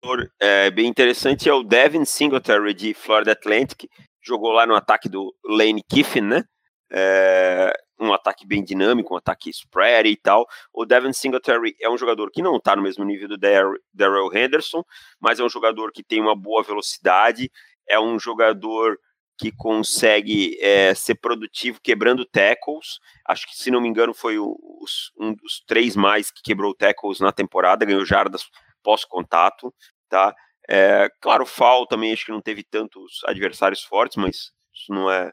é, 0.41 0.71
bem 0.71 0.87
interessante, 0.87 1.49
é 1.49 1.53
o 1.53 1.65
Devin 1.65 2.05
Singletary 2.05 2.73
de 2.73 2.95
Florida 2.95 3.33
Atlantic. 3.33 3.89
Jogou 4.29 4.53
lá 4.53 4.67
no 4.67 4.75
ataque 4.75 5.09
do 5.09 5.35
Lane 5.43 5.83
Kiffin, 5.83 6.21
né? 6.21 6.45
É, 6.93 7.73
um 7.99 8.13
ataque 8.13 8.47
bem 8.47 8.63
dinâmico, 8.63 9.15
um 9.15 9.17
ataque 9.17 9.49
spread 9.49 10.07
e 10.07 10.17
tal. 10.17 10.47
O 10.71 10.85
Devin 10.85 11.15
Singletary 11.15 11.75
é 11.81 11.89
um 11.89 11.97
jogador 11.97 12.31
que 12.31 12.43
não 12.43 12.57
está 12.57 12.77
no 12.77 12.83
mesmo 12.83 13.05
nível 13.05 13.27
do 13.27 13.39
Darrell 13.39 14.31
Henderson, 14.35 14.85
mas 15.19 15.41
é 15.41 15.45
um 15.45 15.49
jogador 15.49 15.93
que 15.93 16.05
tem 16.05 16.21
uma 16.21 16.37
boa 16.37 16.63
velocidade, 16.63 17.51
é 17.89 17.99
um 17.99 18.19
jogador 18.19 18.99
que 19.39 19.51
consegue 19.51 20.59
é, 20.61 20.93
ser 20.95 21.15
produtivo 21.15 21.81
quebrando 21.83 22.27
tackles. 22.27 22.99
Acho 23.27 23.47
que, 23.47 23.57
se 23.57 23.71
não 23.71 23.81
me 23.81 23.89
engano, 23.89 24.13
foi 24.13 24.39
os, 24.39 25.11
um 25.19 25.33
dos 25.33 25.63
três 25.67 25.97
mais 25.97 26.31
que 26.31 26.43
quebrou 26.43 26.75
tackles 26.75 27.19
na 27.19 27.33
temporada, 27.33 27.87
ganhou 27.87 28.05
jardas 28.05 28.45
pós-contato, 28.83 29.73
tá? 30.07 30.35
É, 30.69 31.11
claro, 31.21 31.45
o 31.45 31.87
também 31.87 32.13
acho 32.13 32.27
que 32.27 32.33
não 32.33 32.43
teve 32.43 32.63
tantos 32.63 33.23
adversários 33.25 33.83
fortes, 33.83 34.19
mas 34.19 34.53
isso 34.75 34.93
não 34.93 35.11
é, 35.11 35.33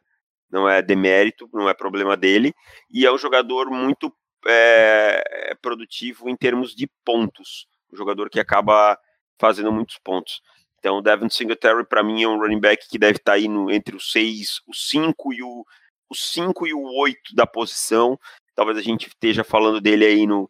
não 0.49 0.69
é 0.69 0.81
demérito, 0.81 1.49
não 1.53 1.67
é 1.69 1.73
problema 1.73 2.15
dele. 2.15 2.53
E 2.89 3.05
é 3.05 3.11
um 3.11 3.17
jogador 3.17 3.69
muito 3.69 4.13
é, 4.47 5.53
produtivo 5.61 6.29
em 6.29 6.36
termos 6.38 6.73
de 6.73 6.89
pontos. 7.03 7.67
Um 7.91 7.97
jogador 7.97 8.29
que 8.29 8.39
acaba 8.39 8.97
fazendo 9.38 9.71
muitos 9.71 9.97
pontos. 9.99 10.41
Então, 10.79 10.97
o 10.97 11.01
Devin 11.01 11.29
Singletary, 11.29 11.86
para 11.86 12.03
mim, 12.03 12.23
é 12.23 12.27
um 12.27 12.39
running 12.39 12.59
back 12.59 12.88
que 12.88 12.97
deve 12.97 13.17
estar 13.17 13.33
tá 13.33 13.36
aí 13.36 13.47
no, 13.47 13.69
entre 13.71 13.95
os 13.95 14.11
6, 14.11 14.61
o 14.67 14.73
5 14.73 15.33
e 15.33 15.43
o, 15.43 15.65
o 16.09 16.15
5 16.15 16.67
e 16.67 16.73
o 16.73 16.83
8 17.01 17.36
da 17.36 17.45
posição. 17.45 18.17
Talvez 18.55 18.77
a 18.77 18.81
gente 18.81 19.07
esteja 19.07 19.43
falando 19.43 19.81
dele 19.81 20.05
aí 20.05 20.25
no, 20.25 20.49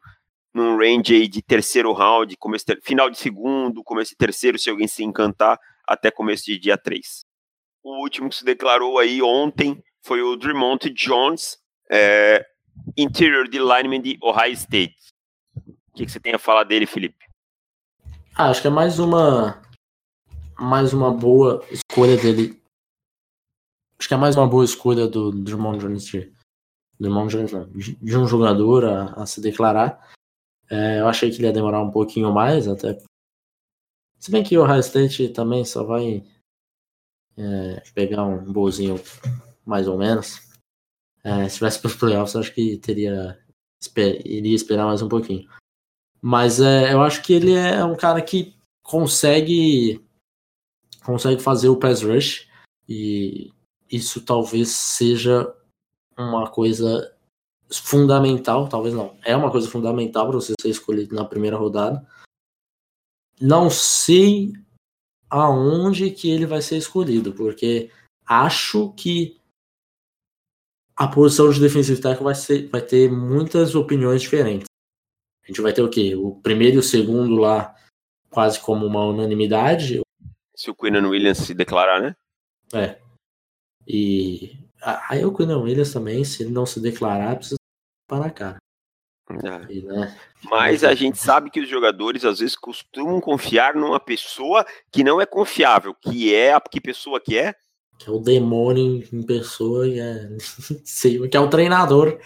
num 0.55 0.77
range 0.77 1.13
aí 1.13 1.27
de 1.27 1.41
terceiro 1.41 1.91
round, 1.91 2.33
começo, 2.37 2.63
final 2.81 3.09
de 3.09 3.17
segundo, 3.17 3.83
começo 3.83 4.11
de 4.11 4.15
terceiro, 4.15 4.57
se 4.57 4.69
alguém 4.69 4.87
se 4.87 5.03
encantar, 5.03 5.59
até 5.85 6.09
começo 6.09 6.45
de 6.45 6.57
dia 6.57 6.77
3. 6.77 7.25
O 7.83 8.01
último 8.01 8.29
que 8.29 8.37
se 8.37 8.45
declarou 8.45 8.97
aí 8.97 9.21
ontem 9.21 9.83
foi 10.01 10.21
o 10.21 10.37
Dremont 10.37 10.89
Jones, 10.91 11.57
é, 11.91 12.45
interior 12.97 13.49
de 13.49 13.59
lineman 13.59 14.01
de 14.01 14.17
Ohio 14.23 14.53
State. 14.53 14.95
O 15.57 15.93
que, 15.93 16.05
que 16.05 16.11
você 16.11 16.21
tem 16.21 16.33
a 16.33 16.39
falar 16.39 16.63
dele, 16.63 16.85
Felipe? 16.85 17.25
Ah, 18.33 18.49
acho 18.49 18.61
que 18.61 18.67
é 18.67 18.71
mais 18.71 18.97
uma 18.97 19.61
mais 20.57 20.93
uma 20.93 21.13
boa 21.13 21.65
escolha 21.69 22.15
dele. 22.15 22.61
Acho 23.99 24.07
que 24.07 24.13
é 24.13 24.17
mais 24.17 24.37
uma 24.37 24.47
boa 24.47 24.63
escolha 24.63 25.05
do 25.05 25.31
Drummond 25.31 25.79
Jones 25.79 26.05
de, 26.05 26.33
Jones, 27.01 27.51
de 28.01 28.17
um 28.17 28.25
jogador 28.25 28.85
a, 28.85 29.21
a 29.21 29.25
se 29.25 29.41
declarar. 29.41 30.14
É, 30.69 30.99
eu 30.99 31.07
achei 31.07 31.29
que 31.29 31.37
ele 31.37 31.47
ia 31.47 31.53
demorar 31.53 31.81
um 31.81 31.91
pouquinho 31.91 32.31
mais, 32.31 32.67
até. 32.67 32.97
Se 34.19 34.31
bem 34.31 34.43
que 34.43 34.57
o 34.57 34.63
Ohio 34.63 34.79
State 34.79 35.29
também 35.29 35.63
só 35.63 35.83
vai 35.83 36.25
é, 37.37 37.83
pegar 37.93 38.23
um 38.23 38.51
bolzinho 38.51 38.95
mais 39.65 39.87
ou 39.87 39.97
menos. 39.97 40.41
É, 41.23 41.47
se 41.49 41.55
tivesse 41.55 41.79
para 41.79 41.87
os 41.87 41.95
playoffs, 41.95 42.35
acho 42.35 42.53
que 42.53 42.77
teria 42.77 43.39
iria 43.97 44.55
esperar 44.55 44.85
mais 44.85 45.01
um 45.01 45.09
pouquinho. 45.09 45.47
Mas 46.21 46.59
é, 46.59 46.93
eu 46.93 47.01
acho 47.01 47.21
que 47.21 47.33
ele 47.33 47.53
é 47.53 47.83
um 47.83 47.95
cara 47.95 48.21
que 48.21 48.55
consegue 48.81 50.03
consegue 51.03 51.41
fazer 51.41 51.69
o 51.69 51.77
pass 51.77 52.01
rush 52.01 52.49
e 52.89 53.51
isso 53.91 54.21
talvez 54.25 54.69
seja 54.69 55.53
uma 56.17 56.49
coisa 56.49 57.14
fundamental, 57.71 58.67
talvez 58.67 58.93
não, 58.93 59.17
é 59.23 59.35
uma 59.35 59.51
coisa 59.51 59.69
fundamental 59.69 60.27
para 60.27 60.35
você 60.35 60.53
ser 60.59 60.69
escolhido 60.69 61.15
na 61.15 61.25
primeira 61.25 61.57
rodada. 61.57 62.05
Não 63.39 63.69
sei 63.69 64.53
aonde 65.29 66.11
que 66.11 66.29
ele 66.29 66.45
vai 66.45 66.61
ser 66.61 66.77
escolhido, 66.77 67.33
porque 67.33 67.91
acho 68.25 68.93
que 68.93 69.39
a 70.95 71.07
posição 71.07 71.49
de 71.49 71.59
defensive 71.59 71.99
tackle 71.99 72.23
vai, 72.23 72.35
ser, 72.35 72.69
vai 72.69 72.81
ter 72.81 73.11
muitas 73.11 73.75
opiniões 73.75 74.21
diferentes. 74.21 74.67
A 75.43 75.47
gente 75.47 75.61
vai 75.61 75.73
ter 75.73 75.81
o 75.81 75.89
quê? 75.89 76.15
O 76.15 76.35
primeiro 76.35 76.77
e 76.77 76.79
o 76.79 76.83
segundo 76.83 77.35
lá 77.35 77.75
quase 78.29 78.59
como 78.59 78.85
uma 78.85 79.05
unanimidade, 79.05 80.01
se 80.55 80.69
o 80.69 80.75
Quinnan 80.75 81.07
Williams 81.07 81.37
se 81.37 81.53
declarar, 81.53 82.01
né? 82.01 82.15
É. 82.73 82.99
E 83.87 84.57
aí 85.09 85.25
o 85.25 85.33
Quinnan 85.33 85.59
Williams 85.59 85.91
também, 85.91 86.23
se 86.23 86.43
ele 86.43 86.51
não 86.51 86.65
se 86.65 86.79
declarar, 86.79 87.35
precisa 87.35 87.55
para 88.07 88.27
a 88.27 88.29
cara. 88.29 88.57
É. 89.29 89.73
E, 89.73 89.81
né? 89.81 90.15
Mas 90.43 90.83
a 90.83 90.93
gente 90.93 91.17
sabe 91.17 91.49
que 91.49 91.59
os 91.59 91.67
jogadores 91.67 92.23
às 92.23 92.39
vezes 92.39 92.55
costumam 92.55 93.19
confiar 93.19 93.73
numa 93.73 93.99
pessoa 93.99 94.65
que 94.91 95.03
não 95.03 95.19
é 95.19 95.25
confiável, 95.25 95.95
que 95.95 96.33
é 96.33 96.53
a 96.53 96.61
que 96.61 96.79
pessoa 96.79 97.19
que 97.19 97.35
é? 97.35 97.55
Que 97.97 98.09
é 98.09 98.13
o 98.13 98.19
demônio 98.19 99.03
em 99.11 99.23
pessoa, 99.23 99.87
e 99.87 99.99
é... 99.99 100.29
que 101.29 101.37
é 101.37 101.39
o 101.39 101.49
treinador. 101.49 102.19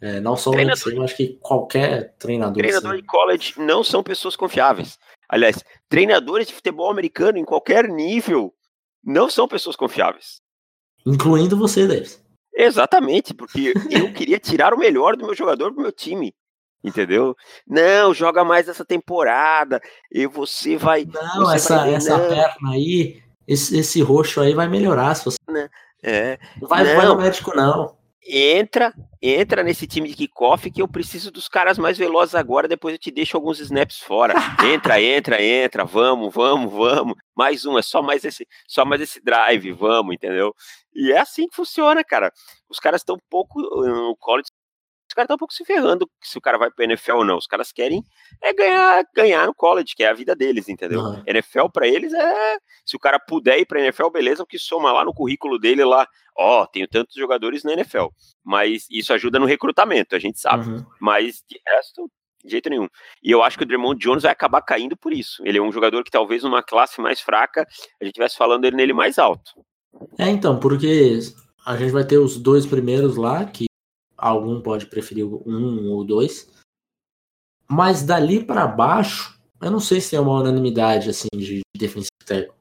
É, 0.00 0.20
não 0.20 0.36
só 0.36 0.52
treinador... 0.52 0.94
mas 0.94 1.04
acho 1.04 1.16
que 1.16 1.38
qualquer 1.40 2.14
treinador. 2.16 2.56
Treinador 2.56 2.92
assim. 2.92 3.00
de 3.00 3.06
college 3.06 3.54
não 3.58 3.82
são 3.82 4.02
pessoas 4.02 4.36
confiáveis. 4.36 4.98
Aliás, 5.28 5.62
treinadores 5.88 6.46
de 6.46 6.54
futebol 6.54 6.90
americano 6.90 7.38
em 7.38 7.44
qualquer 7.44 7.88
nível 7.88 8.54
não 9.02 9.28
são 9.28 9.48
pessoas 9.48 9.76
confiáveis. 9.76 10.39
Incluindo 11.06 11.56
você, 11.56 11.86
Davis. 11.86 12.22
Exatamente, 12.54 13.32
porque 13.32 13.72
eu 13.90 14.12
queria 14.12 14.38
tirar 14.38 14.74
o 14.74 14.78
melhor 14.78 15.16
do 15.16 15.24
meu 15.24 15.34
jogador 15.34 15.72
pro 15.72 15.82
meu 15.82 15.92
time. 15.92 16.34
Entendeu? 16.82 17.36
Não, 17.66 18.14
joga 18.14 18.42
mais 18.42 18.66
essa 18.66 18.84
temporada 18.86 19.80
e 20.10 20.26
você 20.26 20.78
vai. 20.78 21.04
Não, 21.04 21.44
você 21.44 21.56
essa, 21.56 21.76
vai, 21.78 21.94
essa 21.94 22.16
não. 22.16 22.28
perna 22.28 22.70
aí, 22.72 23.22
esse, 23.46 23.78
esse 23.78 24.00
roxo 24.00 24.40
aí 24.40 24.54
vai 24.54 24.66
melhorar. 24.66 25.14
Se 25.14 25.26
você... 25.26 25.36
Né? 25.50 25.68
É. 26.02 26.38
Não 26.58 26.66
vai, 26.66 26.84
não. 26.84 26.96
vai 26.96 27.06
no 27.06 27.16
médico, 27.16 27.54
não. 27.54 27.99
Entra, 28.26 28.92
entra 29.20 29.62
nesse 29.62 29.86
time 29.86 30.08
de 30.08 30.14
kickoff 30.14 30.70
que 30.70 30.82
eu 30.82 30.88
preciso 30.88 31.30
dos 31.30 31.48
caras 31.48 31.78
mais 31.78 31.96
velozes 31.96 32.34
agora, 32.34 32.68
depois 32.68 32.94
eu 32.94 32.98
te 32.98 33.10
deixo 33.10 33.36
alguns 33.36 33.58
snaps 33.60 33.98
fora. 33.98 34.34
Entra, 34.62 35.00
entra, 35.02 35.42
entra, 35.42 35.84
vamos, 35.84 36.32
vamos, 36.32 36.70
vamos. 36.70 37.14
Mais 37.34 37.64
um, 37.64 37.78
é 37.78 37.82
só 37.82 38.02
mais 38.02 38.24
esse, 38.24 38.46
só 38.68 38.84
mais 38.84 39.00
esse 39.00 39.22
drive, 39.22 39.72
vamos, 39.72 40.14
entendeu? 40.14 40.54
E 40.94 41.12
é 41.12 41.18
assim 41.18 41.48
que 41.48 41.56
funciona, 41.56 42.04
cara. 42.04 42.30
Os 42.68 42.78
caras 42.78 43.00
estão 43.00 43.16
pouco 43.30 43.60
no 43.60 44.14
college 44.18 44.48
os 45.10 45.14
caras 45.14 45.24
estão 45.24 45.34
um 45.34 45.38
pouco 45.38 45.52
se 45.52 45.64
ferrando 45.64 46.08
se 46.22 46.38
o 46.38 46.40
cara 46.40 46.56
vai 46.56 46.70
pro 46.70 46.84
NFL 46.84 47.16
ou 47.16 47.24
não. 47.24 47.36
Os 47.36 47.46
caras 47.48 47.72
querem 47.72 48.04
é 48.40 48.54
ganhar, 48.54 49.04
ganhar 49.12 49.44
no 49.44 49.52
college, 49.52 49.92
que 49.96 50.04
é 50.04 50.08
a 50.08 50.14
vida 50.14 50.36
deles, 50.36 50.68
entendeu? 50.68 51.00
Uhum. 51.00 51.22
NFL 51.26 51.66
para 51.72 51.88
eles 51.88 52.12
é. 52.12 52.58
Se 52.86 52.94
o 52.94 52.98
cara 52.98 53.18
puder 53.18 53.58
ir 53.58 53.66
pra 53.66 53.80
NFL, 53.80 54.08
beleza, 54.10 54.44
porque 54.44 54.56
soma 54.58 54.92
lá 54.92 55.04
no 55.04 55.12
currículo 55.12 55.58
dele 55.58 55.84
lá, 55.84 56.06
ó, 56.38 56.62
oh, 56.62 56.66
tenho 56.68 56.86
tantos 56.86 57.16
jogadores 57.16 57.64
na 57.64 57.72
NFL. 57.72 58.06
Mas 58.44 58.86
isso 58.88 59.12
ajuda 59.12 59.40
no 59.40 59.46
recrutamento, 59.46 60.14
a 60.14 60.18
gente 60.20 60.38
sabe. 60.38 60.70
Uhum. 60.70 60.86
Mas 61.00 61.42
de 61.48 61.60
resto, 61.66 62.08
de 62.44 62.50
jeito 62.52 62.70
nenhum. 62.70 62.88
E 63.20 63.32
eu 63.32 63.42
acho 63.42 63.58
que 63.58 63.64
o 63.64 63.66
Draymond 63.66 63.98
Jones 63.98 64.22
vai 64.22 64.30
acabar 64.30 64.62
caindo 64.62 64.96
por 64.96 65.12
isso. 65.12 65.42
Ele 65.44 65.58
é 65.58 65.62
um 65.62 65.72
jogador 65.72 66.04
que 66.04 66.10
talvez 66.10 66.44
numa 66.44 66.62
classe 66.62 67.00
mais 67.00 67.20
fraca 67.20 67.62
a 67.62 68.04
gente 68.04 68.12
estivesse 68.12 68.36
falando 68.36 68.64
ele 68.64 68.76
nele 68.76 68.92
mais 68.92 69.18
alto. 69.18 69.50
É, 70.16 70.28
então, 70.28 70.56
porque 70.60 71.18
a 71.66 71.76
gente 71.76 71.90
vai 71.90 72.04
ter 72.04 72.18
os 72.18 72.36
dois 72.36 72.64
primeiros 72.64 73.16
lá, 73.16 73.44
que 73.44 73.69
algum 74.20 74.60
pode 74.60 74.86
preferir 74.86 75.26
um 75.26 75.90
ou 75.90 76.04
dois. 76.04 76.50
Mas 77.68 78.02
dali 78.02 78.44
para 78.44 78.66
baixo, 78.66 79.38
eu 79.60 79.70
não 79.70 79.80
sei 79.80 80.00
se 80.00 80.16
é 80.16 80.20
uma 80.20 80.40
unanimidade 80.40 81.08
assim 81.08 81.28
de 81.34 81.60
defensive 81.76 82.10
tackle. 82.24 82.54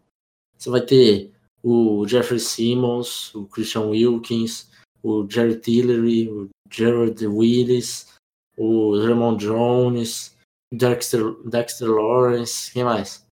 Você 0.57 0.70
vai 0.70 0.82
ter 0.82 1.32
o 1.64 2.07
Jeffrey 2.07 2.39
Simmons, 2.39 3.34
o 3.34 3.45
Christian 3.45 3.88
Wilkins, 3.88 4.70
o 5.01 5.28
Jerry 5.30 5.60
Tillery, 5.60 6.30
o 6.30 6.49
Gerald 6.70 7.26
Willis, 7.26 8.16
o 8.57 8.97
Ramon 8.97 9.38
Jones, 9.38 10.36
Dexter, 10.72 11.34
Dexter 11.45 11.89
Lawrence, 11.89 12.72
quem 12.72 12.84
mais? 12.84 13.26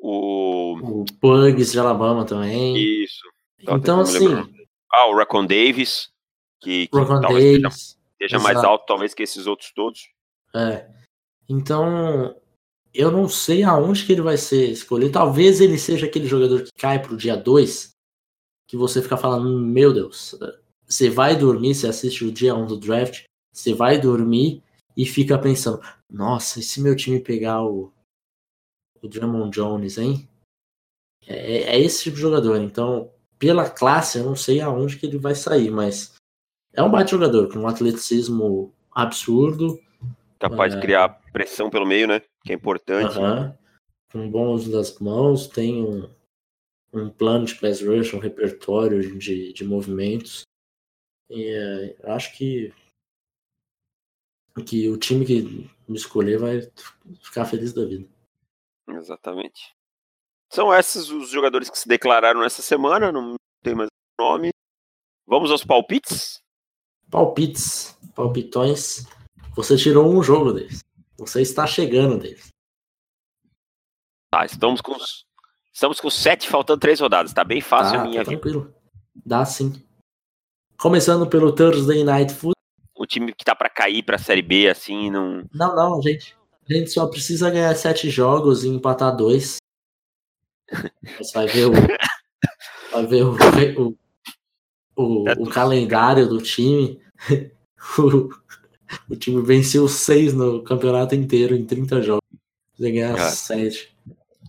O... 0.00 0.76
o 0.82 1.04
Pugs 1.20 1.72
de 1.72 1.78
Alabama 1.78 2.24
também. 2.24 2.76
Isso. 2.76 3.22
Então, 3.60 4.00
assim. 4.00 4.26
Ah, 4.92 5.08
o 5.08 5.16
Racon 5.16 5.46
Davis 5.46 6.11
que, 6.62 6.86
que 6.86 6.90
talvez 6.90 7.60
Davis, 7.60 7.98
seja, 8.20 8.38
mais 8.38 8.58
alto 8.58 8.86
talvez 8.86 9.14
que 9.14 9.22
esses 9.22 9.46
outros 9.46 9.72
todos. 9.72 10.10
É. 10.54 10.88
Então, 11.48 12.36
eu 12.94 13.10
não 13.10 13.28
sei 13.28 13.62
aonde 13.62 14.04
que 14.04 14.12
ele 14.12 14.22
vai 14.22 14.36
ser 14.36 14.70
escolhido. 14.70 15.12
Talvez 15.12 15.60
ele 15.60 15.78
seja 15.78 16.06
aquele 16.06 16.26
jogador 16.26 16.62
que 16.62 16.72
cai 16.78 17.00
pro 17.00 17.16
dia 17.16 17.36
2, 17.36 17.90
que 18.68 18.76
você 18.76 19.02
fica 19.02 19.16
falando, 19.16 19.58
meu 19.58 19.92
Deus, 19.92 20.34
você 20.86 21.10
vai 21.10 21.36
dormir, 21.36 21.74
você 21.74 21.88
assiste 21.88 22.24
o 22.24 22.32
dia 22.32 22.54
1 22.54 22.62
um 22.62 22.66
do 22.66 22.78
draft, 22.78 23.24
você 23.52 23.74
vai 23.74 23.98
dormir 23.98 24.62
e 24.96 25.06
fica 25.06 25.38
pensando, 25.38 25.80
nossa, 26.08 26.60
e 26.60 26.62
se 26.62 26.80
meu 26.80 26.94
time 26.94 27.18
pegar 27.18 27.62
o, 27.62 27.92
o 29.00 29.08
Drummond 29.08 29.50
Jones, 29.50 29.98
hein? 29.98 30.28
É, 31.26 31.76
é, 31.76 31.80
esse 31.80 32.04
tipo 32.04 32.16
de 32.16 32.22
jogador. 32.22 32.60
Então, 32.60 33.10
pela 33.38 33.70
classe, 33.70 34.18
eu 34.18 34.24
não 34.24 34.36
sei 34.36 34.60
aonde 34.60 34.98
que 34.98 35.06
ele 35.06 35.18
vai 35.18 35.34
sair, 35.34 35.70
mas 35.70 36.11
é 36.72 36.82
um 36.82 36.90
baita 36.90 37.10
jogador, 37.10 37.52
com 37.52 37.60
um 37.60 37.68
atleticismo 37.68 38.72
absurdo. 38.90 39.80
Capaz 40.38 40.72
é... 40.72 40.76
de 40.76 40.82
criar 40.82 41.20
pressão 41.32 41.70
pelo 41.70 41.86
meio, 41.86 42.06
né? 42.06 42.20
Que 42.44 42.52
é 42.52 42.54
importante. 42.54 43.16
Com 44.12 44.30
bom 44.30 44.52
uso 44.52 44.70
das 44.70 44.98
mãos, 44.98 45.46
tem 45.46 45.82
um, 45.84 46.10
um 46.92 47.10
plano 47.10 47.46
de 47.46 47.54
pass 47.54 47.80
rush, 47.80 48.12
um 48.14 48.18
repertório 48.18 49.18
de, 49.18 49.52
de 49.52 49.64
movimentos. 49.64 50.42
E 51.30 51.46
é, 51.46 51.96
acho 52.12 52.36
que, 52.36 52.74
que 54.66 54.90
o 54.90 54.98
time 54.98 55.24
que 55.24 55.70
me 55.88 55.96
escolher 55.96 56.38
vai 56.38 56.60
ficar 57.22 57.46
feliz 57.46 57.72
da 57.72 57.84
vida. 57.84 58.06
Exatamente. 58.88 59.74
São 60.52 60.74
esses 60.74 61.08
os 61.08 61.30
jogadores 61.30 61.70
que 61.70 61.78
se 61.78 61.88
declararam 61.88 62.44
essa 62.44 62.60
semana, 62.60 63.10
não 63.10 63.36
tem 63.62 63.74
mais 63.74 63.88
nome. 64.20 64.50
Vamos 65.26 65.50
aos 65.50 65.64
palpites? 65.64 66.41
Palpites, 67.12 67.94
palpitões. 68.14 69.04
Você 69.54 69.76
tirou 69.76 70.10
um 70.10 70.22
jogo 70.22 70.54
deles. 70.54 70.80
Você 71.18 71.42
está 71.42 71.66
chegando 71.66 72.18
deles. 72.18 72.48
Tá, 74.30 74.46
estamos 74.46 74.80
com 74.80 74.96
estamos 75.70 76.00
com 76.00 76.08
sete, 76.08 76.48
faltando 76.48 76.80
três 76.80 77.00
rodadas. 77.00 77.34
Tá 77.34 77.44
bem 77.44 77.60
fácil 77.60 77.98
tá, 77.98 78.00
a 78.00 78.04
minha 78.06 78.24
tá 78.24 78.30
tranquilo. 78.30 78.74
Dá 79.26 79.44
sim. 79.44 79.74
Começando 80.78 81.28
pelo 81.28 81.54
Thursday 81.54 82.02
Night 82.02 82.32
Football. 82.32 82.54
O 82.96 83.06
time 83.06 83.34
que 83.34 83.44
tá 83.44 83.54
para 83.54 83.68
cair 83.68 84.02
para 84.02 84.16
Série 84.16 84.40
B, 84.40 84.68
assim, 84.68 85.10
não. 85.10 85.44
Não, 85.52 85.76
não, 85.76 86.00
gente. 86.00 86.34
A 86.66 86.72
gente 86.72 86.90
só 86.90 87.06
precisa 87.06 87.50
ganhar 87.50 87.74
sete 87.74 88.08
jogos 88.08 88.64
e 88.64 88.68
empatar 88.68 89.14
dois. 89.14 89.58
Você 91.18 91.32
vai 91.34 91.46
ver 91.46 91.66
o. 91.66 91.72
vai 92.90 93.06
ver 93.06 93.22
o, 93.22 93.88
o, 93.88 93.98
o, 94.96 95.28
é 95.28 95.32
o 95.32 95.46
calendário 95.48 96.28
do 96.28 96.40
time. 96.40 97.00
o, 97.98 98.28
o, 99.10 99.16
time 99.16 99.42
venceu 99.42 99.88
seis 99.88 100.34
no 100.34 100.62
campeonato 100.62 101.14
inteiro 101.14 101.54
em 101.54 101.64
30 101.64 102.02
jogos. 102.02 102.22
Vai 102.78 102.90
ganhar 102.90 103.16
é. 103.16 103.30
sete. 103.30 103.96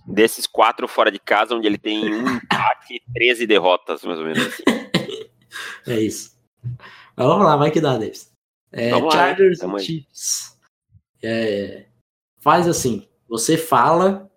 Desses 0.05 0.45
quatro 0.45 0.87
fora 0.87 1.11
de 1.11 1.19
casa, 1.19 1.55
onde 1.55 1.67
ele 1.67 1.77
tem 1.77 2.13
um 2.13 2.29
empate 2.29 2.95
e 2.95 3.13
13 3.13 3.47
derrotas, 3.47 4.03
mais 4.03 4.19
ou 4.19 4.25
menos. 4.25 4.45
Assim. 4.45 4.63
é 5.87 5.99
isso. 5.99 6.37
Mas 7.15 7.27
vamos 7.27 7.45
lá, 7.45 7.55
vai 7.55 7.71
que 7.71 7.79
dá, 7.79 7.97
Davis. 7.97 8.31
É, 8.71 8.89
Chargers 9.11 9.61
e 9.61 9.79
Chiefs. 9.79 10.59
É, 11.21 11.85
faz 12.39 12.67
assim, 12.67 13.07
você 13.29 13.55
fala. 13.55 14.29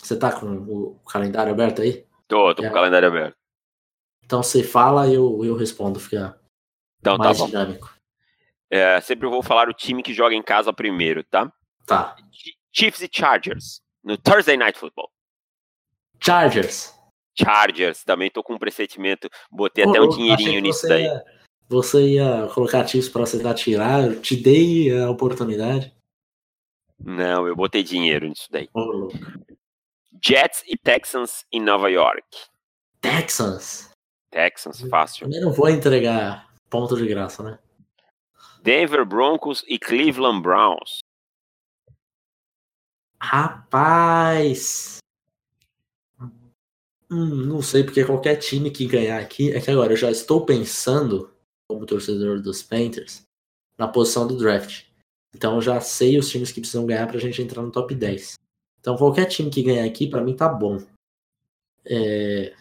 Você 0.00 0.16
tá 0.16 0.32
com 0.32 0.46
o 0.46 1.00
calendário 1.10 1.52
aberto 1.52 1.82
aí? 1.82 2.06
Tô, 2.28 2.54
tô 2.54 2.62
com 2.62 2.68
o 2.68 2.72
calendário 2.72 3.08
aberto. 3.08 3.36
Então 4.24 4.42
você 4.42 4.62
fala 4.62 5.06
e 5.06 5.14
eu, 5.14 5.44
eu 5.44 5.56
respondo, 5.56 6.00
fica 6.00 6.38
então, 7.04 7.18
tá 7.18 7.24
mais 7.24 7.38
tá 7.38 7.46
dinâmico. 7.46 7.94
É, 8.70 9.00
sempre 9.02 9.28
vou 9.28 9.42
falar 9.42 9.68
o 9.68 9.74
time 9.74 10.02
que 10.02 10.14
joga 10.14 10.34
em 10.34 10.42
casa 10.42 10.72
primeiro, 10.72 11.22
tá? 11.22 11.52
Tá. 11.86 12.16
Chiefs 12.72 13.02
e 13.02 13.10
Chargers, 13.12 13.82
no 14.02 14.16
Thursday 14.16 14.56
Night 14.56 14.78
Football. 14.78 15.10
Chargers. 16.18 16.94
Chargers, 17.38 18.02
também 18.04 18.30
tô 18.30 18.42
com 18.42 18.54
um 18.54 18.58
pressentimento, 18.58 19.28
botei 19.50 19.84
Pô, 19.84 19.90
até 19.90 20.00
um 20.00 20.08
dinheirinho 20.08 20.60
nisso 20.60 20.88
daí. 20.88 21.04
Ia, 21.04 21.24
você 21.68 22.08
ia 22.08 22.48
colocar 22.54 22.86
Chiefs 22.86 23.10
pra 23.10 23.26
você 23.26 23.54
tirar, 23.54 24.04
eu 24.04 24.20
te 24.20 24.34
dei 24.34 24.96
a 24.98 25.10
oportunidade. 25.10 25.94
Não, 26.98 27.46
eu 27.46 27.54
botei 27.54 27.82
dinheiro 27.82 28.26
nisso 28.26 28.48
daí. 28.50 28.68
Oh, 28.72 29.08
Jets 30.24 30.62
e 30.66 30.76
Texans 30.78 31.44
em 31.52 31.60
Nova 31.60 31.90
York. 31.90 32.26
Texans? 33.00 33.93
Texans, 34.34 34.80
fácil. 34.90 35.32
Eu 35.32 35.40
não 35.40 35.52
vou 35.52 35.68
entregar 35.68 36.52
ponto 36.68 36.96
de 36.96 37.06
graça, 37.06 37.40
né? 37.40 37.56
Denver 38.60 39.06
Broncos 39.06 39.64
e 39.68 39.78
Cleveland 39.78 40.42
Browns. 40.42 40.98
Rapaz. 43.22 44.98
Hum, 47.08 47.46
não 47.46 47.62
sei, 47.62 47.84
porque 47.84 48.04
qualquer 48.04 48.34
time 48.36 48.72
que 48.72 48.86
ganhar 48.86 49.20
aqui. 49.20 49.52
É 49.52 49.60
que 49.60 49.70
agora 49.70 49.92
eu 49.92 49.96
já 49.96 50.10
estou 50.10 50.44
pensando, 50.44 51.32
como 51.68 51.86
torcedor 51.86 52.40
dos 52.40 52.60
Panthers, 52.60 53.22
na 53.78 53.86
posição 53.86 54.26
do 54.26 54.36
draft. 54.36 54.86
Então 55.32 55.54
eu 55.54 55.62
já 55.62 55.80
sei 55.80 56.18
os 56.18 56.28
times 56.28 56.50
que 56.50 56.60
precisam 56.60 56.86
ganhar 56.86 57.06
pra 57.06 57.20
gente 57.20 57.40
entrar 57.40 57.62
no 57.62 57.70
top 57.70 57.94
10. 57.94 58.34
Então 58.80 58.96
qualquer 58.96 59.26
time 59.26 59.48
que 59.48 59.62
ganhar 59.62 59.84
aqui, 59.84 60.08
para 60.08 60.24
mim 60.24 60.34
tá 60.34 60.48
bom. 60.48 60.84
É... 61.84 62.52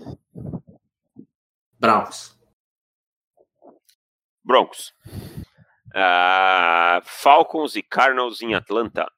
Browns. 1.84 2.34
Broncos. 4.42 4.94
Uh, 5.94 7.04
Falcons 7.04 7.76
e 7.76 7.84
Cardinals 7.84 8.42
em 8.42 8.56
Atlanta. 8.56 9.12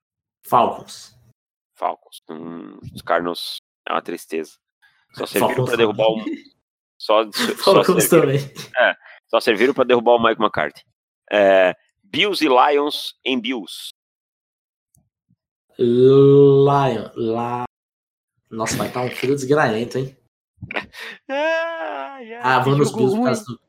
Falcons. 0.44 1.16
Falcons. 1.76 2.24
Hum, 2.28 2.80
os 2.92 3.04
Cardinals 3.04 3.58
é 3.88 3.94
uma 3.94 4.02
tristeza. 4.02 4.54
Só 5.14 5.28
serviram 5.28 5.64
para 5.64 5.78
derrubar 5.78 6.08
o. 6.08 6.26
Só, 6.98 7.22
só, 7.62 7.84
serviram, 8.00 8.34
é, 8.80 8.96
só 9.28 9.40
serviram 9.40 9.74
para 9.76 9.84
derrubar 9.84 10.14
o 10.14 10.24
Mike 10.24 10.42
McCarthy. 10.42 10.84
É, 11.32 11.76
Bills 12.04 12.44
e 12.44 12.48
Lions 12.48 13.14
em 13.24 13.40
Bills. 13.40 13.90
Lion. 15.78 17.12
La... 17.16 17.66
Nossa, 18.50 18.76
vai 18.76 18.88
estar 18.88 19.02
um 19.02 19.12
frio 19.12 19.36
desgraento, 19.36 20.00
hein? 20.00 20.18
ah, 21.30 22.20
ah 22.42 22.60
vou 22.60 22.76
nos 22.76 22.92
Bills 22.92 23.16
por 23.16 23.26
causa 23.26 23.46
do. 23.46 23.60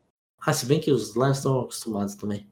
Ah, 0.46 0.52
se 0.52 0.64
bem 0.66 0.80
que 0.80 0.92
os 0.92 1.16
Lions 1.16 1.38
estão 1.38 1.60
acostumados 1.60 2.14
também. 2.14 2.48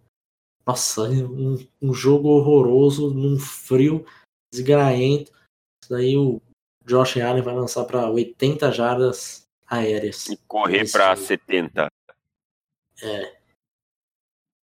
Nossa, 0.67 1.03
um, 1.03 1.65
um 1.81 1.95
jogo 1.95 2.29
horroroso, 2.29 3.15
num 3.15 3.39
frio 3.39 4.05
desgraento. 4.53 5.31
Isso 5.83 5.91
daí 5.91 6.17
o 6.17 6.41
Josh 6.85 7.19
Allen 7.19 7.43
vai 7.43 7.55
lançar 7.55 7.85
para 7.85 8.11
80 8.11 8.73
jardas 8.73 9.47
aéreas. 9.67 10.27
E 10.27 10.37
correr 10.49 10.91
para 10.91 11.15
70. 11.15 11.89
É. 13.03 13.37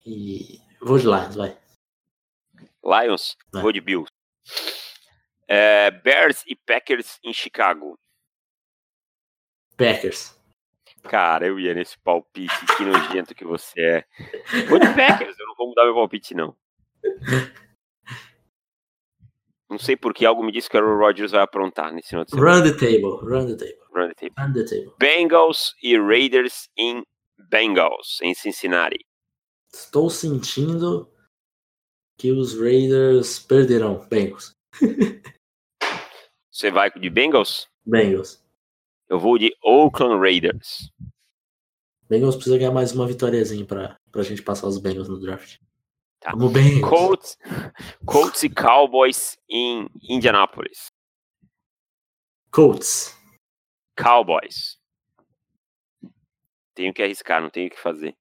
E 0.05 0.61
vou 0.81 0.99
de 0.99 1.05
Lions, 1.05 1.37
vai. 1.37 1.59
Lions, 2.83 3.37
vai. 3.53 3.63
vou 3.63 3.73
de 3.73 3.81
Bills. 3.81 4.11
É, 5.47 5.91
Bears 5.91 6.43
e 6.47 6.57
Packers 6.57 7.19
em 7.23 7.33
Chicago. 7.33 7.99
Packers. 9.81 10.39
Cara, 11.05 11.47
eu 11.47 11.59
ia 11.59 11.73
nesse 11.73 11.99
palpite, 11.99 12.55
que 12.77 12.85
nojento 12.85 13.35
que 13.35 13.45
você 13.45 13.81
é. 13.81 14.05
Vou 14.69 14.79
de 14.79 14.87
Packers, 14.95 15.39
eu 15.39 15.47
não 15.47 15.55
vou 15.57 15.69
mudar 15.69 15.85
meu 15.85 15.95
palpite, 15.95 16.35
não. 16.35 16.55
Não 19.71 19.79
sei 19.79 19.97
porque 19.97 20.27
algo 20.27 20.43
me 20.43 20.53
disse 20.53 20.69
que 20.69 20.77
o 20.77 20.81
Aaron 20.81 20.99
Rodgers 20.99 21.31
vai 21.31 21.41
aprontar 21.41 21.93
nesse 21.95 22.11
final 22.11 22.25
de 22.25 22.33
semana. 22.33 22.57
Run 22.57 22.63
the 22.63 22.73
table, 22.73 23.19
run 23.23 23.47
the 23.47 23.57
table. 23.57 23.81
Run 23.95 24.09
the 24.09 24.15
table. 24.15 24.35
Run 24.39 24.53
the 24.53 24.65
table. 24.65 24.95
Bengals 24.99 25.75
e 25.83 25.99
Raiders 25.99 26.69
em 26.77 27.03
Bengals, 27.39 28.19
em 28.21 28.35
Cincinnati. 28.35 28.99
Estou 29.73 30.11
sentindo 30.11 31.11
que 32.19 32.33
os 32.33 32.59
Raiders 32.61 33.39
perderão. 33.39 34.07
Bengals. 34.11 34.53
Você 36.53 36.71
vai 36.71 36.91
de 36.91 37.09
Bengals? 37.09 37.69
Bengals. 37.87 38.40
Eu 39.11 39.19
vou 39.19 39.37
de 39.37 39.53
Oakland 39.61 40.21
Raiders. 40.21 40.89
Bengals 42.09 42.37
precisa 42.37 42.57
ganhar 42.57 42.71
mais 42.71 42.93
uma 42.93 43.09
vitóriazinha 43.09 43.67
para 43.67 43.99
a 44.15 44.23
gente 44.23 44.41
passar 44.41 44.69
os 44.69 44.79
Bengals 44.79 45.09
no 45.09 45.19
draft. 45.19 45.59
Tá. 46.21 46.31
Vamos 46.31 46.53
bem. 46.53 46.81
Colts, 46.81 47.37
Colts 48.07 48.45
e 48.45 48.49
Cowboys 48.49 49.37
em 49.49 49.91
Indianapolis. 50.09 50.93
Colts. 52.53 53.19
Cowboys. 53.97 54.79
Tenho 56.73 56.95
que 56.95 57.03
arriscar, 57.03 57.43
não 57.43 57.51
tenho 57.51 57.67
o 57.67 57.71
que 57.71 57.81
fazer. 57.81 58.17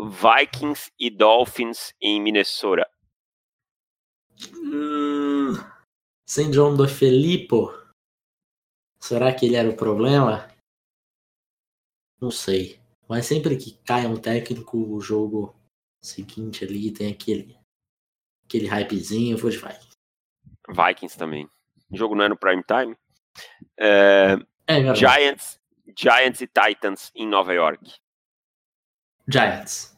Vikings 0.00 0.90
e 0.98 1.10
Dolphins 1.10 1.92
em 2.00 2.18
Minnesota. 2.22 2.88
Hum, 4.54 5.52
sem 6.26 6.50
John 6.50 6.74
do 6.74 6.88
Filippo. 6.88 7.83
Será 9.04 9.34
que 9.34 9.44
ele 9.44 9.56
era 9.56 9.68
o 9.68 9.76
problema? 9.76 10.48
Não 12.18 12.30
sei. 12.30 12.80
Mas 13.06 13.26
sempre 13.26 13.54
que 13.54 13.76
cai 13.84 14.06
um 14.06 14.16
técnico, 14.16 14.78
o 14.78 14.98
jogo 14.98 15.54
seguinte 16.02 16.64
ali 16.64 16.90
tem 16.90 17.12
aquele 17.12 17.54
aquele 18.46 18.66
hypezinho, 18.66 19.36
vou 19.36 19.50
de 19.50 19.58
Vikings. 19.58 19.92
Vikings 20.70 21.18
também. 21.18 21.46
O 21.90 21.96
jogo 21.98 22.14
não 22.14 22.24
é 22.24 22.30
no 22.30 22.38
prime 22.38 22.64
time. 22.64 22.96
É, 23.78 24.38
é, 24.66 24.94
Giants, 24.94 25.60
Giants 25.94 26.40
e 26.40 26.46
Titans 26.46 27.12
em 27.14 27.28
Nova 27.28 27.52
York. 27.52 27.96
Giants. 29.28 29.93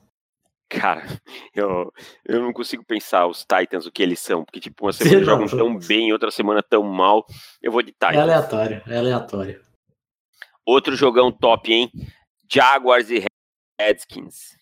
Cara, 0.79 1.07
eu, 1.55 1.93
eu 2.25 2.41
não 2.41 2.53
consigo 2.53 2.85
pensar 2.85 3.27
os 3.27 3.45
Titans 3.45 3.87
o 3.87 3.91
que 3.91 4.03
eles 4.03 4.21
são, 4.21 4.45
porque 4.45 4.61
tipo, 4.61 4.85
uma 4.85 4.93
semana 4.93 5.25
jogam 5.25 5.47
tão 5.47 5.79
bem, 5.79 6.13
outra 6.13 6.31
semana 6.31 6.63
tão 6.63 6.83
mal. 6.83 7.25
Eu 7.63 7.73
vou 7.73 7.83
de 7.83 7.93
Titans. 7.93 8.17
É 8.17 8.21
aleatório, 8.21 8.83
é 8.87 8.99
aleatório. 8.99 9.65
Outro 10.65 10.97
jogão 10.97 11.33
top, 11.33 11.73
hein? 11.73 11.91
Jaguars 12.51 13.11
e 13.11 13.25
Redskins. 13.81 14.57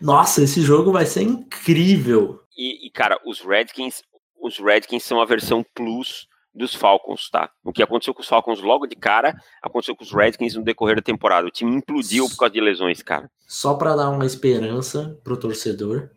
Nossa, 0.00 0.42
esse 0.42 0.60
jogo 0.62 0.92
vai 0.92 1.06
ser 1.06 1.22
incrível. 1.22 2.40
E, 2.56 2.86
e, 2.86 2.90
cara, 2.90 3.20
os 3.26 3.40
Redskins, 3.40 4.02
os 4.40 4.58
Redskins 4.58 5.02
são 5.02 5.20
a 5.20 5.24
versão 5.24 5.64
plus 5.74 6.28
dos 6.54 6.74
Falcons, 6.74 7.28
tá? 7.30 7.50
O 7.64 7.72
que 7.72 7.82
aconteceu 7.82 8.14
com 8.14 8.22
os 8.22 8.28
Falcons 8.28 8.60
logo 8.60 8.86
de 8.86 8.94
cara, 8.94 9.36
aconteceu 9.60 9.96
com 9.96 10.04
os 10.04 10.12
Redskins 10.12 10.54
no 10.54 10.62
decorrer 10.62 10.96
da 10.96 11.02
temporada. 11.02 11.46
O 11.46 11.50
time 11.50 11.74
implodiu 11.74 12.28
por 12.28 12.36
causa 12.36 12.54
de 12.54 12.60
lesões, 12.60 13.02
cara. 13.02 13.30
Só 13.46 13.74
para 13.74 13.96
dar 13.96 14.10
uma 14.10 14.24
esperança 14.24 15.18
pro 15.24 15.36
torcedor 15.36 16.10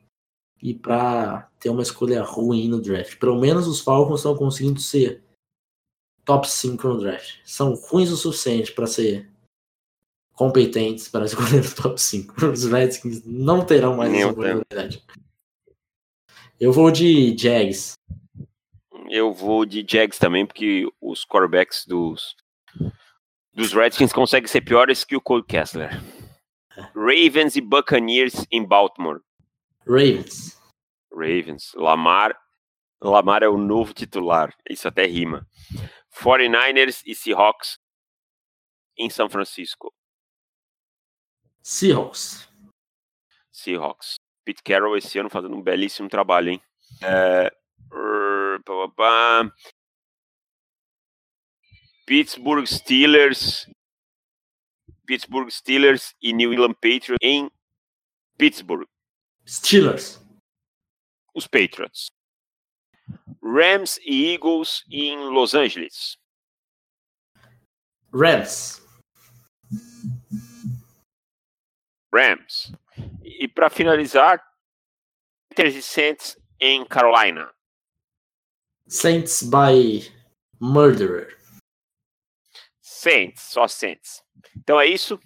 e 0.62 0.74
para 0.74 1.50
ter 1.60 1.70
uma 1.70 1.82
escolha 1.82 2.22
ruim 2.22 2.68
no 2.68 2.82
draft. 2.82 3.18
Pelo 3.18 3.40
menos 3.40 3.68
os 3.68 3.80
Falcons 3.80 4.20
estão 4.20 4.36
conseguindo 4.36 4.80
ser 4.80 5.24
top 6.24 6.48
5 6.48 6.88
no 6.88 7.00
draft. 7.00 7.40
São 7.44 7.74
ruins 7.74 8.12
o 8.12 8.18
suficiente 8.18 8.74
para 8.74 8.86
ser 8.86 9.30
competentes 10.34 11.08
para 11.08 11.26
escolher 11.26 11.66
o 11.66 11.76
top 11.76 12.00
5. 12.00 12.46
Os 12.46 12.66
Redskins 12.66 13.24
não 13.26 13.66
terão 13.66 13.96
mais 13.98 14.14
essa 14.14 14.28
oportunidade. 14.28 15.04
Eu 16.60 16.72
vou 16.72 16.92
de 16.92 17.36
Jags. 17.38 17.94
Eu 19.10 19.34
vou 19.34 19.66
de 19.66 19.86
Jags 19.88 20.20
também, 20.20 20.46
porque 20.46 20.86
os 21.02 21.26
quarterbacks 21.26 21.86
dos, 21.86 22.36
dos 23.54 23.74
Redskins 23.74 24.14
conseguem 24.14 24.48
ser 24.48 24.62
piores 24.62 25.04
que 25.04 25.16
o 25.16 25.22
Cole 25.22 25.46
Kessler. 25.46 25.92
Ravens 26.96 27.56
e 27.56 27.62
Buccaneers 27.62 28.46
em 28.52 28.66
Baltimore. 28.66 29.22
Ravens. 29.86 30.62
Ravens. 31.12 31.74
Lamar. 31.76 32.38
Lamar 33.02 33.44
é 33.44 33.48
o 33.48 33.58
novo 33.58 33.94
titular. 33.94 34.54
Isso 34.70 34.88
até 34.88 35.06
rima. 35.06 35.48
49ers 36.22 37.02
e 37.06 37.16
Seahawks 37.16 37.78
em 38.98 39.10
São 39.10 39.30
Francisco. 39.30 39.94
Seahawks. 41.62 42.48
Seahawks. 43.52 44.16
Pete 44.44 44.64
Carroll 44.64 44.98
esse 44.98 45.20
ano 45.20 45.30
fazendo 45.30 45.56
um 45.56 45.62
belíssimo 45.62 46.08
trabalho, 46.08 46.52
hein? 46.52 46.62
É... 47.02 47.52
Pittsburgh 52.06 52.68
Steelers. 52.68 53.70
Pittsburgh 55.06 55.50
Steelers 55.50 56.14
e 56.22 56.34
New 56.34 56.52
England 56.54 56.76
Patriots 56.76 57.18
em 57.22 57.50
Pittsburgh. 58.38 58.88
Steelers. 59.46 60.22
Os 61.34 61.48
Patriots. 61.48 62.12
Rams 63.42 63.98
e 64.04 64.34
Eagles 64.34 64.84
em 64.92 65.18
Los 65.30 65.54
Angeles. 65.54 66.18
Rams. 68.14 68.82
Rams. 72.14 72.72
E 73.24 73.48
para 73.48 73.70
finalizar, 73.70 74.42
Panthers 75.50 75.76
e 75.76 75.82
Saints 75.82 76.38
em 76.60 76.86
Carolina. 76.86 77.54
Saints 78.88 79.44
by 79.44 80.10
Murderer. 80.62 81.38
Saints, 82.82 83.42
só 83.44 83.68
Saints. 83.68 84.24
Então 84.56 84.80
é 84.80 84.88
isso? 84.88 85.20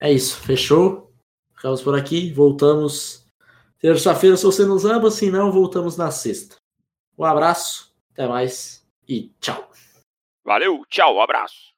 É 0.00 0.12
isso, 0.12 0.40
fechou? 0.40 1.12
Ficamos 1.54 1.82
por 1.82 1.96
aqui, 1.96 2.32
voltamos 2.32 3.26
terça-feira 3.78 4.36
se 4.36 4.44
você 4.44 4.64
nos 4.64 4.84
ama, 4.84 5.10
se 5.10 5.30
não, 5.30 5.52
voltamos 5.52 5.96
na 5.96 6.10
sexta. 6.10 6.56
Um 7.16 7.24
abraço, 7.24 7.94
até 8.12 8.26
mais 8.26 8.84
e 9.08 9.32
tchau. 9.40 9.70
Valeu, 10.44 10.84
tchau, 10.88 11.16
um 11.16 11.20
abraço. 11.20 11.72